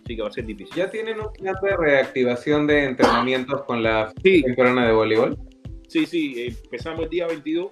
[0.03, 0.75] Así que va a ser difícil.
[0.75, 5.37] ya tienen un plan de reactivación de entrenamientos con la Sí, temporada de voleibol.
[5.87, 7.71] Sí, sí, empezamos el día 22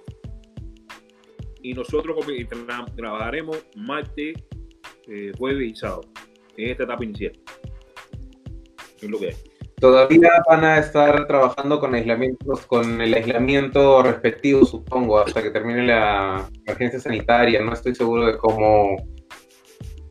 [1.62, 2.16] y nosotros
[2.96, 4.34] trabajaremos martes,
[5.06, 6.00] eh, jueves y sábado
[6.56, 7.38] en esta etapa inicial.
[9.04, 9.34] Es lo que hay.
[9.80, 15.86] Todavía van a estar trabajando con aislamientos, con el aislamiento respectivo, supongo, hasta que termine
[15.86, 17.60] la emergencia sanitaria.
[17.60, 18.96] No estoy seguro de cómo,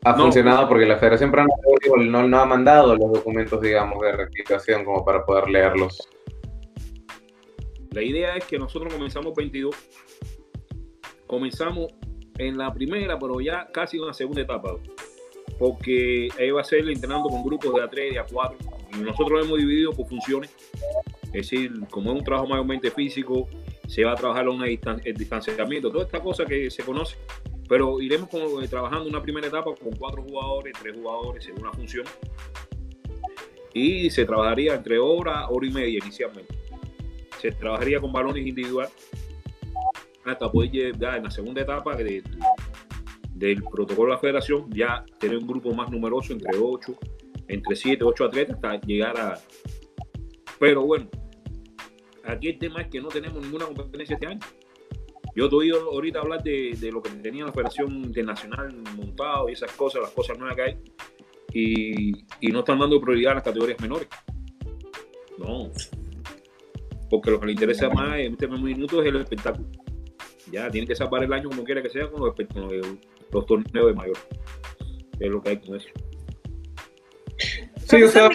[0.05, 4.11] ha funcionado porque la Federación Peruana de no, no ha mandado los documentos, digamos, de
[4.11, 6.09] rectificación como para poder leerlos.
[7.91, 9.75] La idea es que nosotros comenzamos 22,
[11.27, 11.87] comenzamos
[12.37, 14.75] en la primera, pero ya casi en la segunda etapa,
[15.57, 19.41] porque ahí va a ser entrenando con grupos de A3 y A4, y nosotros lo
[19.43, 20.53] hemos dividido por funciones,
[21.25, 23.47] es decir, como es un trabajo mayormente físico,
[23.87, 27.17] se va a trabajar a un distanciamiento, toda esta cosa que se conoce,
[27.67, 31.73] pero iremos como, eh, trabajando una primera etapa con cuatro jugadores, tres jugadores según la
[31.73, 32.05] función,
[33.73, 36.53] y se trabajaría entre hora, hora y media inicialmente.
[37.41, 38.93] Se trabajaría con balones individuales
[40.23, 45.47] hasta poder llegar en la segunda etapa del protocolo de la federación, ya tener un
[45.47, 46.95] grupo más numeroso, entre 8,
[47.47, 49.39] entre 7, 8 atletas, hasta llegar a...
[50.59, 51.09] Pero bueno,
[52.23, 54.39] aquí el tema es que no tenemos ninguna competencia este año.
[55.35, 59.71] Yo te oído ahorita hablar de, lo que tenía la Federación Internacional montado y esas
[59.71, 60.77] cosas, las cosas nuevas que hay,
[61.53, 64.07] y, no están dando prioridad a las categorías menores.
[65.39, 65.71] No.
[67.09, 69.67] Porque lo que le interesa más en este minuto es el espectáculo.
[70.51, 72.35] Ya, tienen que salvar el año como quiera que sea con los,
[73.31, 74.17] los, torneos de mayor.
[75.19, 75.89] Es lo que hay con eso.
[77.87, 78.29] Sí, o sea,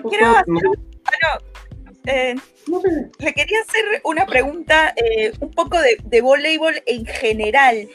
[2.06, 2.34] eh,
[3.18, 7.88] le quería hacer una pregunta eh, un poco de, de voleibol en general,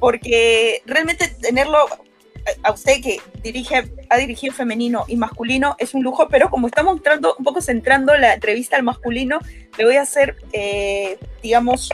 [0.00, 1.78] porque realmente tenerlo
[2.46, 6.66] eh, a usted que dirige, ha dirigido femenino y masculino es un lujo, pero como
[6.66, 9.38] estamos entrando, un poco centrando la entrevista al masculino,
[9.76, 10.36] le voy a hacer,
[11.42, 11.90] digamos,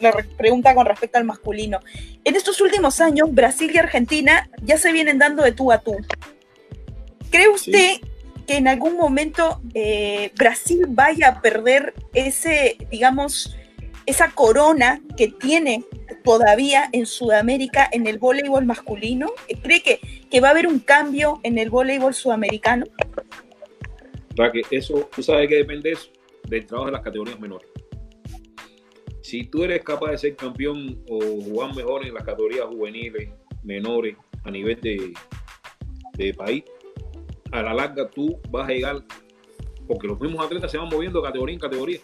[0.00, 1.80] la pregunta con respecto al masculino.
[2.24, 5.96] En estos últimos años, Brasil y Argentina ya se vienen dando de tú a tú.
[7.30, 7.98] ¿Cree usted
[8.46, 13.56] que en algún momento eh, Brasil vaya a perder ese, digamos,
[14.06, 15.84] esa corona que tiene
[16.24, 19.32] todavía en Sudamérica en el voleibol masculino?
[19.62, 20.00] ¿Cree que,
[20.30, 22.86] que va a haber un cambio en el voleibol sudamericano?
[24.70, 26.10] eso, tú sabes que depende eso,
[26.46, 27.68] del trabajo de las categorías menores.
[29.22, 33.30] Si tú eres capaz de ser campeón o jugar mejor en las categorías juveniles,
[33.64, 35.14] menores, a nivel de,
[36.16, 36.64] de país,
[37.52, 39.04] a la larga tú vas a llegar,
[39.86, 42.00] porque los mismos atletas se van moviendo categoría en categoría.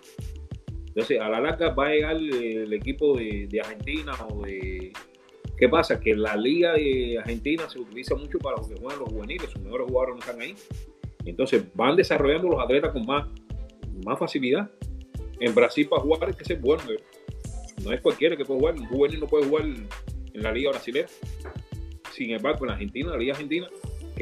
[0.88, 4.92] Entonces, a la larga va a llegar el, equipo de, Argentina o de...
[5.56, 5.98] ¿Qué pasa?
[5.98, 9.62] Que la liga de Argentina se utiliza mucho para los que juegan los juveniles, sus
[9.62, 10.54] mejores jugadores no están ahí.
[11.24, 13.26] Entonces van desarrollando los atletas con más,
[14.04, 14.70] más facilidad.
[15.40, 16.82] En Brasil para jugar hay que ser bueno.
[17.82, 18.74] No es cualquiera que puede jugar.
[18.74, 19.88] Un juvenil no puede jugar en
[20.34, 21.06] la liga brasileña.
[22.12, 23.68] Sin embargo, en Argentina, la liga argentina,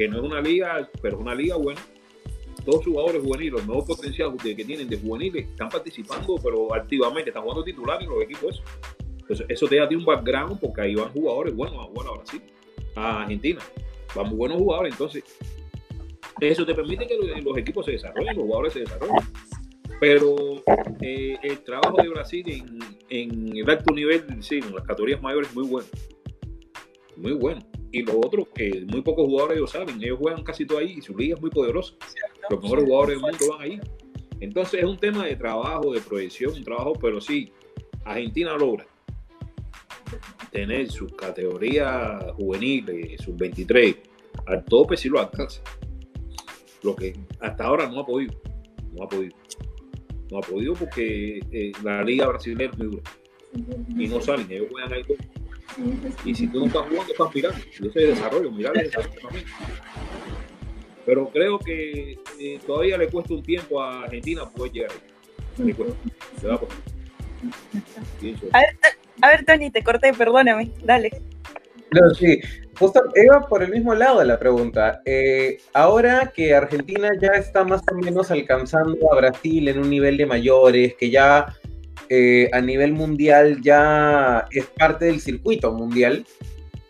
[0.01, 1.79] que no es una liga, pero es una liga buena.
[2.65, 7.43] Todos jugadores juveniles, los nuevos potenciales que tienen de juveniles, están participando, pero activamente, están
[7.43, 8.63] jugando titular en los equipos.
[9.29, 12.41] Eso, eso te da un background porque ahí van jugadores buenos a Brasil,
[12.95, 13.61] a Argentina.
[14.15, 15.23] Van muy buenos jugadores, entonces
[16.39, 19.17] eso te permite que los, equipos se desarrollen, los jugadores se desarrollen.
[19.99, 20.63] Pero
[21.01, 22.79] eh, el trabajo de Brasil en,
[23.09, 25.87] en el alto nivel, sí, en las categorías mayores, es muy bueno.
[27.21, 27.61] Muy bueno
[27.91, 31.01] y los otros que muy pocos jugadores ellos saben, ellos juegan casi todo ahí y
[31.01, 31.93] su liga es muy poderosa.
[32.49, 33.79] Los mejores jugadores del mundo van ahí.
[34.39, 37.51] Entonces es un tema de trabajo, de proyección, un trabajo, pero sí,
[38.05, 38.87] Argentina logra
[40.51, 43.95] tener su categoría juvenil, sus 23,
[44.47, 45.61] al tope si lo alcanza.
[46.83, 48.33] Lo que hasta ahora no ha podido.
[48.93, 49.35] No ha podido.
[50.31, 53.03] No ha podido porque eh, la liga brasileña es muy dura.
[53.97, 55.17] Y no salen, ellos juegan ahí todo
[56.25, 57.59] y si tú no estás jugando, estás mirando.
[57.79, 59.45] Y ese desarrollo, mirar el desarrollo también.
[61.05, 65.75] Pero creo que eh, todavía le cuesta un tiempo a Argentina poder llegar ahí.
[68.51, 68.77] a, ver,
[69.21, 70.71] a ver, Tony, te corté, perdóname.
[70.83, 71.11] Dale.
[71.91, 72.39] No, sí,
[72.79, 75.01] justo iba por el mismo lado de la pregunta.
[75.05, 80.17] Eh, ahora que Argentina ya está más o menos alcanzando a Brasil en un nivel
[80.17, 81.53] de mayores, que ya
[82.13, 86.25] eh, a nivel mundial ya es parte del circuito mundial,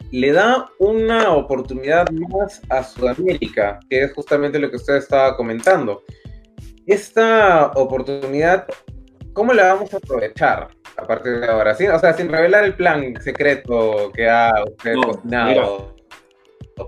[0.09, 6.01] le da una oportunidad más a Sudamérica, que es justamente lo que usted estaba comentando.
[6.87, 8.65] Esta oportunidad,
[9.33, 11.73] ¿cómo la vamos a aprovechar a partir de ahora?
[11.73, 15.95] o sea, sin revelar el plan secreto que ha usted cocinado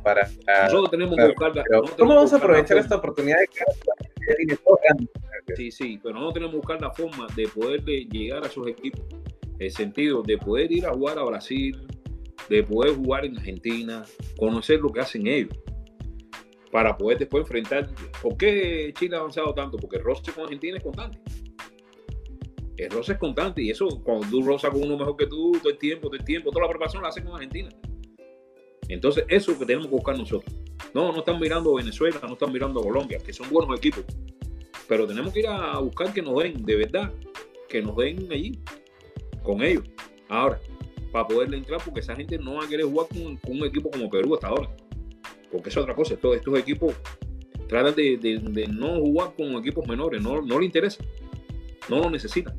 [0.03, 0.27] para...
[0.63, 1.51] Nosotros tenemos que buscar...
[1.99, 3.47] ¿Cómo vamos a aprovechar esta oportunidad de
[5.55, 9.01] Sí, sí, pero no tenemos que buscar la forma de poder llegar a esos equipos.
[9.59, 11.85] El sentido de poder ir a jugar a Brasil,
[12.49, 14.03] de poder jugar en Argentina,
[14.37, 15.57] conocer lo que hacen ellos,
[16.71, 17.89] para poder después enfrentar.
[18.21, 19.77] ¿Por qué Chile ha avanzado tanto?
[19.77, 21.19] Porque el roce con Argentina es constante.
[22.77, 25.71] El roce es constante y eso, cuando tú rozas con uno mejor que tú, todo
[25.71, 27.69] el tiempo, todo el tiempo, toda la preparación la haces con Argentina.
[28.93, 30.53] Entonces, eso es lo que tenemos que buscar nosotros.
[30.93, 34.05] No, no están mirando Venezuela, no están mirando Colombia, que son buenos equipos.
[34.87, 37.11] Pero tenemos que ir a buscar que nos den, de verdad,
[37.67, 38.59] que nos den allí,
[39.41, 39.83] con ellos.
[40.29, 40.59] Ahora,
[41.11, 44.09] para poderle entrar, porque esa gente no va a querer jugar con, un equipo como
[44.09, 44.69] Perú hasta ahora.
[45.51, 46.93] Porque es otra cosa, estos, equipos
[47.67, 51.03] tratan de, no jugar con equipos menores, no, no le interesa,
[51.89, 52.55] no lo necesitan.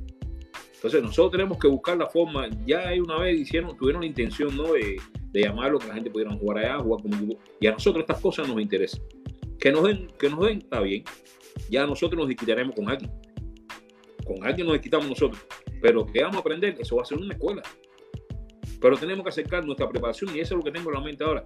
[0.75, 4.57] Entonces nosotros tenemos que buscar la forma, ya hay una vez hicieron, tuvieron la intención
[4.57, 4.73] ¿no?
[4.73, 4.97] de,
[5.35, 8.47] de llamarlo, que la gente pudiera jugar allá, jugar como y a nosotros estas cosas
[8.47, 9.03] nos interesan.
[9.59, 11.03] Que nos den, que nos den, está bien.
[11.69, 13.11] Ya nosotros nos quitaremos con alguien.
[14.25, 15.45] Con alguien nos quitamos nosotros.
[15.83, 17.63] Pero que vamos a aprender, eso va a ser una escuela.
[18.81, 21.25] Pero tenemos que acercar nuestra preparación y eso es lo que tengo en la mente
[21.25, 21.43] ahora.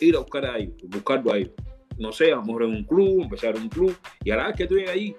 [0.00, 1.52] Ir a buscar a ellos, buscarlo a ellos.
[1.98, 3.94] No sé, a lo mejor en un club, empezar en un club.
[4.24, 5.14] Y a la vez que estoy ahí,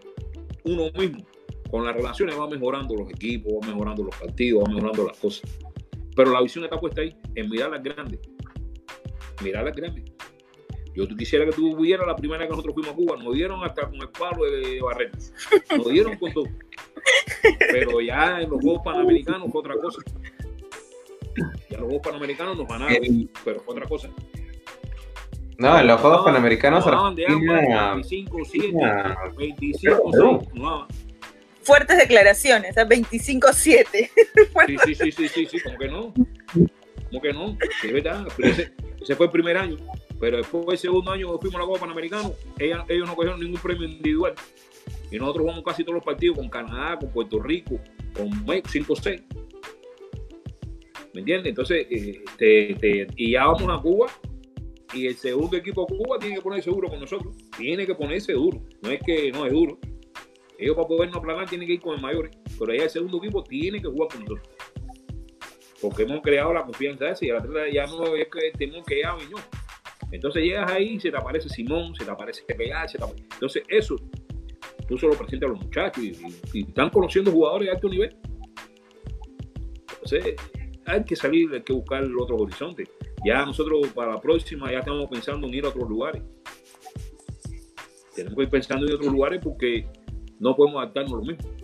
[0.64, 1.24] uno mismo,
[1.70, 5.67] con las relaciones va mejorando los equipos, va mejorando los partidos, va mejorando las cosas.
[6.18, 8.20] Pero la visión está puesta ahí, en mirar las grandes.
[9.44, 10.04] Mirar las grandes.
[10.96, 13.64] Yo quisiera que tú vieras la primera vez que nosotros fuimos a Cuba, nos dieron
[13.64, 15.20] hasta con el palo de Barreto.
[15.78, 16.46] Nos dieron con todo.
[17.72, 20.02] Pero ya en los Juegos Panamericanos fue otra cosa.
[21.70, 24.10] Ya los Juegos Panamericanos nos ganaron, pero fue otra cosa.
[25.60, 28.78] No, en los Juegos Panamericanos no, 25, 7,
[29.38, 30.88] 25, 6, no.
[31.68, 33.86] Fuertes declaraciones, 25-7.
[34.86, 36.14] Sí, sí, sí, sí, sí, como que no.
[36.14, 38.26] Como que no, es verdad.
[39.02, 39.76] Ese, fue el primer año.
[40.18, 43.86] Pero después del segundo año fuimos a la Copa Panamericana, ellos, no cogieron ningún premio
[43.86, 44.34] individual.
[45.12, 47.82] Y nosotros jugamos casi todos los partidos con Canadá, con Puerto Rico,
[48.14, 49.24] con México 5-6.
[51.14, 51.50] ¿Me entiendes?
[51.50, 51.86] Entonces,
[52.40, 54.08] eh, y ya vamos a Cuba
[54.94, 57.36] y el segundo equipo de Cuba tiene que ponerse duro con nosotros.
[57.58, 58.62] Tiene que ponerse duro.
[58.82, 59.78] No es que no es duro.
[60.58, 62.30] Ellos para podernos aplanar tienen que ir con el mayor.
[62.58, 64.50] Pero allá el segundo equipo tiene que jugar con nosotros.
[65.82, 69.06] Porque hemos creado la confianza esa y la ya no es que tenemos que ir
[69.06, 69.42] a Viñón.
[70.12, 73.28] Entonces llegas ahí y se te aparece Simón, se te aparece PA, se te aparece...
[73.34, 73.96] Entonces eso
[74.88, 76.04] tú se lo presentas a los muchachos
[76.54, 78.16] y, están conociendo jugadores de alto nivel.
[79.92, 80.36] Entonces
[80.86, 82.86] hay que salir, hay que buscar el otro horizonte.
[83.26, 86.24] Ya nosotros para la próxima ya estamos pensando en ir a otros lugares.
[88.16, 89.86] Tenemos que ir pensando en otros lugares porque
[90.40, 91.58] no podemos adaptarnos a lo mismo.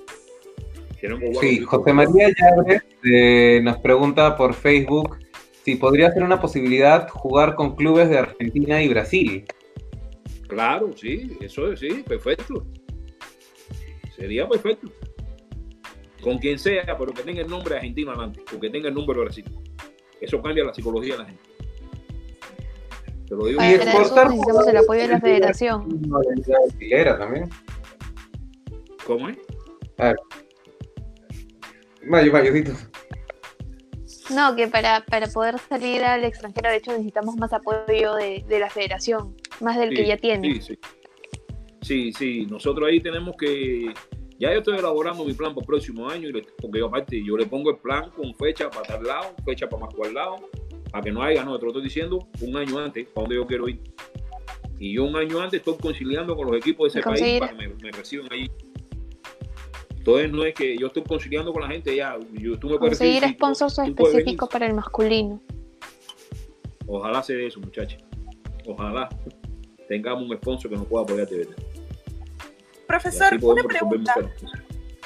[1.41, 5.17] Sí, José María Llaves eh, nos pregunta por Facebook
[5.63, 9.43] si podría ser una posibilidad jugar con clubes de Argentina y Brasil.
[10.47, 12.65] Claro, sí, eso es, sí, perfecto.
[14.15, 14.87] Sería perfecto.
[16.21, 19.17] Con quien sea, pero que tenga el nombre argentino adelante, o que tenga el nombre
[19.17, 19.45] de Brasil.
[20.21, 21.43] Eso cambia la psicología de la gente.
[23.27, 23.61] Te lo digo.
[23.61, 26.01] y exportar necesitamos el apoyo de la federación.
[27.17, 27.49] también.
[29.05, 29.37] ¿Cómo es?
[29.97, 30.15] A ver.
[32.05, 32.33] Mayo,
[34.35, 38.69] No, que para, para poder salir al extranjero, de hecho, necesitamos más apoyo de, la
[38.69, 40.55] federación, más del que ya tiene.
[40.55, 40.79] Sí, sí.
[41.81, 43.93] Sí, sí, nosotros ahí tenemos que.
[44.39, 47.45] Ya yo estoy elaborando mi plan para el próximo año, porque yo, aparte, yo le
[47.45, 50.49] pongo el plan con fecha para tal lado, fecha para más cual lado,
[50.91, 53.45] para que no haya, no, te lo estoy diciendo un año antes, para donde yo
[53.45, 53.79] quiero ir.
[54.79, 57.67] Y yo un año antes estoy conciliando con los equipos de ese país para que
[57.67, 58.49] me, reciban ahí.
[60.05, 62.17] Entonces no es que yo estoy conciliando con la gente ya.
[62.33, 65.41] Yo, tú me Conseguir sponsors específicos para el masculino.
[66.85, 68.03] Ojalá sea eso, muchachos.
[68.67, 69.07] Ojalá
[69.87, 71.55] tengamos un sponsor que nos pueda apoyar de verdad.
[72.85, 74.13] Profesor, una pregunta.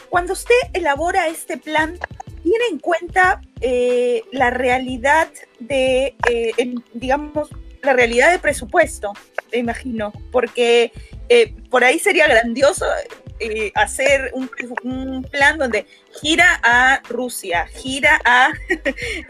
[0.10, 2.00] Cuando usted elabora este plan,
[2.42, 5.30] ¿tiene en cuenta eh, la realidad
[5.60, 7.50] de, eh, digamos,
[7.84, 9.14] la realidad de presupuesto?
[9.52, 10.92] Me imagino, porque
[11.30, 12.88] eh, por ahí sería grandioso
[13.76, 14.50] hacer un,
[14.84, 15.86] un, plan donde
[16.22, 18.52] gira a Rusia, gira a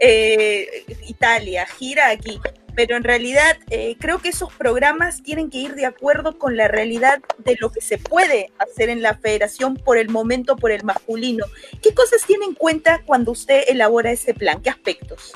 [1.06, 2.40] Italia, gira aquí
[2.78, 6.68] pero en realidad eh, creo que esos programas tienen que ir de acuerdo con la
[6.68, 10.84] realidad de lo que se puede hacer en la federación por el momento, por el
[10.84, 11.44] masculino.
[11.82, 14.62] ¿Qué cosas tiene en cuenta cuando usted elabora ese plan?
[14.62, 15.32] ¿Qué aspectos?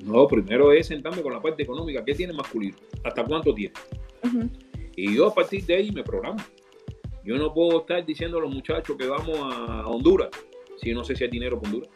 [0.00, 2.04] No, primero es sentarme con la parte económica.
[2.04, 2.76] ¿Qué tiene masculino?
[3.04, 3.74] ¿Hasta cuánto tiene?
[4.96, 6.42] Y yo a partir de ahí me programo.
[7.24, 10.30] Yo no puedo estar diciendo a los muchachos que vamos a Honduras
[10.76, 11.90] si no sé si hay dinero para Honduras.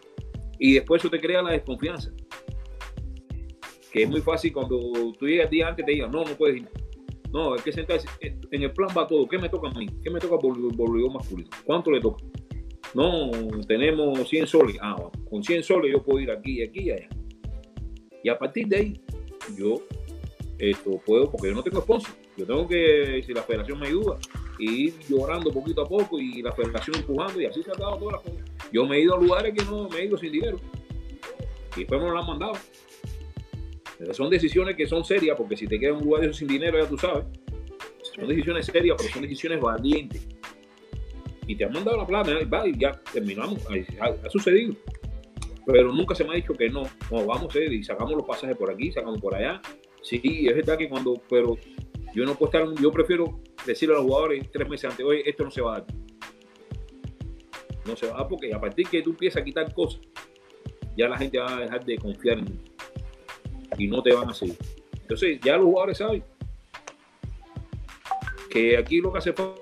[0.59, 2.13] Y después eso te crea la desconfianza
[3.97, 4.79] que es muy fácil cuando
[5.19, 6.69] tú llegas día antes te digan, no, no puedes ir.
[7.33, 8.07] No, hay que sentarse.
[8.21, 9.27] En el plan va todo.
[9.27, 9.87] ¿Qué me toca a mí?
[10.03, 11.49] ¿Qué me toca por voleibol masculino?
[11.65, 12.23] ¿Cuánto le toca?
[12.93, 13.31] No,
[13.67, 14.77] tenemos 100 soles.
[14.83, 14.97] Ah,
[15.31, 17.09] con 100 soles yo puedo ir aquí, aquí y allá.
[18.23, 19.01] Y a partir de ahí,
[19.57, 19.77] yo
[20.59, 22.15] esto puedo, porque yo no tengo sponsor.
[22.37, 24.19] Yo tengo que, si la federación me ayuda,
[24.59, 28.15] ir llorando poquito a poco y la federación empujando y así se ha dado todas
[28.15, 28.51] las cosas.
[28.73, 30.59] Yo me he ido a lugares que no me he ido sin dinero.
[31.77, 32.55] Y después me lo han mandado.
[34.13, 36.79] Son decisiones que son serias, porque si te queda un lugar de eso sin dinero,
[36.79, 37.25] ya tú sabes.
[38.15, 40.27] Son decisiones serias, pero son decisiones valientes.
[41.47, 43.59] Y te han mandado la plata, y ya terminamos.
[44.01, 44.75] Ha, sucedido.
[45.67, 46.83] Pero nunca se me ha dicho que no.
[47.11, 49.61] No, vamos a ir y sacamos los pasajes por aquí, sacamos por allá.
[50.03, 51.57] Sí, es verdad que cuando, pero
[52.15, 55.45] yo no puedo estar, yo prefiero decirle a los jugadores tres meses antes, oye, esto
[55.45, 55.87] no se va a dar.
[57.85, 60.01] No se va a dar porque a partir que tú empiezas a quitar cosas,
[60.97, 62.73] ya la gente va a dejar de confiar en ti
[63.79, 64.57] y no te van a seguir.
[64.93, 66.25] Entonces, ya los jugadores saben
[68.51, 69.61] que aquí lo que hace falta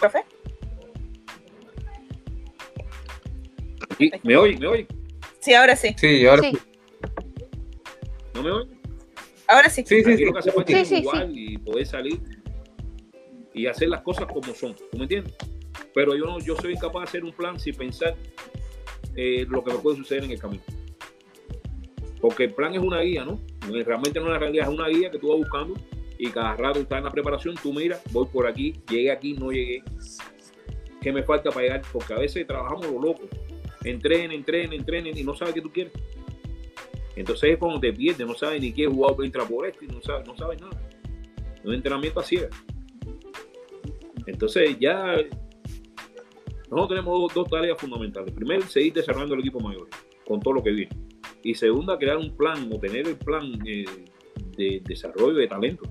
[0.00, 0.24] ¿Profe?
[4.22, 4.56] ¿Me oye?
[4.58, 4.86] ¿Me oye?
[5.40, 5.94] Sí, ahora sí.
[5.96, 6.52] Sí, ahora sí.
[6.52, 6.67] ¿No
[8.48, 8.70] me oye?
[9.46, 9.82] Ahora sí.
[9.86, 10.24] Sí, sí, sí.
[10.24, 12.20] Lo que hace falta es igual y poder salir
[13.54, 14.74] y hacer las cosas como son.
[14.74, 15.34] ¿Tú me entiendes?
[15.94, 18.14] Pero yo no, yo soy incapaz de hacer un plan sin pensar
[19.16, 20.62] eh, lo que me puede suceder en el camino.
[22.20, 23.40] Porque el plan es una guía, ¿no?
[23.68, 25.74] Realmente no es una realidad, es una guía que tú vas buscando
[26.18, 29.50] y cada rato estás en la preparación, tú miras, voy por aquí, llegué aquí, no
[29.50, 29.82] llegué.
[31.00, 31.82] ¿Qué me falta para llegar?
[31.92, 33.22] Porque a veces trabajamos lo loco.
[33.84, 35.92] Entrenen, entrenen, entrenen y no sabes qué tú quieres.
[37.18, 40.00] Entonces es como te pierdes, no sabes ni qué jugador entra por esto y no
[40.00, 40.80] sabes, no sabes nada.
[41.64, 42.38] Un entrenamiento así
[44.26, 45.16] Entonces ya
[46.70, 48.32] nosotros tenemos dos, tareas fundamentales.
[48.32, 49.88] Primero, seguir desarrollando el equipo mayor
[50.26, 50.96] con todo lo que viene.
[51.42, 53.84] Y segunda, crear un plan o tener el plan eh,
[54.56, 55.90] de desarrollo de talento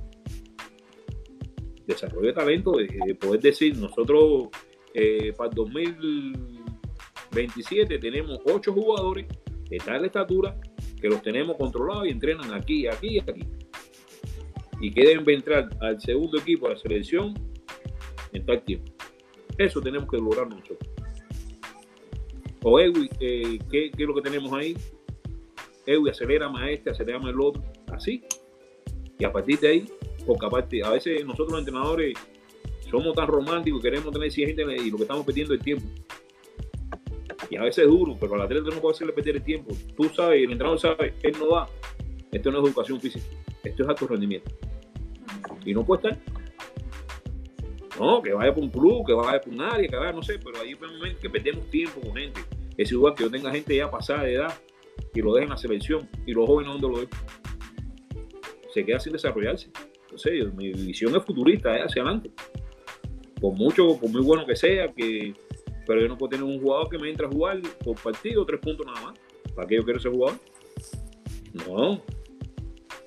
[1.87, 4.49] desarrollo de talento, de, poder decir, nosotros
[4.93, 9.25] eh, para el 2027 tenemos ocho jugadores
[9.69, 10.55] de tal estatura
[10.99, 13.47] que los tenemos controlados y entrenan aquí, aquí y aquí.
[14.79, 17.33] Y que deben entrar al segundo equipo de la selección
[18.33, 18.91] en tal tiempo.
[19.57, 20.89] Eso tenemos que lograr nosotros.
[22.63, 24.75] O Ewi, eh, ¿qué, es lo que tenemos ahí?
[25.85, 28.23] Ewi acelera más este, acelera más el otro, así.
[29.17, 29.85] Y a partir de ahí
[30.27, 32.13] porque aparte, a veces nosotros los entrenadores
[32.91, 35.87] somos tan románticos, queremos tener 100 gente y lo que estamos perdiendo es tiempo.
[37.49, 39.73] Y a veces es duro, pero al atleta no puede hacerle perder el tiempo.
[39.95, 41.69] Tú sabes, el entrenador sabe, él no va.
[42.31, 43.25] Esto no es educación física,
[43.63, 44.51] esto es alto rendimiento.
[45.65, 46.23] Y no puede estar.
[47.99, 50.37] No, que vaya por un club, que vaya por un área, que vaya, no sé,
[50.37, 50.77] pero ahí
[51.21, 52.41] que perdemos tiempo con gente.
[52.77, 54.53] Es igual que yo tenga gente ya pasada de edad
[55.13, 57.19] y lo dejen en la selección y los jóvenes donde lo dejan.
[58.73, 59.71] Se queda sin desarrollarse
[60.55, 62.31] mi visión es futurista, es hacia adelante.
[63.39, 65.33] Por mucho, por muy bueno que sea, que,
[65.87, 68.59] pero yo no puedo tener un jugador que me entre a jugar por partido tres
[68.59, 69.19] puntos nada más.
[69.55, 70.37] ¿Para qué yo quiero ese jugador?
[71.65, 72.03] No.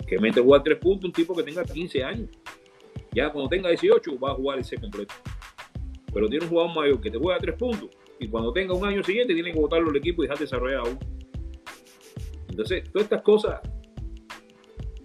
[0.09, 2.31] Que me entre a jugar tres puntos un tipo que tenga 15 años.
[3.13, 5.15] Ya cuando tenga 18 va a jugar ese completo.
[6.13, 9.03] Pero tiene un jugador mayor que te juega tres puntos y cuando tenga un año
[9.03, 10.99] siguiente tiene que botarlo el equipo y dejar desarrollar aún.
[12.49, 13.61] Entonces, todas estas cosas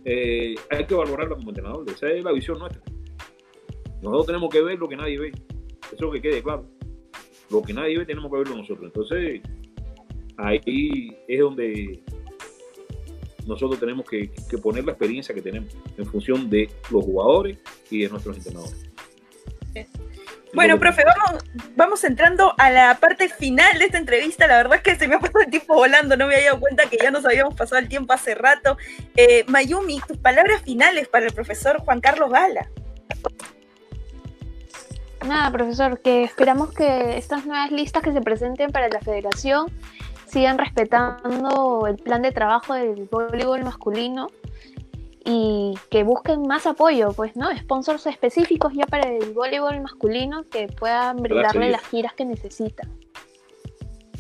[0.06, 1.90] eh, hay que valorarlo como entrenador.
[1.90, 2.82] Esa es la visión nuestra.
[4.02, 5.32] Nosotros tenemos que ver lo que nadie ve.
[5.94, 6.75] Eso que quede claro.
[7.50, 8.86] Lo que nadie ve tenemos que verlo nosotros.
[8.86, 9.42] Entonces,
[10.38, 12.04] ahí es donde
[13.46, 17.58] nosotros tenemos que, que poner la experiencia que tenemos en función de los jugadores
[17.90, 18.86] y de nuestros entrenadores.
[20.56, 21.44] Bueno, profe, vamos,
[21.76, 24.48] vamos entrando a la parte final de esta entrevista.
[24.48, 26.62] La verdad es que se me ha pasado el tiempo volando, no me había dado
[26.62, 28.78] cuenta que ya nos habíamos pasado el tiempo hace rato.
[29.18, 32.70] Eh, Mayumi, tus palabras finales para el profesor Juan Carlos Gala.
[35.28, 39.72] Nada, profesor, que esperamos que estas nuevas listas que se presenten para la federación
[40.28, 44.28] sigan respetando el plan de trabajo del voleibol masculino
[45.24, 47.56] y que busquen más apoyo, pues, ¿no?
[47.58, 52.92] Sponsors específicos ya para el voleibol masculino que puedan brindarle las giras que necesitan.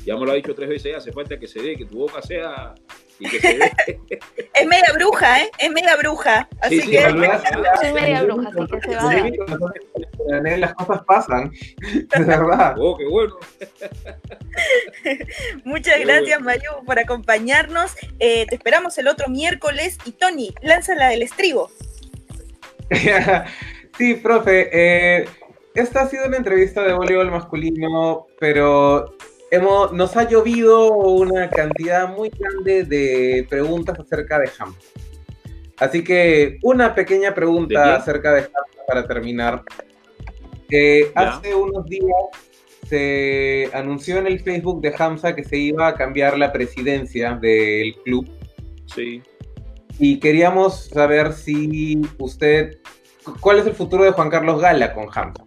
[0.06, 2.22] Ya me lo ha dicho tres veces, hace falta que se dé, que tu boca
[2.24, 2.74] sea
[4.54, 5.52] es media bruja, ¿eh?
[5.58, 6.48] Es media bruja.
[6.62, 7.02] Así que.
[7.02, 10.60] Soy media bruja, así que se va a ver.
[10.60, 11.52] Las cosas pasan,
[11.82, 12.76] de verdad.
[12.80, 13.36] Oh, qué bueno.
[15.64, 17.96] Muchas gracias, Mayu, por acompañarnos.
[18.20, 19.98] Eh, te esperamos el otro miércoles.
[20.06, 21.70] Y Tony, lánzala del estribo.
[23.98, 24.70] sí, profe.
[24.72, 25.26] Eh,
[25.74, 29.16] esta ha sido una entrevista de voleibol masculino, pero
[29.60, 34.76] nos ha llovido una cantidad muy grande de preguntas acerca de Ham.
[35.80, 39.64] Así que una pequeña pregunta acerca de Ham para terminar.
[41.16, 42.06] hace unos días
[42.88, 47.96] se anunció en el Facebook de Hamza que se iba a cambiar la presidencia del
[48.04, 48.30] club.
[48.94, 49.22] Sí.
[49.98, 52.78] Y queríamos saber si usted,
[53.40, 55.45] ¿cuál es el futuro de Juan Carlos Gala con Hamza?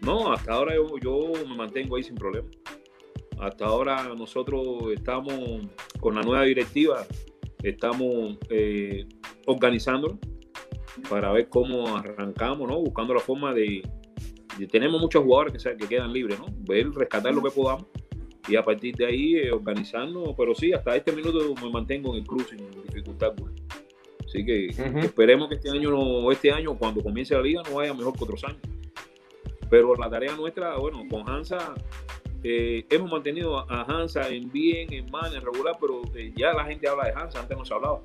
[0.00, 2.48] No, hasta ahora yo, me mantengo ahí sin problema.
[3.40, 5.34] hasta ahora nosotros estamos
[6.00, 7.06] con la nueva directiva,
[7.62, 9.06] estamos eh,
[9.46, 10.18] organizándolo
[11.08, 12.78] para ver cómo arrancamos, ¿no?
[12.80, 13.82] Buscando la forma de,
[14.70, 16.46] tenemos muchos jugadores que, que quedan libres, ¿no?
[16.60, 17.86] Ver, rescatar lo que podamos
[18.48, 22.20] y a partir de ahí eh, organizarnos, pero sí, hasta este minuto me mantengo en
[22.20, 23.34] el club sin dificultad.
[24.24, 24.66] Así que
[25.00, 28.24] esperemos que este año, no, este año, cuando comience la liga, no vaya mejor que
[28.24, 28.60] otros años.
[29.70, 31.74] Pero la tarea nuestra, bueno, con Hansa,
[32.42, 36.64] eh, hemos mantenido a Hansa en bien, en mal, en regular, pero eh, ya la
[36.64, 38.00] gente habla de Hansa, antes no se hablaba.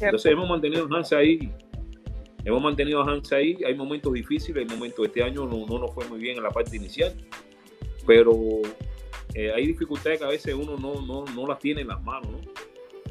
[0.00, 1.50] Entonces hemos mantenido a Hansa ahí.
[2.44, 3.58] Hemos mantenido a Hansa ahí.
[3.66, 6.50] Hay momentos difíciles, hay momentos, este año no, no nos fue muy bien en la
[6.50, 7.14] parte inicial,
[8.06, 8.32] pero
[9.34, 12.30] eh, hay dificultades que a veces uno no, no, no las tiene en las manos,
[12.30, 12.38] ¿no?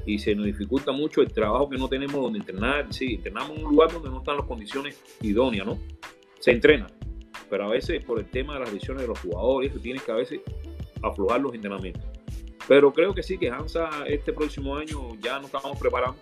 [0.06, 2.94] Y se nos dificulta mucho el trabajo que no tenemos donde entrenar.
[2.94, 5.80] Sí, entrenamos en un lugar donde no están las condiciones idóneas, ¿no?
[6.40, 6.88] Se entrena,
[7.50, 10.16] pero a veces por el tema de las lesiones de los jugadores, tienes que a
[10.16, 10.42] veces
[11.02, 12.04] aflojar los entrenamientos.
[12.68, 16.18] Pero creo que sí, que Hansa este próximo año ya nos estamos preparando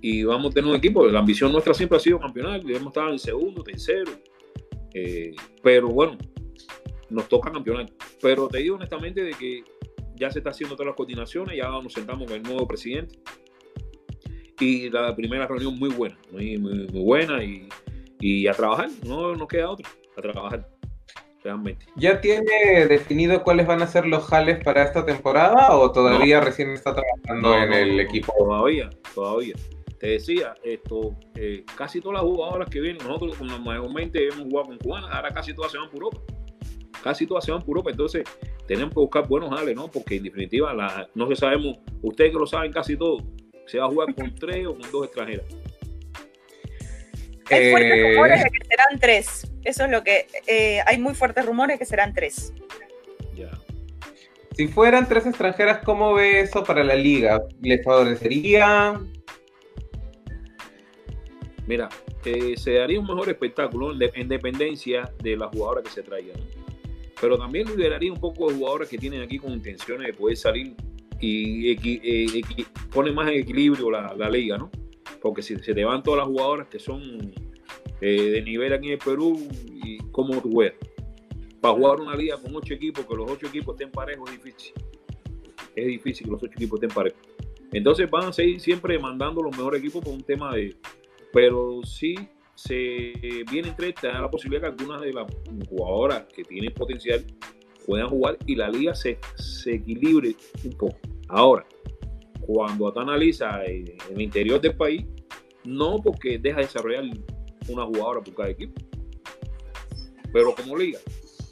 [0.00, 1.06] y vamos a tener un equipo.
[1.06, 4.12] La ambición nuestra siempre ha sido campeonar, hemos estado en segundo, tercero.
[4.94, 6.16] Eh, pero bueno,
[7.10, 7.86] nos toca campeonar.
[8.20, 9.64] Pero te digo honestamente de que
[10.16, 13.18] ya se está haciendo todas las coordinaciones, ya nos sentamos con el nuevo presidente.
[14.60, 17.68] Y la primera reunión muy buena, muy, muy, buena y,
[18.20, 20.68] y, a trabajar, no nos queda otra, a trabajar.
[21.44, 21.86] Realmente.
[21.96, 26.70] ¿Ya tiene definido cuáles van a ser los jales para esta temporada o todavía recién
[26.70, 28.34] está trabajando en el equipo?
[28.36, 29.54] Todavía, todavía.
[30.00, 34.78] Te decía, esto, eh, casi todas las jugadoras que vienen, nosotros normalmente hemos jugado con
[34.80, 36.20] Juana, ahora casi todas se van por Europa
[37.02, 38.24] casi todas se van por Europa, entonces
[38.66, 39.90] tenemos que buscar buenos jales, ¿no?
[39.90, 43.18] Porque en definitiva, la, no se sabemos, ustedes que lo saben casi todo,
[43.66, 45.46] se va a jugar con tres o con dos extranjeras.
[47.50, 49.50] Hay fuertes eh, rumores de que serán tres.
[49.64, 50.26] Eso es lo que.
[50.46, 52.52] Eh, hay muy fuertes rumores de que serán tres.
[53.34, 53.50] Ya.
[54.56, 57.42] Si fueran tres extranjeras, ¿cómo ve eso para la liga?
[57.60, 59.00] ¿Les favorecería?
[61.68, 61.90] Mira,
[62.24, 66.34] eh, se daría un mejor espectáculo en, dependencia de la jugadora que se traiga.
[67.20, 70.74] Pero también liberaría un poco de jugadores que tienen aquí con intenciones de poder salir
[71.20, 72.42] y eh,
[72.92, 74.70] pone más en equilibrio la, liga, ¿no?
[75.20, 77.32] Porque si se te van todas las jugadoras que son
[78.00, 79.48] eh, de nivel aquí en el Perú,
[79.84, 80.74] y como tú ves,
[81.60, 84.74] para jugar una liga con ocho equipos, que los ocho equipos estén parejos es difícil.
[85.74, 87.20] Es difícil que los ocho equipos estén parejos.
[87.72, 90.76] Entonces van a seguir siempre mandando los mejores equipos por un tema de...
[91.32, 92.16] Pero sí
[92.54, 93.12] se
[93.50, 95.26] viene entre estas la posibilidad que algunas de las
[95.68, 97.24] jugadoras que tienen potencial
[97.86, 100.34] puedan jugar y la liga se, se equilibre
[100.64, 100.98] un poco.
[101.28, 101.66] Ahora,
[102.40, 105.04] cuando tú analizas en el interior del país,
[105.64, 107.04] no porque deja de desarrollar
[107.68, 108.74] una jugadora por cada equipo,
[110.32, 110.98] pero como liga,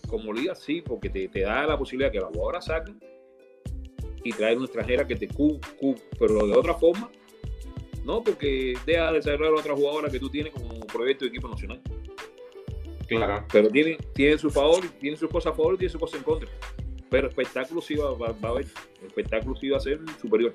[0.08, 2.92] como liga sí, porque te, te da la posibilidad que la jugadora saque
[4.24, 5.60] y traer una extranjera que te cu,
[6.18, 7.10] pero de otra forma
[8.06, 11.82] no, porque deja de a otra jugadora que tú tienes como proyecto de equipo nacional.
[13.08, 13.44] Claro.
[13.52, 16.22] Pero tiene, tiene su favor, tiene sus cosas a favor y tiene sus cosas en
[16.22, 16.48] contra.
[17.10, 18.66] Pero espectáculo sí va, a haber.
[19.04, 20.52] espectáculo sí va a ser superior.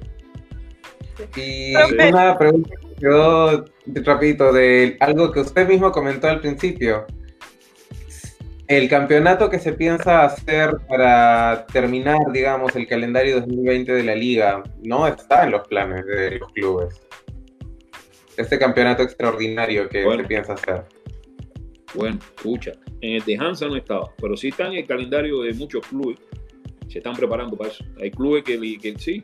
[1.36, 3.66] Y una pregunta que quedó
[4.04, 7.06] rapidito de algo que usted mismo comentó al principio.
[8.68, 14.64] El campeonato que se piensa hacer para terminar, digamos, el calendario 2020 de la liga
[14.84, 17.02] no está en los planes de los clubes
[18.38, 20.84] este campeonato extraordinario que se piensa hacer?
[21.94, 22.72] Bueno, escucha,
[23.02, 26.20] en el de Hansa no estaba, pero sí está en el calendario de muchos clubes.
[26.88, 27.84] Se están preparando para eso.
[28.02, 29.24] Hay clubes que, que sí,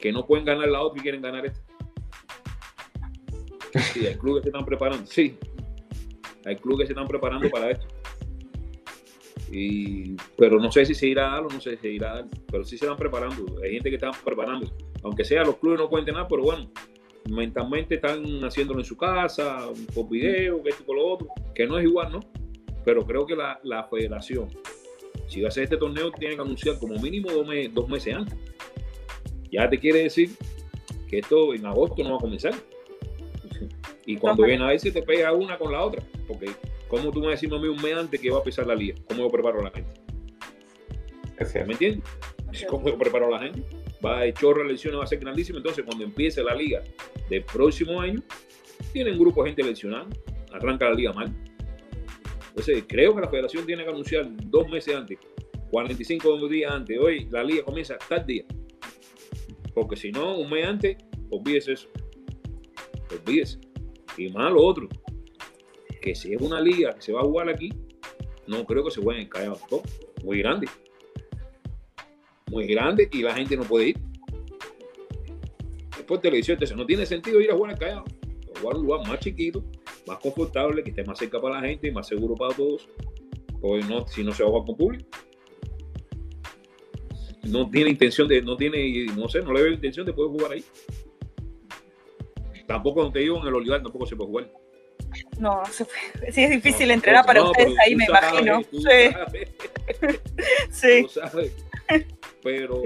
[0.00, 1.60] que no pueden ganar la otra y quieren ganar esta.
[3.92, 5.36] Sí, hay clubes que se están preparando, sí.
[6.44, 7.86] Hay clubes que se están preparando para esto.
[9.52, 12.12] Y, pero no sé si se irá a dar o no sé si se irá
[12.12, 13.44] a dar, pero sí se están preparando.
[13.62, 14.72] Hay gente que está preparando.
[15.02, 16.70] Aunque sea, los clubes no cuenten nada, pero bueno,
[17.28, 21.78] mentalmente están haciéndolo en su casa, por video, que esto con lo otro, que no
[21.78, 22.20] es igual, ¿no?
[22.84, 24.48] Pero creo que la, la federación,
[25.28, 28.38] si va a hacer este torneo, tiene que anunciar como mínimo dos meses antes.
[29.50, 30.30] Ya te quiere decir
[31.08, 32.54] que esto en agosto no va a comenzar.
[34.06, 36.50] Y cuando viene a ver si te pega una con la otra, porque
[36.88, 38.96] ¿cómo tú me decís a mí un mes antes que va a empezar la liga?
[39.06, 39.90] ¿Cómo yo preparo a la gente?
[41.66, 42.02] ¿Me entiendes?
[42.68, 43.80] ¿Cómo yo preparo a la gente?
[44.04, 45.58] va a chorro de lesiones, va a ser grandísimo.
[45.58, 46.82] Entonces, cuando empiece la liga
[47.28, 48.22] del próximo año,
[48.92, 50.06] tienen un grupo de gente lesionada,
[50.52, 51.32] arranca la liga mal.
[52.48, 55.18] Entonces, creo que la federación tiene que anunciar dos meses antes,
[55.70, 56.98] 45 días antes.
[56.98, 58.44] Hoy la liga comienza tal día.
[59.74, 60.96] Porque si no, un mes antes,
[61.30, 61.88] olvídese eso.
[63.10, 63.58] Olvídese.
[64.16, 64.88] Y más lo otro,
[66.00, 67.70] que si es una liga que se va a jugar aquí,
[68.46, 69.52] no creo que se vayan a caer
[70.24, 70.66] muy grande.
[72.50, 73.98] muy grande y la gente no puede ir.
[75.96, 78.04] Después televisión, entonces no tiene sentido ir a jugar Callao.
[78.60, 79.64] Jugar un lugar más chiquito,
[80.06, 82.88] más confortable, que esté más cerca para la gente, más seguro para todos.
[83.60, 85.06] Pues no, si no se va a jugar con público.
[87.42, 90.52] No tiene intención de, no tiene, no sé, no le veo intención de poder jugar
[90.52, 90.64] ahí.
[92.66, 94.50] Tampoco no te digo en el Olivar, tampoco se puede jugar.
[95.38, 96.32] No, puede.
[96.32, 98.60] sí es difícil entrenar para ustedes ahí, me imagino.
[100.70, 101.06] Sí.
[101.06, 101.06] sí.
[102.42, 102.82] Pero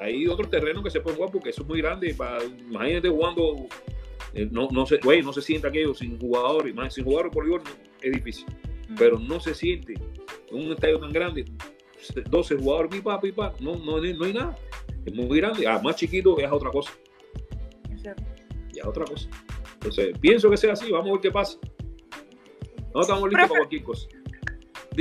[0.00, 2.14] hay otros terrenos que se pueden jugar porque eso es muy grande.
[2.14, 3.66] Para, imagínate jugando,
[4.32, 7.62] eh, no, no, se, no se siente aquello sin jugadores, más sin jugadores por no,
[8.00, 8.46] es difícil.
[8.96, 9.94] Pero no se siente
[10.50, 11.44] en un estadio tan grande,
[12.30, 14.56] 12 jugadores, pipa, pipa, no, no, no hay nada.
[15.04, 15.66] Es muy grande.
[15.66, 16.92] Ah, más chiquito es otra cosa.
[18.02, 18.14] Ya
[18.82, 19.28] es otra cosa.
[19.74, 21.58] Entonces, pienso que sea así, vamos a ver qué pasa.
[22.94, 24.08] No estamos listos para cualquier cosa.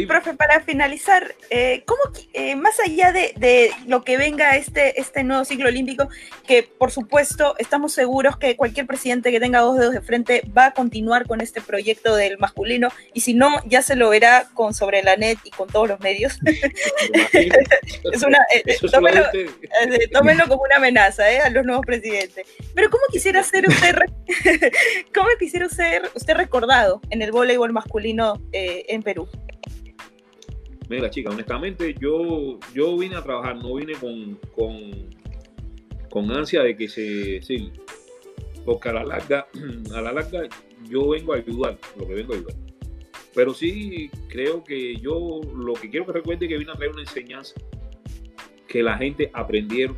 [0.08, 2.02] Profe, para finalizar, eh, ¿cómo,
[2.34, 6.10] eh, más allá de, lo que venga este, este nuevo ciclo olímpico,
[6.48, 10.68] que por supuesto estamos seguros que cualquier presidente que tenga dos dedos de frente va
[10.68, 14.74] a continuar con este proyecto del masculino, y si no, ya se lo verá con
[14.74, 16.40] sobre la net y con todos los medios.
[17.34, 18.64] es una, eh,
[20.12, 22.48] tómenlo, como una amenaza a los nuevos presidentes.
[22.74, 23.96] Pero ¿cómo quisiera ser usted,
[25.14, 29.30] cómo quisiera ser usted recordado en el voleibol masculino en Perú?
[30.90, 34.38] Mira, chica, honestamente, yo, yo vine a trabajar, no vine con,
[36.10, 37.42] con, ansia de que se.
[37.42, 37.72] Sí,
[38.66, 39.48] porque a la larga,
[39.96, 40.42] a la larga,
[40.90, 42.56] yo vengo a ayudar, lo que vengo a ayudar.
[43.34, 46.92] Pero sí creo que yo lo que quiero que recuerde es que vine a traer
[46.92, 47.56] una enseñanza,
[48.68, 49.98] que la gente aprendieron,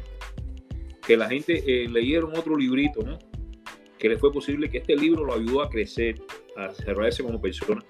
[1.05, 3.17] que la gente eh, leyeron otro librito, ¿no?
[3.97, 6.21] Que le fue posible que este libro lo ayudó a crecer,
[6.55, 7.83] a cerrarse como persona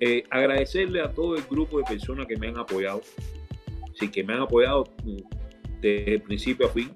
[0.00, 3.02] eh, agradecerle a todo el grupo de personas que me han apoyado,
[3.94, 4.84] sí, que me han apoyado
[5.80, 6.90] desde principio a fin.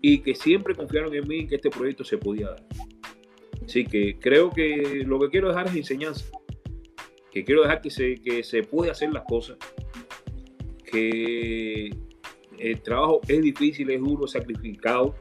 [0.00, 2.64] Y que siempre confiaron en mí que este proyecto se podía dar.
[3.64, 6.26] Así que creo que lo que quiero dejar es enseñanza,
[7.32, 9.56] que quiero dejar que se, que se puede hacer las cosas,
[10.84, 11.90] que
[12.58, 15.14] el trabajo es difícil, es duro, es sacrificado,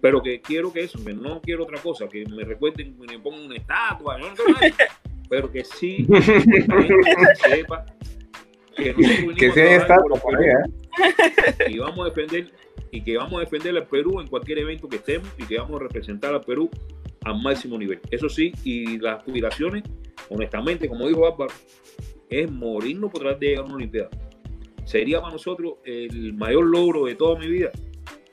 [0.00, 3.46] pero que quiero que eso, que no quiero otra cosa, que me recuerden, me pongan
[3.46, 4.28] una estatua, no,
[5.30, 6.06] pero que sí
[7.48, 7.86] sepa
[8.76, 8.94] que
[9.36, 10.56] que se por ¿eh?
[11.68, 12.52] y vamos a defender
[12.90, 15.80] y que vamos a defender al Perú en cualquier evento que estemos y que vamos
[15.80, 16.68] a representar al Perú
[17.24, 18.00] al máximo nivel.
[18.10, 19.84] Eso sí, y las aspiraciones,
[20.28, 21.52] honestamente, como dijo Álvaro,
[22.28, 24.10] es morirnos por tratar de llegar a una Olimpiada.
[24.84, 27.70] Sería para nosotros el mayor logro de toda mi vida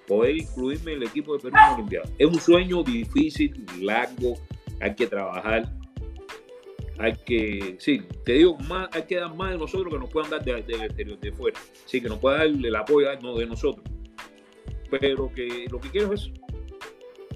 [0.08, 2.10] poder incluirme en el equipo de Perú en la Olimpiada.
[2.18, 4.36] Es un sueño difícil, largo,
[4.80, 5.70] hay que trabajar,
[7.00, 10.32] hay que, sí, te digo, más, hay que dar más de nosotros que nos puedan
[10.32, 11.60] dar del de, exterior, de, fuera.
[11.86, 13.86] Sí, que nos pueda dar el apoyo no, de nosotros.
[14.90, 16.32] Pero que lo que quiero es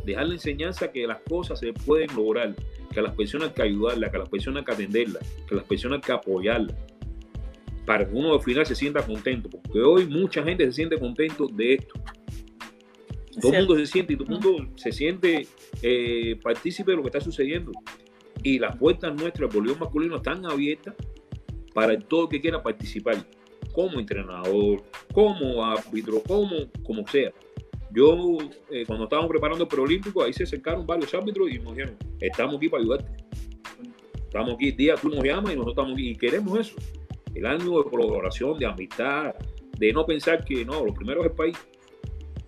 [0.03, 2.55] dejar la enseñanza que las cosas se pueden lograr,
[2.91, 5.53] que a las personas hay que ayudarlas, que a las personas hay que atenderlas, que
[5.53, 6.75] a las personas hay que apoyarlas,
[7.85, 11.47] para que uno al final se sienta contento, porque hoy mucha gente se siente contento
[11.47, 11.93] de esto.
[13.39, 15.47] Todo el mundo se siente y todo el mundo se siente
[15.81, 17.71] eh, partícipe de lo que está sucediendo
[18.43, 20.95] y las puertas nuestras del voleibol masculino están abiertas
[21.73, 23.25] para todo el que quiera participar,
[23.71, 27.31] como entrenador, como árbitro, como, sea.
[27.93, 28.37] Yo,
[28.69, 32.55] eh, cuando estábamos preparando el preolímpico, ahí se acercaron varios árbitros y nos dijeron, estamos
[32.55, 33.11] aquí para ayudarte.
[34.15, 36.75] Estamos aquí, día tú nos llamas y nosotros estamos aquí y queremos eso.
[37.35, 39.35] El año de colaboración, de amistad,
[39.77, 41.57] de no pensar que no, lo primero es el país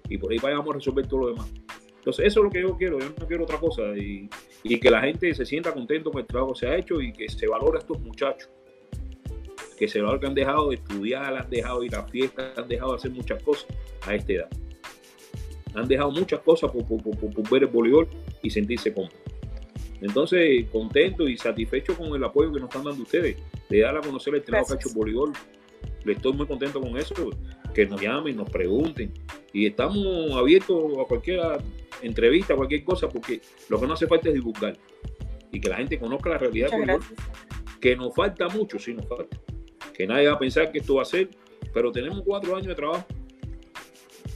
[0.10, 1.63] y por ahí vayamos a resolver todo lo demás.
[2.04, 3.82] Entonces, eso es lo que yo quiero, yo no quiero otra cosa.
[3.96, 4.28] Y,
[4.62, 7.30] que la gente se sienta contento con el trabajo que se ha hecho y que
[7.30, 8.50] se valore a estos muchachos.
[9.78, 12.68] Que se valore que han dejado de estudiar, han dejado de ir a fiestas, han
[12.68, 13.68] dejado de hacer muchas cosas
[14.02, 14.50] a esta edad.
[15.76, 18.10] Han dejado muchas cosas por, ver el voleibol
[18.42, 19.16] y sentirse cómodos.
[20.02, 23.38] Entonces, contento y satisfecho con el apoyo que nos están dando ustedes,
[23.70, 25.32] de dar a conocer el trabajo que ha hecho voleibol.
[26.06, 27.14] Le estoy muy contento con eso,
[27.74, 29.14] que nos llamen, nos pregunten.
[29.54, 31.42] Y estamos abiertos a cualquier
[32.02, 34.78] entrevista, cualquier cosa, porque lo que no hace falta es divulgar
[35.52, 36.70] y que la gente conozca la realidad
[37.80, 39.38] que nos falta mucho, sí nos falta.
[39.94, 41.30] Que nadie va a pensar que esto va a ser,
[41.74, 43.06] pero tenemos cuatro años de trabajo.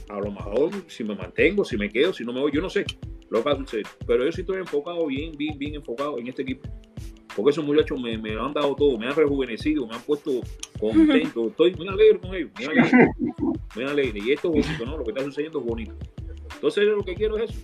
[0.08, 2.70] A lo mejor si me mantengo, si me quedo, si no me voy, yo no
[2.70, 2.84] sé
[3.30, 3.86] lo que va a suceder.
[4.06, 6.68] Pero yo sí estoy enfocado, bien, bien, bien enfocado en este equipo.
[7.34, 10.40] Porque esos muchachos me, me han dado todo, me han rejuvenecido, me han puesto
[10.80, 11.46] contento.
[11.48, 13.10] Estoy muy alegre con ellos, muy alegre.
[13.74, 14.20] Muy alegre.
[14.24, 14.98] Y esto es bonito, ¿no?
[14.98, 15.94] Lo que está sucediendo es bonito.
[16.54, 17.60] Entonces lo que quiero es eso,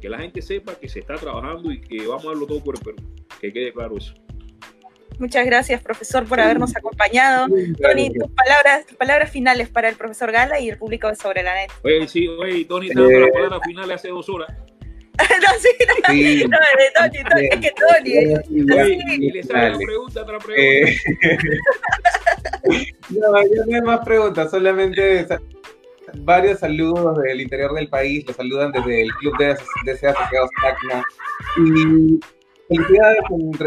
[0.00, 2.76] que la gente sepa que se está trabajando y que vamos a darlo todo por
[2.76, 2.98] el Perú,
[3.40, 4.12] que quede claro eso.
[5.18, 7.46] Muchas gracias, profesor, por habernos acompañado.
[7.46, 11.42] Tony, tus palabras, tus palabras finales para el profesor Gala y el público de Sobre
[11.42, 11.70] la Net.
[11.84, 14.52] Oye, sí, oye, Tony, dando las palabras finales hace dos horas.
[15.42, 16.44] no, sí, no, sí.
[16.48, 16.58] no,
[16.94, 18.12] Tony, Tony, es que Tony.
[18.80, 20.62] Oye, y le sale otra pregunta, otra pregunta.
[20.62, 20.96] Eh,
[23.10, 25.26] no, ya no hay más preguntas, solamente
[26.18, 31.04] varios saludos del interior del país, los saludan desde el Club de, de Asociados TACNA.
[31.58, 32.20] Y
[32.68, 33.18] felicidades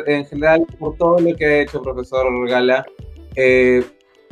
[0.07, 2.86] en, general por todo lo que ha hecho profesor Gala.
[3.36, 3.84] Eh,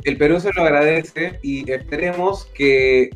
[0.04, 3.10] el Perú se lo agradece y esperemos que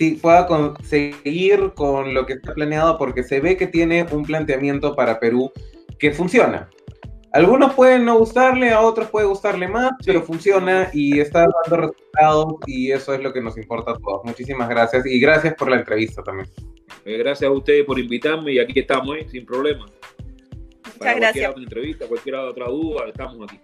[0.00, 0.48] sí pueda
[0.82, 5.52] seguir con lo que está planeado porque se ve que tiene un planteamiento para Perú
[5.98, 6.70] que funciona.
[7.34, 12.54] Algunos pueden no gustarle, a otros puede gustarle más, pero funciona y está dando resultados
[12.66, 14.22] y eso es lo que nos importa a todos.
[14.24, 16.48] Muchísimas gracias y gracias por la entrevista también.
[17.04, 19.26] Eh, gracias a ustedes por invitarme y aquí estamos, ¿eh?
[19.30, 19.84] sin problema.
[19.84, 21.20] Muchas Para gracias.
[21.20, 23.60] Cualquier otra entrevista, cualquier otra duda, estamos aquí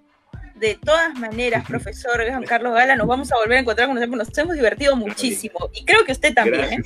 [0.56, 4.28] de todas maneras, profesor Juan Carlos Gala, nos vamos a volver a encontrar con nosotros,
[4.28, 6.64] nos hemos divertido muchísimo y creo que usted también.
[6.64, 6.82] ¿eh?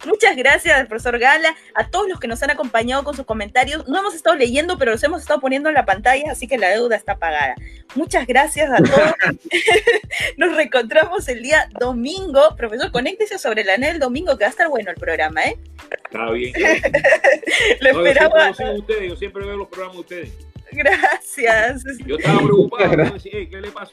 [0.06, 3.86] Muchas gracias, profesor Gala, a todos los que nos han acompañado con sus comentarios.
[3.86, 6.68] No hemos estado leyendo, pero los hemos estado poniendo en la pantalla, así que la
[6.68, 7.54] deuda está pagada.
[7.94, 9.14] Muchas gracias a todos.
[10.38, 12.56] nos reencontramos el día domingo.
[12.56, 15.58] Profesor, conéctese sobre la NEL domingo, que va a estar bueno el programa, ¿eh?
[16.04, 16.54] Está bien.
[17.80, 18.52] Lo no, esperaba.
[18.52, 20.51] yo siempre veo los programas de ustedes.
[20.72, 21.84] Gracias.
[22.06, 23.14] Yo estaba preocupado.
[23.22, 23.92] ¿Qué le pasó?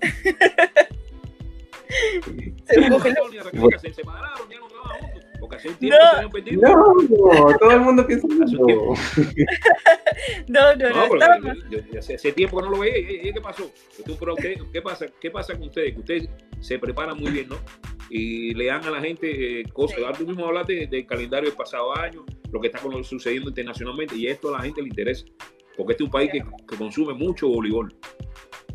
[3.80, 5.22] se separaron, ya no trabajan juntos.
[5.38, 6.62] Porque hace un tiempo no, se habían perdido.
[6.62, 8.62] No, no, todo el mundo piensa en eso.
[10.48, 10.94] No, no, no.
[10.94, 11.38] no estaba...
[11.70, 12.98] yo, yo, hace, hace, tiempo que no lo veía.
[12.98, 13.70] ¿Y, qué pasó?
[14.40, 15.92] ¿Qué, ¿Qué, pasa, ¿Qué pasa con ustedes?
[15.92, 16.28] Que ustedes
[16.60, 17.56] se preparan muy bien, ¿no?
[18.08, 19.98] Y le dan a la gente eh, cosas.
[19.98, 20.04] Sí.
[20.18, 24.48] Tú mismo hablaste del calendario del pasado año, lo que está sucediendo internacionalmente, y esto
[24.48, 25.26] a la gente le interesa
[25.76, 27.94] porque este es un país que, que consume mucho voleibol.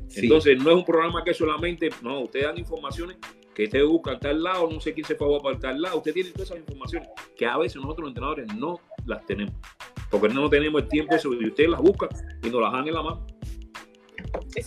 [0.07, 0.21] Sí.
[0.23, 3.17] Entonces, no es un programa que solamente, no, ustedes dan informaciones
[3.53, 6.29] que usted busca tal lado, no sé quién se fue para tal lado, usted tiene
[6.31, 9.53] todas esas informaciones que a veces nosotros los entrenadores no las tenemos,
[10.09, 12.07] porque no tenemos el tiempo eso, y usted las busca
[12.43, 13.27] y nos las dan en la mano.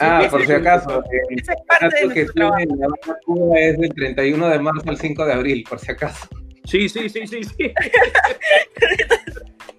[0.00, 4.90] Ah, por si acaso, el campeonato que tiene la Cuba es del 31 de marzo
[4.90, 6.28] al 5 de abril, por si acaso.
[6.64, 7.72] Sí, sí, sí, sí, sí.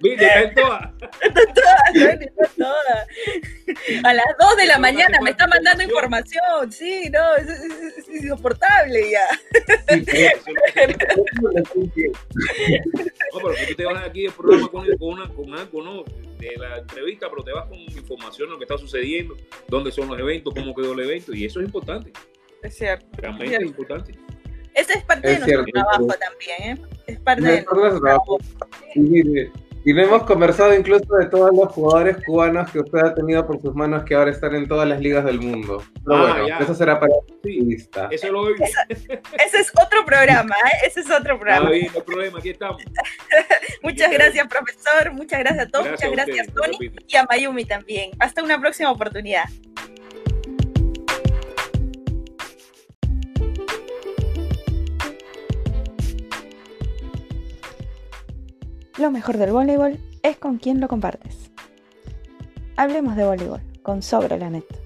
[0.03, 0.91] Está en todas.
[1.21, 3.07] Está toda,
[4.03, 6.71] A las 2 de la mañana me está mandando información.
[6.71, 9.25] Sí, no, es, es, es insoportable ya.
[13.33, 16.03] no, pero tú te vas aquí el programa con, con, una, con algo, ¿no?
[16.37, 19.35] De la entrevista, pero te vas con información de lo que está sucediendo,
[19.67, 22.11] dónde son los eventos, cómo quedó el evento, y eso es importante.
[22.61, 23.05] Es cierto.
[23.13, 24.13] Realmente es, es importante.
[24.73, 26.81] Ese es parte es de nuestro cierto, trabajo también, ¿eh?
[27.07, 28.37] Es parte de nuestro trabajo.
[28.37, 29.64] trabajo.
[29.87, 33.61] Y no hemos conversado incluso de todos los jugadores cubanos que usted ha tenido por
[33.61, 35.83] sus manos que ahora están en todas las ligas del mundo.
[36.03, 36.57] Pero ah, bueno, ya.
[36.57, 37.13] eso será para
[37.43, 38.07] sí, lista.
[38.09, 38.65] Eso lo oigo.
[38.89, 40.87] Ese es otro programa, ¿eh?
[40.87, 41.67] Ese es otro programa.
[41.67, 42.81] No hay problema, aquí estamos.
[43.83, 45.13] muchas aquí gracias, profesor.
[45.13, 45.85] Muchas gracias a todos.
[45.85, 46.91] Gracias muchas gracias, Tony.
[47.07, 48.09] Y a Mayumi también.
[48.17, 49.45] Hasta una próxima oportunidad.
[58.97, 61.51] Lo mejor del voleibol es con quien lo compartes.
[62.77, 64.84] Hablemos de voleibol con Sobre la Net.